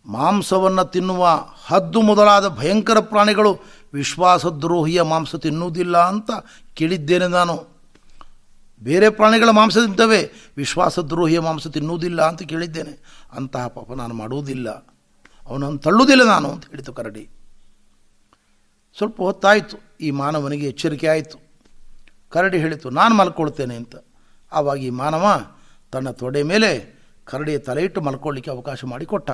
[0.07, 3.59] ಮಾಂಸವನ್ನು ತಿನ್ನುವ ಹದ್ದು ಮೊದಲಾದ ಭಯಂಕರ ಪ್ರಾಣಿಗಳು
[3.95, 6.31] ವಿಶ್ವಾಸದ್ರೋಹಿಯ ಮಾಂಸ ತಿನ್ನುವುದಿಲ್ಲ ಅಂತ
[6.75, 7.67] ಕೇಳಿದ್ದೇನೆ ನಾನು.
[8.83, 13.25] ಬೇರೆ ಪ್ರಾಣಿಗಳ ಮಾಂಸ ತಿಂತವೆ ವಿಶ್ವಾಸದ್ರೋಹಿಯ ಮಾಂಸ ತಿನ್ನುವುದಿಲ್ಲ ಅಂತ ಕೇಳಿದ್ದೇನೆ.
[13.33, 14.69] ಅಂತಹ ಪಾಪ ನಾನು ಮಾಡುವುದಿಲ್ಲ.
[15.49, 17.31] ಅವನನ್ನು ತಳ್ಳುವುದಿಲ್ಲ ನಾನು ಅಂತ ಹೇಳಿತು ಕರಡಿ.
[18.99, 21.39] ಸ್ವಲ್ಪ ಹೊತ್ತಾಯಿತು, ಈ ಮಾನವನಿಗೆ ಎಚ್ಚರಿಕೆ ಆಯಿತು.
[22.31, 23.97] ಕರಡಿ ಹೇಳಿತು, ನಾನು ಮಲ್ಕೊಳ್ತೇನೆ ಅಂತ.
[24.53, 25.47] ಆವಾಗ ಈ ಮಾನವ
[25.93, 29.31] ತನ್ನ ತೊಡೆ ಮೇಲೆ ಕರಡಿಯ ತಲೆ ಇಟ್ಟು ಮಲ್ಕೊಳ್ಳಿಕ್ಕೆ ಅವಕಾಶ ಮಾಡಿಕೊಟ್ಟ.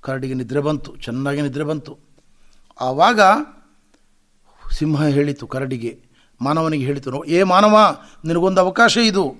[0.00, 1.98] ಕರಡಿಗೆ ನಿದ್ರೆ ಬಂತು, ಚೆನ್ನಾಗಿ ನಿದ್ರೆ ಬಂತು.
[2.80, 3.20] ಆವಾಗ
[4.72, 6.02] ಸಿಂಹ ಹೇಳಿತು ಕರಡಿಗೆ,
[6.40, 9.36] ಮಾನವನಿಗೆ ಹೇಳಿತು, ನೋ, ಏ ಮಾನವ, ನಿನಗೊಂದು ಅವಕಾಶ ಇದು.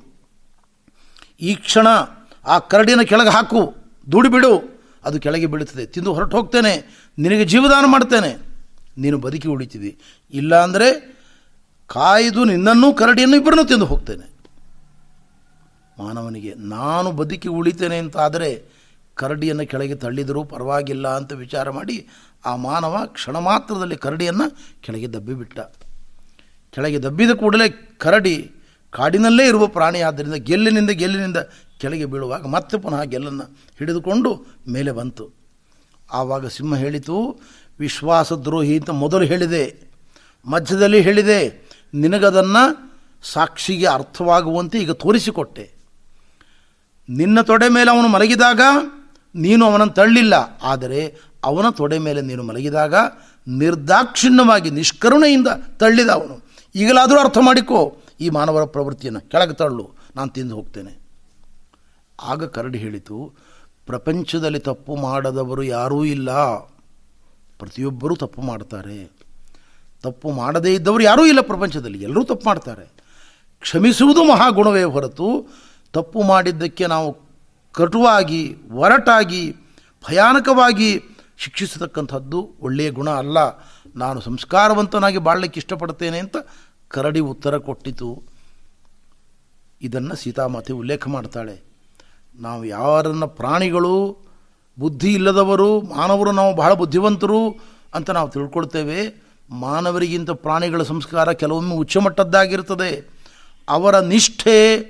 [1.40, 1.86] ಈ ಕ್ಷಣ
[2.46, 3.74] ಆ ಕರಡಿನ ಕೆಳಗೆ ಹಾಕು,
[4.12, 4.82] ದುಡಿಬಿಡು.
[5.04, 5.86] ಅದು ಕೆಳಗೆ ಬೀಳುತ್ತದೆ.
[5.86, 7.04] ತಿಂದು ಹೊರಟು ಹೋಗ್ತೇನೆ.
[7.18, 8.47] ನಿನಗೆ ಜೀವದಾನ ಮಾಡ್ತೇನೆ.
[8.99, 9.92] ನೀನು ಬದುಕಿ ಉಳಿತಿದ್ದಿ
[10.32, 10.88] ಇಲ್ಲಾಂದರೆ
[11.86, 14.26] ಕಾಯ್ದು ನಿನ್ನನ್ನೂ ಕರಡಿಯನ್ನು ಇಬ್ಬರನ್ನು ತಿಂದು ಹೋಗ್ತೇನೆ.
[15.99, 18.51] ಮಾನವನಿಗೆ ನಾನು ಬದುಕಿ ಉಳಿತೇನೆ ಅಂತಾದರೆ
[19.14, 21.96] ಕರಡಿಯನ್ನು ಕೆಳಗೆ ತಳ್ಳಿದರೂ ಪರವಾಗಿಲ್ಲ ಅಂತ ವಿಚಾರ ಮಾಡಿ
[22.46, 24.46] ಆ ಮಾನವ ಕ್ಷಣ ಮಾತ್ರದಲ್ಲಿ ಕರಡಿಯನ್ನು
[24.80, 25.61] ಕೆಳಗೆ ದಬ್ಬಿಬಿಟ್ಟ.
[26.74, 27.68] ಕೆಳಗೆ ದಬ್ಬಿದ ಕೂಡಲೇ
[27.99, 28.36] ಕರಡಿ
[28.90, 31.36] ಕಾಡಿನಲ್ಲೇ ಇರುವ ಪ್ರಾಣಿ ಆದ್ದರಿಂದ ಗೆಲ್ಲಿನಿಂದ ಗೆಲ್ಲಿನಿಂದ
[31.80, 33.46] ಕೆಳಗೆ ಬೀಳುವಾಗ ಮತ್ತೆ ಪುನಃ ಗೆಲ್ಲನ್ನು
[33.78, 34.30] ಹಿಡಿದುಕೊಂಡು
[34.68, 35.24] ಮೇಲೆ ಬಂತು.
[36.12, 37.16] ಆವಾಗ ಸಿಂಹ ಹೇಳಿತು
[37.79, 39.64] ವಿಶ್ವಾಸದ್ರೋಹಿ ಅಂತ ಮೊದಲು ಹೇಳಿದೆ.
[40.47, 41.41] ಮಧ್ಯದಲ್ಲಿ ಹೇಳಿದೆ,
[41.95, 42.62] ನಿನಗದನ್ನು
[43.22, 45.64] ಸಾಕ್ಷಿಗೆ ಅರ್ಥವಾಗುವಂತೆ ಈಗ ತೋರಿಸಿಕೊಟ್ಟೆ.
[47.09, 48.61] ನಿನ್ನ ತೊಡೆ ಮೇಲೆ ಅವನು ಮಲಗಿದಾಗ
[49.35, 50.35] ನೀನು ಅವನನ್ನು ತಳ್ಳಿಲ್ಲ.
[50.62, 51.01] ಆದರೆ
[51.45, 52.95] ಅವನ ತೊಡೆ ಮೇಲೆ ನೀನು ಮಲಗಿದಾಗ
[53.47, 55.49] ನಿರ್ದಾಕ್ಷಿಣ್ಯವಾಗಿ, ನಿಷ್ಕರುಣೆಯಿಂದ
[55.79, 56.37] ತಳ್ಳಿದ ಅವನು.
[56.74, 57.81] ಈಗಲಾದರೂ ಅರ್ಥ ಮಾಡಿಕೋ,
[58.20, 59.85] ಈ ಮಾನವರ ಪ್ರವೃತ್ತಿಯನ್ನು ಕೆಳಗೆ ತಳ್ಳು,
[60.16, 60.93] ನಾನು ತಿಂದು ಹೋಗ್ತೇನೆ.
[62.22, 63.16] ಆಗ ಕರಡಿ ಹೇಳಿತು,
[63.87, 66.31] ಪ್ರಪಂಚದಲ್ಲಿ ತಪ್ಪು ಮಾಡದವರು ಯಾರೂ ಇಲ್ಲ.
[67.59, 69.11] ಪ್ರತಿಯೊಬ್ಬರೂ ತಪ್ಪು ಮಾಡ್ತಾರೆ.
[70.02, 72.92] ತಪ್ಪು ಮಾಡದೇ ಇದ್ದವರು ಯಾರೂ ಇಲ್ಲ ಪ್ರಪಂಚದಲ್ಲಿ, ಎಲ್ಲರೂ ತಪ್ಪು ಮಾಡ್ತಾರೆ.
[73.61, 75.46] ಕ್ಷಮಿಸುವುದು ಮಹಾಗುಣವೇ ಹೊರತು
[75.92, 77.16] ತಪ್ಪು ಮಾಡಿದ್ದಕ್ಕೆ ನಾವು
[77.72, 79.52] ಕಟುವಾಗಿ, ಒರಟಾಗಿ,
[80.09, 81.00] ಭಯಾನಕವಾಗಿ
[81.36, 83.38] ಶಿಕ್ಷಿಸತಕ್ಕಂಥದ್ದು ಒಳ್ಳೆಯ ಗುಣ ಅಲ್ಲ.
[83.96, 86.36] ನಾನು ಸಂಸ್ಕಾರವಂತನಾಗಿ ಬಾಳಲಿಕ್ಕೆ ಇಷ್ಟಪಡ್ತೇನೆ ಅಂತ
[86.88, 88.22] ಕರಡಿ ಉತ್ತರ ಕೊಟ್ಟಿತು.
[89.82, 91.62] ಇದನ್ನು ಸೀತಾಮಾತೆ ಉಲ್ಲೇಖ ಮಾಡ್ತಾಳೆ.
[92.34, 94.28] ನಾವು ಯಾರನ್ನ ಪ್ರಾಣಿಗಳು
[94.79, 97.51] ಬುದ್ಧಿ ಇಲ್ಲದವರು, ಮಾನವರು ನಾವು ಬಹಳ ಬುದ್ಧಿವಂತರು
[97.95, 99.29] ಅಂತ ನಾವು ತಿಳ್ಕೊಳ್ತೇವೆ.
[99.51, 103.09] ಮಾನವರಿಗಿಂತ ಪ್ರಾಣಿಗಳ ಸಂಸ್ಕಾರ ಕೆಲವೊಮ್ಮೆ ಉಚ್ಚಮಟ್ಟದ್ದಾಗಿರ್ತದೆ
[103.68, 104.89] ಅವರ ನಿಷ್ಠೆ,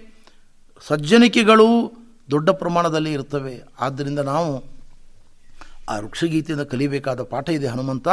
[0.86, 1.92] ಸಜ್ಜನಿಕೆಗಳು
[2.30, 3.62] ದೊಡ್ಡ ಪ್ರಮಾಣದಲ್ಲಿ ಇರ್ತವೆ.
[3.80, 4.64] ಆದ್ದರಿಂದ ನಾವು
[5.88, 8.08] ಆ ವೃಕ್ಷಗೀತೆಯಿಂದ ಕಲಿಬೇಕಾದ ಪಾಠ ಇದೆ, ಹನುಮಂತ.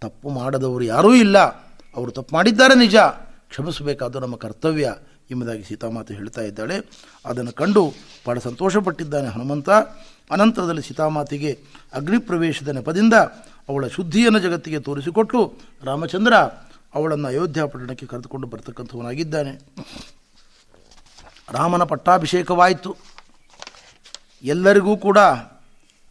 [0.00, 1.38] ತಪ್ಪು ಮಾಡದವರು ಯಾರೂ ಇಲ್ಲ.
[1.96, 2.96] ಅವರು ತಪ್ಪು ಮಾಡಿದ್ದಾರೆ ನಿಜ.
[3.48, 4.94] ಕ್ಷಮಿಸಬೇಕಾದ ನಮ್ಮ ಕರ್ತವ್ಯ
[5.30, 6.74] ಎಂಬುದಾಗಿ ಸೀತಾಮಾತೆ ಹೇಳ್ತಾ ಇದ್ದಾಳೆ.
[7.26, 7.92] ಅದನ್ನು ಕಂಡು
[8.26, 9.70] ಬಹಳ ಸಂತೋಷಪಟ್ಟಿದ್ದಾನೆ ಹನುಮಂತ.
[10.30, 11.52] ಅನಂತರದಲ್ಲಿ ಸೀತಾಮಾತೆಗೆ
[11.94, 13.14] ಅಗ್ನಿಪ್ರವೇಶದ ನೆಪದಿಂದ
[13.68, 15.38] ಅವಳ ಶುದ್ಧಿಯನ್ನು ಜಗತ್ತಿಗೆ ತೋರಿಸಿಕೊಟ್ಟು
[15.84, 16.34] ರಾಮಚಂದ್ರ
[16.94, 19.52] ಅವಳನ್ನು ಅಯೋಧ್ಯ ಪಟ್ಟಣಕ್ಕೆ ಕರೆದುಕೊಂಡು ಬರ್ತಕ್ಕಂಥವನಾಗಿದ್ದಾನೆ.
[21.50, 22.96] ರಾಮನ ಪಟ್ಟಾಭಿಷೇಕವಾಯಿತು.
[24.44, 25.18] ಎಲ್ಲರಿಗೂ ಕೂಡ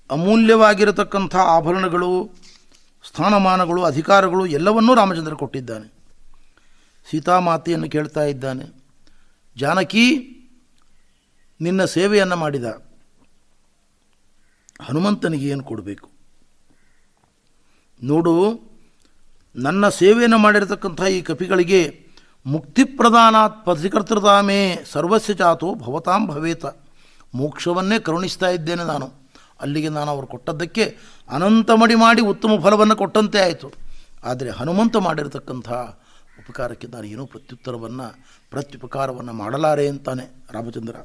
[0.09, 2.09] ಅಮೂಲ್ಯವಾಗಿರತಕ್ಕಂಥ ಆಭರಣಗಳು,
[3.07, 5.87] ಸ್ಥಾನಮಾನಗಳು, ಅಧಿಕಾರಗಳು ಎಲ್ಲವನ್ನೂ ರಾಮಚಂದ್ರ ಕೊಟ್ಟಿದ್ದಾನೆ.
[7.11, 8.65] ಸೀತಾಮಾತೆಯನ್ನು ಕೇಳ್ತಾ ಇದ್ದಾನೆ,
[9.57, 10.05] ಜಾನಕಿ,
[11.61, 12.65] ನಿನ್ನ ಸೇವೆಯನ್ನು ಮಾಡಿದ.
[14.87, 16.07] ಹನುಮಂತನಿಗೆ ಏನು ಕೊಡಬೇಕು?
[18.01, 18.33] ನೋಡು,
[19.55, 21.81] ನನ್ನ ಸೇವೆಯನ್ನು ಮಾಡಿರತಕ್ಕಂಥ ಈ ಕಪಿಗಳಿಗೆ
[22.45, 24.59] ಮುಕ್ತಿ ಪ್ರದಾನಾತ್ ಪಥಿಕರ್ತೃತಾಮೇ
[24.91, 26.65] ಸರ್ವಸ್ಯ ಜಾತೋ ಭವತಾಂ ಭವೇತ.
[27.39, 29.07] ಮೋಕ್ಷವನ್ನೇ ಕರುಣಿಸ್ತಾ ಇದ್ದೇನೆ ನಾನು.
[29.63, 30.85] ಅಲ್ಲಿಗೆ ನಾನು ಅವರು ಕೊಟ್ಟದ್ದಕ್ಕೆ
[31.29, 33.67] ಅನಂತ ಮಡಿ ಮಾಡಿ ಉತ್ತಮ ಫಲವನ್ನು ಕೊಟ್ಟಂತೆ ಆಯಿತು.
[34.29, 35.69] ಆದರೆ ಹನುಮಂತ ಮಾಡಿರತಕ್ಕಂಥ
[36.41, 38.07] ಉಪಕಾರಕ್ಕೆ ನಾನು ಏನೂ ಪ್ರತ್ಯುತ್ತರವನ್ನು,
[38.53, 40.25] ಪ್ರತ್ಯುಪಕಾರವನ್ನು ಮಾಡಲಾರೆ ಅಂತಾನೆ
[40.55, 40.95] ರಾಮಚಂದ್ರ.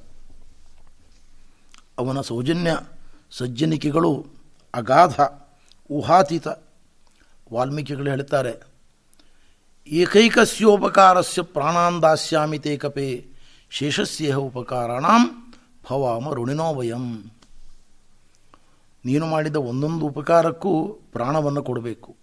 [2.02, 2.72] ಅವನ ಸೌಜನ್ಯ
[3.30, 4.26] ಸಜ್ಜನಿಕೆಗಳು
[4.74, 5.20] ಅಗಾಧ,
[5.90, 6.48] ಊಹಾತೀತ.
[7.52, 8.74] ವಾಲ್ಮೀಕಿಗಳು ಹೇಳ್ತಾರೆ
[9.86, 13.26] ಏಕೈಕಸ್ಯೋಪಕಾರಸ್ಯ ಪ್ರಾಣಾನ್ ದಾಸ್ಯಾಮಿ ತೇ ಕಪೆ
[13.70, 15.52] ಶೇಷಸ್ಯೇಹ ಉಪಕಾರಾಣಾಂ
[15.90, 17.30] ಭವಾಮ ಋಣಿನೋ ವಯಂ.
[19.04, 22.16] ನೀನು ಮಾಡಿದ ಒಂದೊಂದು ಉಪಕಾರಕ್ಕೂ ಪ್ರಾಣವನ್ನು ಕೊಡಬೇಕು.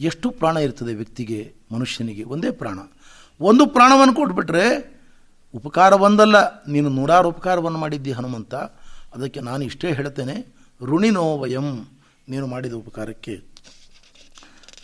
[0.00, 2.24] ಎಷ್ಟು ಪ್ರಾಣ ಇರ್ತದೆ ವ್ಯಕ್ತಿಗೆ, ಮನುಷ್ಯನಿಗೆ?
[2.24, 2.78] ಒಂದೇ ಪ್ರಾಣ.
[3.40, 4.94] ಒಂದು ಪ್ರಾಣವನ್ನು ಕೊಟ್ಬಿಟ್ರೆ
[5.54, 8.54] ಉಪಕಾರ ಒಂದಲ್ಲ ನೀನು ನೂರಾರು ಉಪಕಾರವನ್ನು ಮಾಡಿದ್ದಿ ಹನುಮಂತ.
[9.14, 11.88] ಅದಕ್ಕೆ ನಾನು ಇಷ್ಟೇ ಹೇಳ್ತೇನೆ, ಋಣಿನೋ ವಯಂ,
[12.28, 13.40] ನೀನು ಮಾಡಿದ ಉಪಕಾರಕ್ಕೆ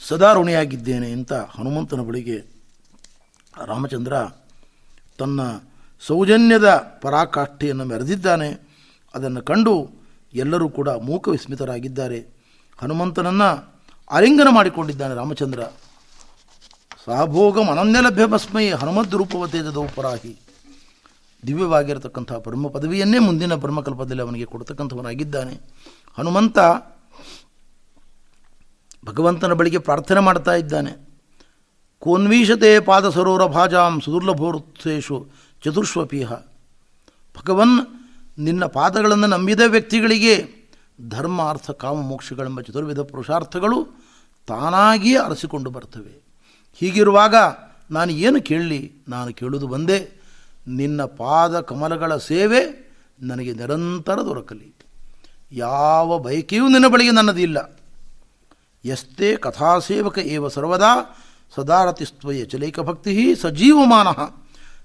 [0.09, 2.39] ಸದಾ ಋಣಿಯಾಗಿದ್ದೇನೆ ಅಂತ ಹನುಮಂತನ ಬಳಿಗೆ
[3.67, 4.13] ರಾಮಚಂದ್ರ
[5.19, 5.41] ತನ್ನ
[6.07, 8.69] ಸೌಜನ್ಯದ ಪರಾಕಾಷ್ಠೆಯನ್ನು ಮೆರೆದಿದ್ದಾನೆ.
[9.15, 9.91] ಅದನ್ನು ಕಂಡು
[10.35, 12.27] ಎಲ್ಲರೂ ಕೂಡ ಮೂಕ ವಿಸ್ಮಿತರಾಗಿದ್ದಾರೆ
[12.79, 15.61] ಹನುಮಂತನನ್ನು ಆಲಿಂಗನ ಮಾಡಿಕೊಂಡಿದ್ದಾನೆ ರಾಮಚಂದ್ರ.
[17.07, 20.48] ಸಾಭೋಗಂ ಅನನ್ಯ ಲಭ್ಯ ಭಸ್ಮೈ ಹನುಮದ್ ರೂಪವತೇಜದ ಉಪರಾಹಿ.
[21.47, 25.61] ದಿವ್ಯವಾಗಿರತಕ್ಕಂಥ ಬ್ರಹ್ಮ ಪದವಿಯನ್ನೇ ಮುಂದಿನ ಬ್ರಹ್ಮಕಲ್ಪದಲ್ಲಿ ಅವನಿಗೆ ಕೊಡ್ತಕ್ಕಂಥವನಾಗಿದ್ದಾನೆ.
[26.19, 26.59] ಹನುಮಂತ
[29.05, 31.09] ಭಗವಂತನ ಬಳಿಗೆ ಪ್ರಾರ್ಥನೆ ಮಾಡ್ತಾ ಇದ್ದಾನೆ.
[31.99, 35.29] ಕೋನ್ವೀಷತೆ ಪಾದ ಸರೋವರ ಭಾಜಾಂ ಸುದುರ್ಲಭೋತ್ಸೇಷು
[35.65, 36.33] ಚತುರ್ಶ್ವಪೀಹ.
[37.39, 37.87] ಭಗವನ್
[38.39, 40.59] ನಿನ್ನ ಪಾದಗಳನ್ನು ನಂಬಿದ ವ್ಯಕ್ತಿಗಳಿಗೆ
[41.09, 44.03] ಧರ್ಮ ಅರ್ಥ ಕಾಮ ಮೋಕ್ಷಗಳೆಂಬ ಚತುರ್ವಿಧ ಪುರುಷಾರ್ಥಗಳು
[44.47, 46.23] ತಾನಾಗಿಯೇ ಅರಸಿಕೊಂಡು ಬರ್ತವೆ.
[46.75, 47.35] ಹೀಗಿರುವಾಗ
[47.91, 48.93] ನಾನು ಏನು ಕೇಳಲಿ?
[49.09, 50.18] ನಾನು ಕೇಳುವುದು ಬಂದೇ.
[50.69, 52.89] ನಿನ್ನ ಪಾದ ಕಮಲಗಳ ಸೇವೆ
[53.21, 54.75] ನನಗೆ ನಿರಂತರ ದೊರಕಲಿ.
[55.53, 57.81] ಯಾವ ಬಯಕೆಯೂ ನಿನ್ನ ಬಳಿಗೆ ನನ್ನದಿಲ್ಲ.
[58.85, 61.19] ಎಷ್ಟೇ ಕಥಾಸೇವಕ ಏವ ಸರ್ವದಾ
[61.55, 64.07] ಸದಾರತಿಸ್ತ್ವಯ ಚಲೈಕ ಭಕ್ತಿ ಸಜೀವಮಾನ.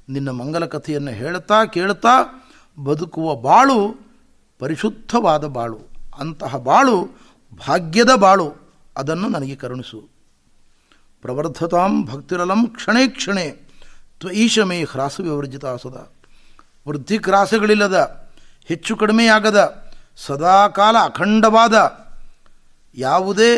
[0.09, 2.45] ನಿನ್ನ ಮಂಗಲ ಕಥೆಯನ್ನು ಹೇಳುತ್ತಾ ಕೇಳುತ್ತಾ
[2.83, 4.07] ಬದುಕುವ ಬಾಳು
[4.59, 5.79] ಪರಿಶುದ್ಧವಾದ ಬಾಳು.
[6.19, 7.05] ಅಂತಹ ಬಾಳು
[7.67, 8.71] ಭಾಗ್ಯದ ಬಾಳು.
[8.97, 10.09] ಅದನ್ನು ನನಗೆ ಕರುಣಿಸು.
[11.21, 13.62] ಪ್ರವರ್ಧತಾಂ ಭಕ್ತಿರಲಂ ಕ್ಷಣೇ ಕ್ಷಣೆ.
[14.23, 16.13] ತ್ವೀಶಮೇ ಹ್ರಾಸ ವಿವರ್ಜಿತ ಸದಾ.
[16.87, 17.95] ವೃದ್ಧಿ ಕ್ರಾಸಗಳಿಲ್ಲದ
[18.65, 19.59] ಹೆಚ್ಚು ಕಡಿಮೆಯಾಗದ
[20.15, 21.75] ಸದಾಕಾಲ ಅಖಂಡವಾದ,
[22.95, 23.51] ಯಾವುದೇ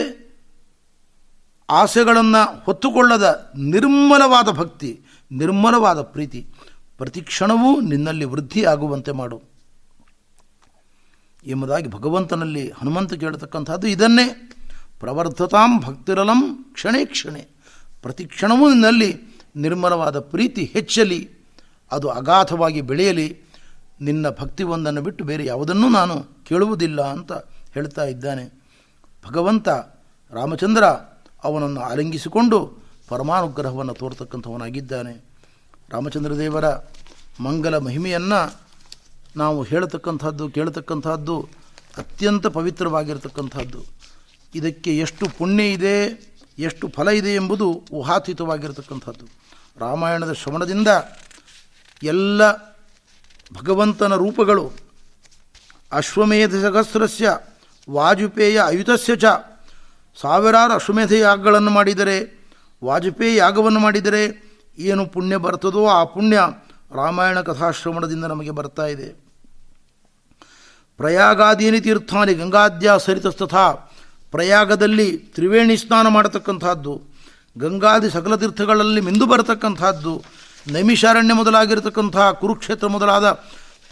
[1.69, 5.01] ಆಸೆಗಳನ್ನು ಹೊತ್ತುಕೊಳ್ಳದ ನಿರ್ಮಲವಾದ ಭಕ್ತಿ,
[5.31, 6.47] ನಿರ್ಮಲವಾದ ಪ್ರೀತಿ
[6.97, 9.41] ಪ್ರತಿ ಕ್ಷಣವೂ ನಿನ್ನಲ್ಲಿ ವೃದ್ಧಿಯಾಗುವಂತೆ ಮಾಡು.
[11.45, 14.27] ಎಂಬುದಾಗಿ ಭಗವಂತನಲ್ಲಿ ಹನುಮಂತ ಕೇಳತಕ್ಕಂಥದ್ದು ಇದನ್ನೇ.
[14.99, 17.41] ಪ್ರವರ್ಧತಾಂ ಭಕ್ತಿರಲಂ ಕ್ಷಣೇ ಕ್ಷಣೆ.
[18.01, 21.29] ಪ್ರತಿ ಕ್ಷಣವೂ ನಿನ್ನಲ್ಲಿ ನಿರ್ಮಲವಾದ ಪ್ರೀತಿ ಹೆಚ್ಚಲಿ,
[21.91, 23.41] ಅದು ಅಗಾಧವಾಗಿ ಬೆಳೆಯಲಿ,
[24.01, 27.31] ನಿನ್ನ ಭಕ್ತಿ ಒಂದನ್ನು ಬಿಟ್ಟು ಬೇರೆ ಯಾವುದನ್ನೂ ನಾನು ಕೇಳುವುದಿಲ್ಲ ಅಂತ
[27.73, 28.63] ಹೇಳ್ತಾ ಇದ್ದಾನೆ.
[29.27, 29.69] ಭಗವಂತ
[30.31, 30.83] ರಾಮಚಂದ್ರ
[31.43, 32.77] ಅವನನ್ನು ಆಲಿಂಗಿಸಿಕೊಂಡು
[33.07, 35.25] ಪರಮಾನುಗ್ರಹವನ್ನು ತೋರ್ತಕ್ಕಂಥವನಾಗಿದ್ದಾನೆ.
[35.89, 36.65] ರಾಮಚಂದ್ರ ದೇವರ
[37.39, 38.59] ಮಂಗಲ ಮಹಿಮೆಯನ್ನು
[39.35, 41.47] ನಾವು ಹೇಳತಕ್ಕಂಥದ್ದು, ಕೇಳತಕ್ಕಂಥದ್ದು
[41.97, 43.85] ಅತ್ಯಂತ ಪವಿತ್ರವಾಗಿರತಕ್ಕಂಥದ್ದು.
[44.55, 46.07] ಇದಕ್ಕೆ ಎಷ್ಟು ಪುಣ್ಯ ಇದೆ?
[46.59, 49.25] ಎಷ್ಟು ಫಲ ಇದೆ ಎಂಬುದು ಊಹಾತೀತವಾಗಿರತಕ್ಕಂಥದ್ದು.
[49.77, 50.87] ರಾಮಾಯಣದ ಶ್ರವಣದಿಂದ
[52.03, 52.53] ಎಲ್ಲ
[53.53, 54.71] ಭಗವಂತನ ರೂಪಗಳು
[55.91, 57.37] ಅಶ್ವಮೇಧ ಸಹಸ್ರಸ್ಯ
[57.89, 59.25] ವಾಜಪೇಯ ಅಯುತಸ್ಯ ಚ
[60.21, 62.47] ಸಾವಿರಾರು ಅಶ್ವಮೇಧ ಯಾಗಗಳನ್ನು ಮಾಡಿದರೆ,
[62.83, 64.45] ವಾಜಪೇಯಿ ಯಾಗವನ್ನು ಮಾಡಿದರೆ
[64.77, 66.39] ಏನು ಪುಣ್ಯ ಬರ್ತದೋ ಆ ಪುಣ್ಯ
[66.91, 69.25] ರಾಮಾಯಣ ಕಥಾಶ್ರವಣದಿಂದ ನಮಗೆ ಬರ್ತಾ ಇದೆ.
[70.97, 73.84] ಪ್ರಯಾಗಾದೀನಿ ತೀರ್ಥಾನಿ ಗಂಗಾದ್ಯ ಸರಿತಸ್ತಥಾ
[74.35, 76.93] ಪ್ರಯಾಗದಲ್ಲಿ ತ್ರಿವೇಣಿ ಸ್ನಾನ ಮಾಡತಕ್ಕಂಥದ್ದು
[77.55, 80.13] ಗಂಗಾದಿ ಸಕಲ ತೀರ್ಥಗಳಲ್ಲಿ ಮಿಂದು ಬರತಕ್ಕಂಥದ್ದು
[80.67, 83.27] ನೈಮಿಷಾರಣ್ಯ ಮೊದಲಾಗಿರತಕ್ಕಂಥ ಕುರುಕ್ಷೇತ್ರ ಮೊದಲಾದ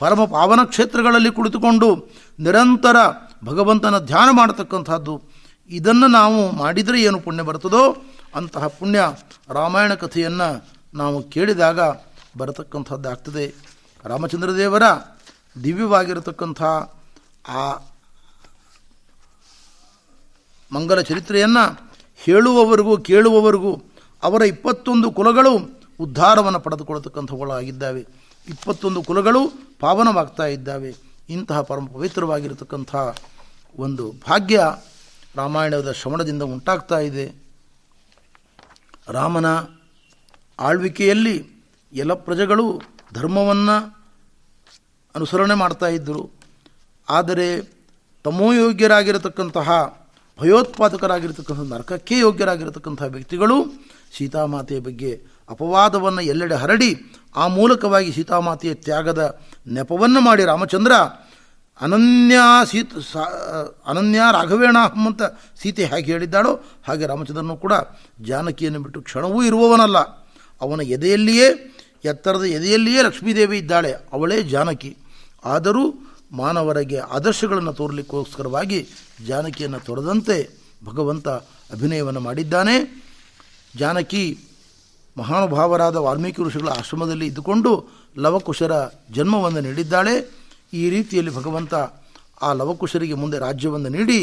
[0.01, 1.89] ಪರಮ ಪಾವನ ಕ್ಷೇತ್ರಗಳಲ್ಲಿ ಕುಳಿತುಕೊಂಡು
[2.39, 2.97] ನಿರಂತರ
[3.43, 5.13] ಭಗವಂತನ ಧ್ಯಾನ ಮಾಡತಕ್ಕಂಥದ್ದು
[5.69, 7.83] ಇದನ್ನು ನಾವು ಮಾಡಿದರೆ ಏನು ಪುಣ್ಯ ಬರ್ತದೋ
[8.35, 9.01] ಅಂತಹ ಪುಣ್ಯ
[9.51, 10.49] ರಾಮಾಯಣ ಕಥೆಯನ್ನು
[10.93, 11.79] ನಾವು ಕೇಳಿದಾಗ
[12.37, 13.45] ಬರತಕ್ಕಂಥದ್ದಾಗ್ತದೆ
[14.05, 14.85] ರಾಮಚಂದ್ರ ದೇವರ
[15.57, 16.61] ದಿವ್ಯವಾಗಿರತಕ್ಕಂಥ
[17.55, 17.63] ಆ
[20.73, 23.81] ಮಂಗಲ ಚರಿತ್ರೆಯನ್ನು ಹೇಳುವವರೆಗೂ ಕೇಳುವವರೆಗೂ
[24.23, 28.01] ಅವರ ಇಪ್ಪತ್ತೊಂದು ಕುಲಗಳು ಉದ್ಧಾರವನ್ನು ಪಡೆದುಕೊಳ್ಳತಕ್ಕಂಥವುಗಳಾಗಿದ್ದಾವೆ.
[28.47, 29.39] ಇಪ್ಪತ್ತೊಂದು ಕುಲಗಳು
[29.79, 30.95] ಪಾವನವಾಗ್ತಾ ಇದ್ದಾವೆ.
[31.29, 32.95] ಇಂತಹ ಪರಮ ಪವಿತ್ರವಾಗಿರತಕ್ಕಂಥ
[33.77, 34.63] ಒಂದು ಭಾಗ್ಯ
[35.35, 37.43] ರಾಮಾಯಣದ ಶ್ರವಣದಿಂದ ಉಂಟಾಗ್ತಾ ಇದೆ.
[39.07, 39.45] ರಾಮನ
[40.59, 41.47] ಆಳ್ವಿಕೆಯಲ್ಲಿ
[41.93, 42.81] ಎಲ್ಲ ಪ್ರಜೆಗಳು
[43.13, 43.97] ಧರ್ಮವನ್ನು
[45.15, 46.29] ಅನುಸರಣೆ ಮಾಡ್ತಾ ಇದ್ದರು.
[47.09, 47.69] ಆದರೆ
[48.23, 50.02] ತಮೋಯೋಗ್ಯರಾಗಿರತಕ್ಕಂತಹ
[50.39, 53.57] ಭಯೋತ್ಪಾದಕರಾಗಿರ್ತಕ್ಕಂಥ ನರಕಕ್ಕೆ ಯೋಗ್ಯರಾಗಿರತಕ್ಕಂಥ ವ್ಯಕ್ತಿಗಳು
[54.17, 55.11] ಸೀತಾಮಾತೆಯ ಬಗ್ಗೆ
[55.49, 60.91] ಅಪವಾದವನ್ನು ಎಲ್ಲೆಡೆ ಹರಡಿ, ಆ ಮೂಲಕವಾಗಿ ಸೀತಾಮಾತೆಯ ತ್ಯಾಗದ ನೆಪವನ್ನು ಮಾಡಿ ರಾಮಚಂದ್ರ,
[61.81, 62.37] ಅನನ್ಯ
[62.71, 63.23] ಸೀತ, ಸಾ,
[63.87, 64.77] ಅನನ್ಯ ರಾಘವೇಣ
[65.07, 65.21] ಅಂತ
[65.61, 67.73] ಸೀತೆ ಹೇಗೆ ಹೇಳಿದ್ದಾಳೋ ಹಾಗೆ ರಾಮಚಂದ್ರನು ಕೂಡ
[68.21, 69.97] ಜಾನಕಿಯನ್ನು ಬಿಟ್ಟು ಕ್ಷಣವೂ ಇರುವವನಲ್ಲ.
[70.61, 71.47] ಅವನ ಎದೆಯಲ್ಲಿಯೇ,
[72.05, 74.97] ಎತ್ತರದ ಎದೆಯಲ್ಲಿಯೇ ಲಕ್ಷ್ಮೀದೇವಿ ಇದ್ದಾಳೆ, ಅವಳೇ ಜಾನಕಿ.
[75.45, 78.79] ಆದರೂ ಮಾನವರಿಗೆ ಆದರ್ಶಗಳನ್ನು ತೋರಲಿಕ್ಕೋಸ್ಕರವಾಗಿ
[79.27, 80.37] ಜಾನಕಿಯನ್ನು ತೊರೆದಂತೆ
[80.85, 81.27] ಭಗವಂತ
[81.75, 82.75] ಅಭಿನಯವನ್ನು ಮಾಡಿದ್ದಾನೆ.
[83.77, 84.23] ಜಾನಕಿ
[85.17, 87.71] ಮಹಾನುಭಾವರಾದ ವಾಲ್ಮೀಕಿ ಋಷಿಗಳ ಆಶ್ರಮದಲ್ಲಿ ಇದ್ದುಕೊಂಡು
[88.17, 88.73] ಲವಕುಶರ
[89.11, 90.15] ಜನ್ಮವನ್ನು ನೀಡಿದ್ದಾಳೆ.
[90.73, 91.73] ಈ ರೀತಿಯಲ್ಲಿ ಭಗವಂತ
[92.41, 94.19] ಆ ಲವಕುಶರಿಗೆ ಮುಂದೆ ರಾಜ್ಯವನ್ನು ನೀಡಿ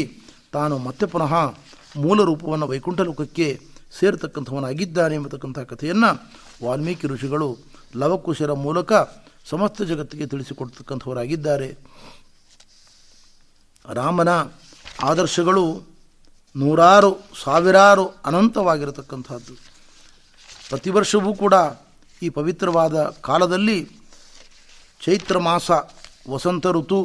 [0.53, 1.33] ತಾನು ಮತ್ತೆ ಪುನಃ
[1.97, 3.47] ಮೂಲ ರೂಪವನ್ನು ವೈಕುಂಠ ಲೋಕಕ್ಕೆ
[3.99, 6.09] ಸೇರತಕ್ಕಂಥವನಾಗಿದ್ದಾನೆ ಎಂಬತಕ್ಕಂಥ ಕಥೆಯನ್ನು
[6.65, 7.57] ವಾಲ್ಮೀಕಿ ಋಷಿಗಳು
[7.95, 8.91] ಲವಕುಶರ ಮೂಲಕ
[9.45, 11.69] ಸಮಸ್ತ ಜಗತ್ತಿಗೆ ತಿಳಿಸಿಕೊಡ್ತಕ್ಕಂಥವರಾಗಿದ್ದಾರೆ.
[13.85, 14.31] ರಾಮನ
[15.11, 15.65] ಆದರ್ಶಗಳು
[16.55, 17.11] ನೂರಾರು,
[17.43, 19.53] ಸಾವಿರಾರು ಅನಂತವಾಗಿರತಕ್ಕಂಥದ್ದು.
[20.69, 21.53] ಪ್ರತಿ ವರ್ಷವೂ ಕೂಡ
[22.21, 22.95] ಈ ಪವಿತ್ರವಾದ
[23.27, 23.77] ಕಾಲದಲ್ಲಿ
[25.05, 25.71] ಚೈತ್ರ ಮಾಸ,
[26.29, 26.99] ವಸಂತ ಋತು,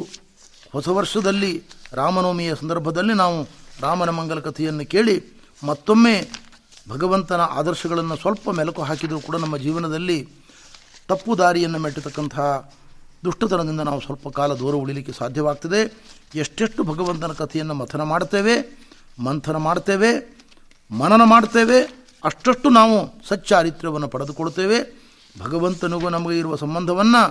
[0.71, 1.53] ಹೊಸ ವರ್ಷದಲ್ಲಿ
[1.93, 3.37] ರಾಮನವಮಿಯ ಸಂದರ್ಭದಲ್ಲಿ ನಾವು
[3.81, 5.15] ರಾಮನ ಮಂಗಲ ಕಥೆಯನ್ನು ಕೇಳಿ
[5.63, 6.15] ಮತ್ತೊಮ್ಮೆ
[6.89, 10.17] ಭಗವಂತನ ಆದರ್ಶಗಳನ್ನು ಸ್ವಲ್ಪ ಮೆಲುಕು ಹಾಕಿದರೂ ಕೂಡ ನಮ್ಮ ಜೀವನದಲ್ಲಿ
[11.09, 12.71] ತಪ್ಪು ದಾರಿಯನ್ನು ಮೆಟ್ಟತಕ್ಕಂತಹ
[13.25, 15.79] ದುಷ್ಟತನದಿಂದ ನಾವು ಸ್ವಲ್ಪ ಕಾಲ ದೂರ ಉಳಿಲಿಕ್ಕೆ ಸಾಧ್ಯವಾಗ್ತದೆ.
[16.35, 18.55] ಎಷ್ಟೆಷ್ಟು ಭಗವಂತನ ಕಥೆಯನ್ನು ಮಥನ ಮಾಡ್ತೇವೆ
[19.23, 20.37] ಮಂಥನ ಮಾಡ್ತೇವೆ
[20.91, 21.79] ಮನನ ಮಾಡ್ತೇವೆ
[22.23, 25.07] ಅಷ್ಟಷ್ಟು ನಾವು ಸಚ್ಚಾರಿತ್ರ್ಯವನ್ನು ಪಡೆದುಕೊಳ್ತೇವೆ
[25.39, 27.21] ಭಗವಂತನಿಗೂ ನಮಗೆ ಇರುವ ಸಂಬಂಧವನ್ನು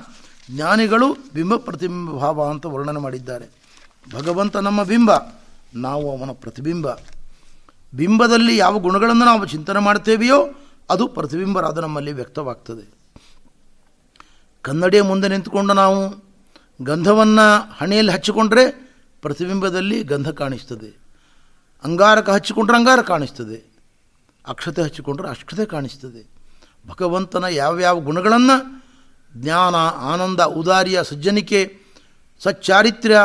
[0.54, 3.46] ಜ್ಞಾನಿಗಳು ಬಿಂಬ ಪ್ರತಿಬಿಂಬ ಭಾವ ಅಂತ ವರ್ಣನೆ ಮಾಡಿದ್ದಾರೆ.
[4.12, 5.10] ಭಗವಂತ ನಮ್ಮ ಬಿಂಬ,
[5.74, 6.86] ನಾವು ಅವನ ಪ್ರತಿಬಿಂಬ.
[7.94, 10.38] ಬಿಂಬದಲ್ಲಿ ಯಾವ ಗುಣಗಳನ್ನು ನಾವು ಚಿಂತನೆ ಮಾಡ್ತೇವೆಯೋ
[10.90, 12.95] ಅದು ಪ್ರತಿಬಿಂಬರಾದ ನಮ್ಮಲ್ಲಿ ವ್ಯಕ್ತವಾಗ್ತದೆ.
[14.66, 16.24] ಕನ್ನಡಿಯ ಮುಂದೆ ನಿಂತುಕೊಂಡು ನಾವು
[16.82, 18.70] ಗಂಧವನ್ನು ಹಣೆಯಲ್ಲಿ ಹಚ್ಚಿಕೊಂಡ್ರೆ
[19.22, 20.98] ಪ್ರತಿಬಿಂಬದಲ್ಲಿ ಗಂಧ ಕಾಣಿಸ್ತದೆ.
[21.84, 23.76] ಅಂಗಾರಕ ಹಚ್ಚಿಕೊಂಡ್ರೆ ಅಂಗಾರ ಕಾಣಿಸ್ತದೆ.
[24.46, 26.28] ಅಕ್ಷತೆ ಹಚ್ಚಿಕೊಂಡ್ರೆ ಅಕ್ಷತೆ ಕಾಣಿಸ್ತದೆ.
[26.88, 28.84] ಭಗವಂತನ ಯಾವ್ಯಾವ ಗುಣಗಳನ್ನು
[29.36, 31.78] ಜ್ಞಾನ, ಆನಂದ, ಉದಾರಿಯ, ಸಜ್ಜನಿಕೆ,
[32.40, 33.18] ಸಚ್ಚಾರಿತ್ರ್ಯ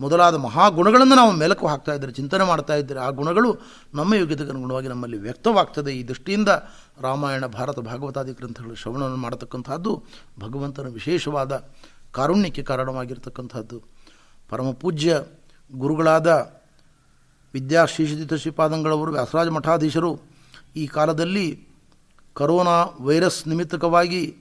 [0.00, 3.00] ಮೊದಲಾದ ಮಹಾಗುಣಗಳನ್ನು ನಾವು ಮೆಲುಕು ಹಾಕ್ತಾ ಇದ್ದರೆ, ಚಿಂತನೆ ಮಾಡ್ತಾ ಇದ್ದರೆ.
[3.00, 3.58] ಆ ಗುಣಗಳು
[3.94, 5.92] ನಮ್ಮ ಯೋಗ್ಯತೆಗೆ ಅನುಗುಣವಾಗಿ ನಮ್ಮಲ್ಲಿ ವ್ಯಕ್ತವಾಗ್ತದೆ.
[5.92, 6.48] ಈ ದೃಷ್ಟಿಯಿಂದ
[7.00, 10.04] ರಾಮಾಯಣ, ಭಾರತ, ಭಾಗವತಾದಿ ಗ್ರಂಥಗಳು ಶ್ರವಣವನ್ನು ಮಾಡತಕ್ಕಂಥದ್ದು
[10.40, 11.70] ಭಗವಂತನ ವಿಶೇಷವಾದ
[12.12, 13.82] ಕಾರುಣ್ಯಕ್ಕೆ ಕಾರಣವಾಗಿರ್ತಕ್ಕಂಥದ್ದು
[14.50, 15.20] ಪರಮ ಪೂಜ್ಯ
[15.72, 16.60] ಗುರುಗಳಾದ
[17.54, 20.20] ವಿದ್ಯಾಶ್ರೀಷಿತ ಶ್ರೀಪಾದಂಗಳವರು, ವ್ಯಾಸರಾಜ ಮಠಾಧೀಶರು,
[20.76, 21.68] ಈ ಕಾಲದಲ್ಲಿ
[22.34, 24.36] ಕರೋನಾ ವೈರಸ್ ನಿಮಿತ್ತಕವಾಗಿ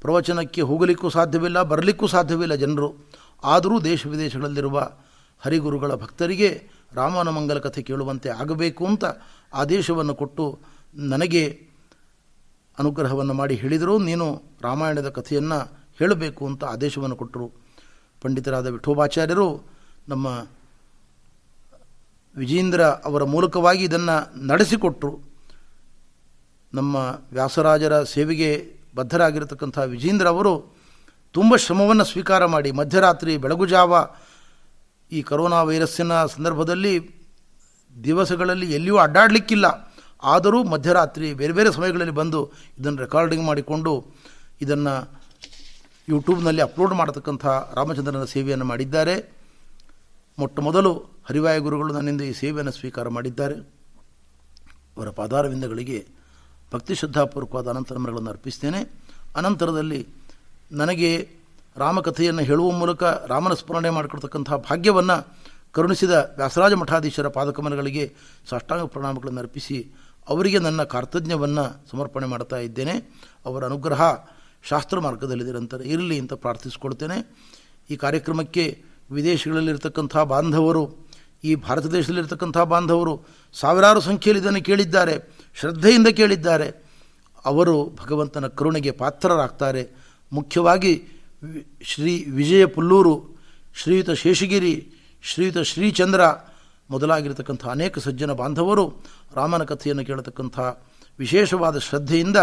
[0.00, 3.17] ಪ್ರವಚನಕ್ಕೆ ಹೋಗಲಿಕ್ಕೂ ಸಾಧ್ಯವಿಲ್ಲ, ಬರಲಿಕ್ಕೂ ಸಾಧ್ಯವಿಲ್ಲ ಜನರು.
[3.44, 4.90] ಆದರೂ ದೇಶ ವಿದೇಶಗಳಲ್ಲಿರುವ
[5.38, 9.04] ಹರಿಗುರುಗಳ ಭಕ್ತರಿಗೆ ರಾಮನ ಮಂಗಲ ಕಥೆ ಕೇಳುವಂತೆ ಆಗಬೇಕು ಅಂತ
[9.54, 10.58] ಆದೇಶವನ್ನು ಕೊಟ್ಟು
[10.94, 11.68] ನನಗೆ
[12.78, 17.48] ಅನುಗ್ರಹವನ್ನು ಮಾಡಿ ಹೇಳಿದರು ನೀನು ರಾಮಾಯಣದ ಕಥೆಯನ್ನು ಹೇಳಬೇಕು ಅಂತ ಆದೇಶವನ್ನು ಕೊಟ್ಟರು.
[18.22, 19.62] ಪಂಡಿತರಾದ ವಿಠೋಬಾಚಾರ್ಯರು
[20.08, 20.48] ನಮ್ಮ
[22.36, 25.18] ವಿಜೇಂದ್ರ ಅವರ ಮೂಲಕವಾಗಿ ಇದನ್ನು ನಡೆಸಿಕೊಟ್ಟರು
[26.74, 26.96] ನಮ್ಮ
[27.32, 30.77] ವ್ಯಾಸರಾಜರ ಸೇವೆಗೆ ಬದ್ಧರಾಗಿರತಕ್ಕಂಥ ವಿಜೇಂದ್ರ ಅವರು
[31.32, 34.08] ತುಂಬ ಶ್ರಮವನ್ನು ಸ್ವೀಕಾರ ಮಾಡಿ ಮಧ್ಯರಾತ್ರಿ ಬೆಳಗುಜಾವ
[35.12, 36.94] ಈ ಕರೋನಾ ವೈರಸ್ಸಿನ ಸಂದರ್ಭದಲ್ಲಿ
[38.04, 39.66] ದಿವಸಗಳಲ್ಲಿ ಎಲ್ಲಿಯೂ ಅಡ್ಡಾಡಲಿಕ್ಕಿಲ್ಲ.
[40.22, 44.06] ಆದರೂ ಮಧ್ಯರಾತ್ರಿ ಬೇರೆ ಬೇರೆ ಸಮಯಗಳಲ್ಲಿ ಬಂದು ಇದನ್ನು ರೆಕಾರ್ಡಿಂಗ್ ಮಾಡಿಕೊಂಡು
[44.60, 44.94] ಇದನ್ನು
[46.08, 49.32] ಯೂಟ್ಯೂಬ್ನಲ್ಲಿ ಅಪ್ಲೋಡ್ ಮಾಡತಕ್ಕಂಥ ರಾಮಚಂದ್ರನ ಸೇವೆಯನ್ನು ಮಾಡಿದ್ದಾರೆ.
[50.38, 50.92] ಮೊಟ್ಟ ಮೊದಲು
[51.28, 53.54] ಹರಿವಾಯ ಗುರುಗಳು ನನ್ನಿಂದ ಈ ಸೇವೆಯನ್ನು ಸ್ವೀಕಾರ ಮಾಡಿದ್ದಾರೆ.
[54.96, 56.06] ಅವರ ಪಾದಾರವಿಂದಗಳಿಗೆ
[56.74, 58.80] ಭಕ್ತಿ ಶ್ರದ್ಧಾಪೂರ್ವಕವಾದ ಅನಂತರಮಗಳನ್ನು ಅರ್ಪಿಸ್ತೇನೆ.
[59.36, 60.06] ಅನಂತರದಲ್ಲಿ
[60.70, 61.28] ನನಗೆ
[61.76, 65.36] ರಾಮಕಥೆಯನ್ನು ಹೇಳುವ ಮೂಲಕ ರಾಮನ ಸ್ಮರಣೆ ಮಾಡಿಕೊಡ್ತಕ್ಕಂಥ ಭಾಗ್ಯವನ್ನು
[65.72, 68.14] ಕರುಣಿಸಿದ ವ್ಯಾಸರಾಜ ಮಠಾಧೀಶರ ಪಾದಕಮನಗಳಿಗೆ
[68.50, 69.94] ಸಾಷ್ಟಾಂಗ ಪ್ರಣಾಮಗಳನ್ನು ಅರ್ಪಿಸಿ
[70.28, 72.92] ಅವರಿಗೆ ನನ್ನ ಕಾರ್ತಜ್ಞವನ್ನು ಸಮರ್ಪಣೆ ಮಾಡ್ತಾ ಇದ್ದೇನೆ.
[73.44, 74.14] ಅವರ ಅನುಗ್ರಹ
[74.62, 77.36] ಶಾಸ್ತ್ರ ಮಾರ್ಗದಲ್ಲಿ ನಿರಂತರ ಇರಲಿ ಅಂತ ಪ್ರಾರ್ಥಿಸಿಕೊಳ್ತೇನೆ.
[77.90, 81.08] ಈ ಕಾರ್ಯಕ್ರಮಕ್ಕೆ ವಿದೇಶಗಳಲ್ಲಿರ್ತಕ್ಕಂಥ ಬಾಂಧವರು,
[81.44, 86.88] ಈ ಭಾರತ ದೇಶದಲ್ಲಿರ್ತಕ್ಕಂಥ ಬಾಂಧವರು ಸಾವಿರಾರು ಸಂಖ್ಯೆಯಲ್ಲಿ ಇದನ್ನು ಕೇಳಿದ್ದಾರೆ, ಶ್ರದ್ಧೆಯಿಂದ ಕೇಳಿದ್ದಾರೆ.
[87.44, 90.07] ಅವರು ಭಗವಂತನ ಕರುಣೆಗೆ ಪಾತ್ರರಾಗ್ತಾರೆ.
[90.32, 90.92] ಮುಖ್ಯವಾಗಿ
[91.90, 93.14] ಶ್ರೀ ವಿಜಯ ಪುಲ್ಲೂರು
[93.80, 94.74] ಶ್ರೀಯುತ ಶೇಷಗಿರಿ,
[95.24, 96.20] ಶ್ರೀಯುತ ಶ್ರೀಚಂದ್ರ
[96.90, 98.84] ಮೊದಲಾಗಿರತಕ್ಕಂಥ ಅನೇಕ ಸಜ್ಜನ ಬಾಂಧವರು
[99.36, 100.58] ರಾಮನ ಕಥೆಯನ್ನು ಕೇಳತಕ್ಕಂಥ
[101.18, 102.38] ವಿಶೇಷವಾದ ಶ್ರದ್ಧೆಯಿಂದ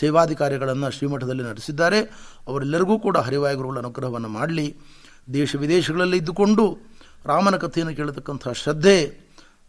[0.00, 2.00] ಸೇವಾಧಿಕಾರಿಗಳನ್ನು ಶ್ರೀಮಠದಲ್ಲಿ ನಡೆಸಿದ್ದಾರೆ.
[2.48, 4.66] ಅವರೆಲ್ಲರಿಗೂ ಕೂಡ ಹರಿವಾಯುಗುರುಗಳ ಅನುಗ್ರಹವನ್ನು ಮಾಡಲಿ.
[5.32, 6.64] ದೇಶ ವಿದೇಶಗಳಲ್ಲಿ ಇದ್ದುಕೊಂಡು
[7.30, 8.98] ರಾಮನ ಕಥೆಯನ್ನು ಕೇಳತಕ್ಕಂಥ ಶ್ರದ್ಧೆ,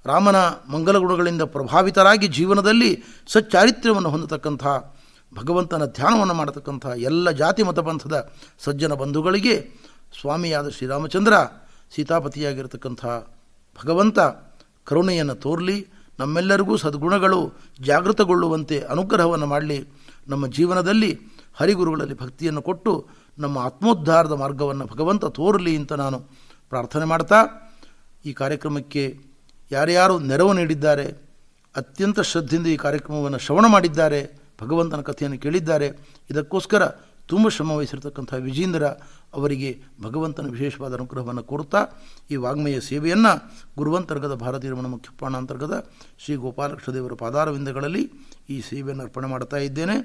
[0.05, 0.37] ರಾಮನ
[0.73, 2.91] ಮಂಗಲ ಗುಣಗಳಿಂದ ಪ್ರಭಾವಿತರಾಗಿ ಜೀವನದಲ್ಲಿ
[3.33, 4.63] ಸಚ್ಚಾರಿತ್ರ್ಯವನ್ನು ಹೊಂದತಕ್ಕಂಥ
[5.33, 8.15] ಭಗವಂತನ ಧ್ಯಾನವನ್ನು ಮಾಡತಕ್ಕಂಥ ಎಲ್ಲ ಜಾತಿ ಮತಪಂಥದ
[8.65, 9.55] ಸಜ್ಜನ ಬಂಧುಗಳಿಗೆ
[10.19, 11.33] ಸ್ವಾಮಿಯಾದ ಶ್ರೀರಾಮಚಂದ್ರ
[11.95, 13.03] ಸೀತಾಪತಿಯಾಗಿರ್ತಕ್ಕಂಥ
[13.79, 14.19] ಭಗವಂತ
[14.87, 15.77] ಕರುಣೆಯನ್ನು ತೋರಲಿ,
[16.19, 17.39] ನಮ್ಮೆಲ್ಲರಿಗೂ ಸದ್ಗುಣಗಳು
[17.79, 19.79] ಜಾಗೃತಗೊಳ್ಳುವಂತೆ ಅನುಗ್ರಹವನ್ನು ಮಾಡಲಿ.
[20.29, 21.11] ನಮ್ಮ ಜೀವನದಲ್ಲಿ
[21.59, 22.91] ಹರಿಗುರುಗಳಲ್ಲಿ ಭಕ್ತಿಯನ್ನು ಕೊಟ್ಟು
[23.37, 26.17] ನಮ್ಮ ಆತ್ಮೋದ್ಧಾರದ ಮಾರ್ಗವನ್ನು ಭಗವಂತ ತೋರಲಿ ಅಂತ ನಾನು
[26.71, 27.39] ಪ್ರಾರ್ಥನೆ ಮಾಡ್ತಾ,
[28.25, 29.03] ಈ ಕಾರ್ಯಕ್ರಮಕ್ಕೆ
[29.71, 31.07] ಯಾರ್ಯಾರು ನೆರವು ನೀಡಿದ್ದಾರೆ,
[31.75, 34.21] ಅತ್ಯಂತ ಶ್ರದ್ಧೆಯಿಂದ ಈ ಕಾರ್ಯಕ್ರಮವನ್ನು ಶ್ರವಣ ಮಾಡಿದ್ದಾರೆ
[34.61, 35.87] ಭಗವಂತನ ಕಥೆಯನ್ನು ಕೇಳಿದ್ದಾರೆ.
[36.29, 36.83] ಇದಕ್ಕೋಸ್ಕರ
[37.27, 38.85] ತುಂಬ ಶ್ರಮ ವಹಿಸಿರ್ತಕ್ಕಂಥ ವಿಜೇಂದ್ರ
[39.33, 39.69] ಅವರಿಗೆ
[40.01, 41.81] ಭಗವಂತನ ವಿಶೇಷವಾದ ಅನುಗ್ರಹವನ್ನು ಕೋರುತ್ತಾ
[42.31, 43.31] ಈ ವಾಗ್ಮಯ ಸೇವೆಯನ್ನು
[43.77, 45.75] ಗುರುವಂತರ್ಗದ ಭಾರತೀಯ ರಮಣ ಮುಖ್ಯಪ್ರಾಣ ಅಂತರ್ಗದ
[46.19, 48.11] ಶ್ರೀ ಗೋಪಾಲಕೃಷ್ಣದೇವರ ಪಾದಾರವಿಂದಗಳಲ್ಲಿ
[48.49, 49.97] ಈ ಸೇವೆಯನ್ನು ಅರ್ಪಣೆ ಮಾಡ್ತಾ ಇದ್ದೇನೆ.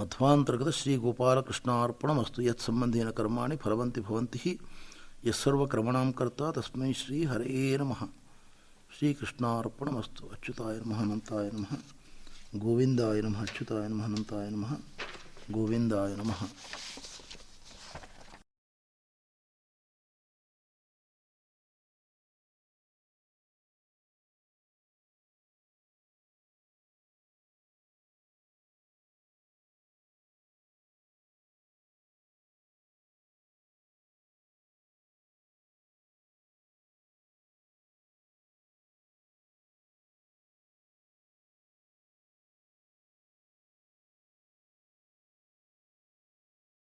[0.00, 2.42] ಮಧ್ವಾಂತರ್ಗತ ಶ್ರೀ ಗೋಪಾಲಕೃಷ್ಣಾರ್ಪಣಮಸ್ತು.
[2.42, 4.60] ಯತ್ ಸಂಬಂಧೇನ ಕರ್ಮಾಣಿ ಫಲವಂತಿ ಭವಂತಿ
[5.26, 8.04] ಯಸ್ಸರ್ವಕ್ರಮಣಾಂ ಕರ್ತ ತಸ್ಮೈ ಶ್ರೀ ಹರೇ ನಮಃ.
[8.98, 10.26] ಶ್ರೀಕೃಷ್ಣಾರ್ಪಣಮಸ್ತು.
[10.26, 11.99] ಅಚ್ಯುತಾಯ ನಮಃ, ಅನಂತಾಯ ನಮಃ.
[12.52, 14.64] గోవిందాయ నమ అచ్యుతాయ నమ అనంతాయ నమ
[15.52, 16.30] గోవిందాయ నమ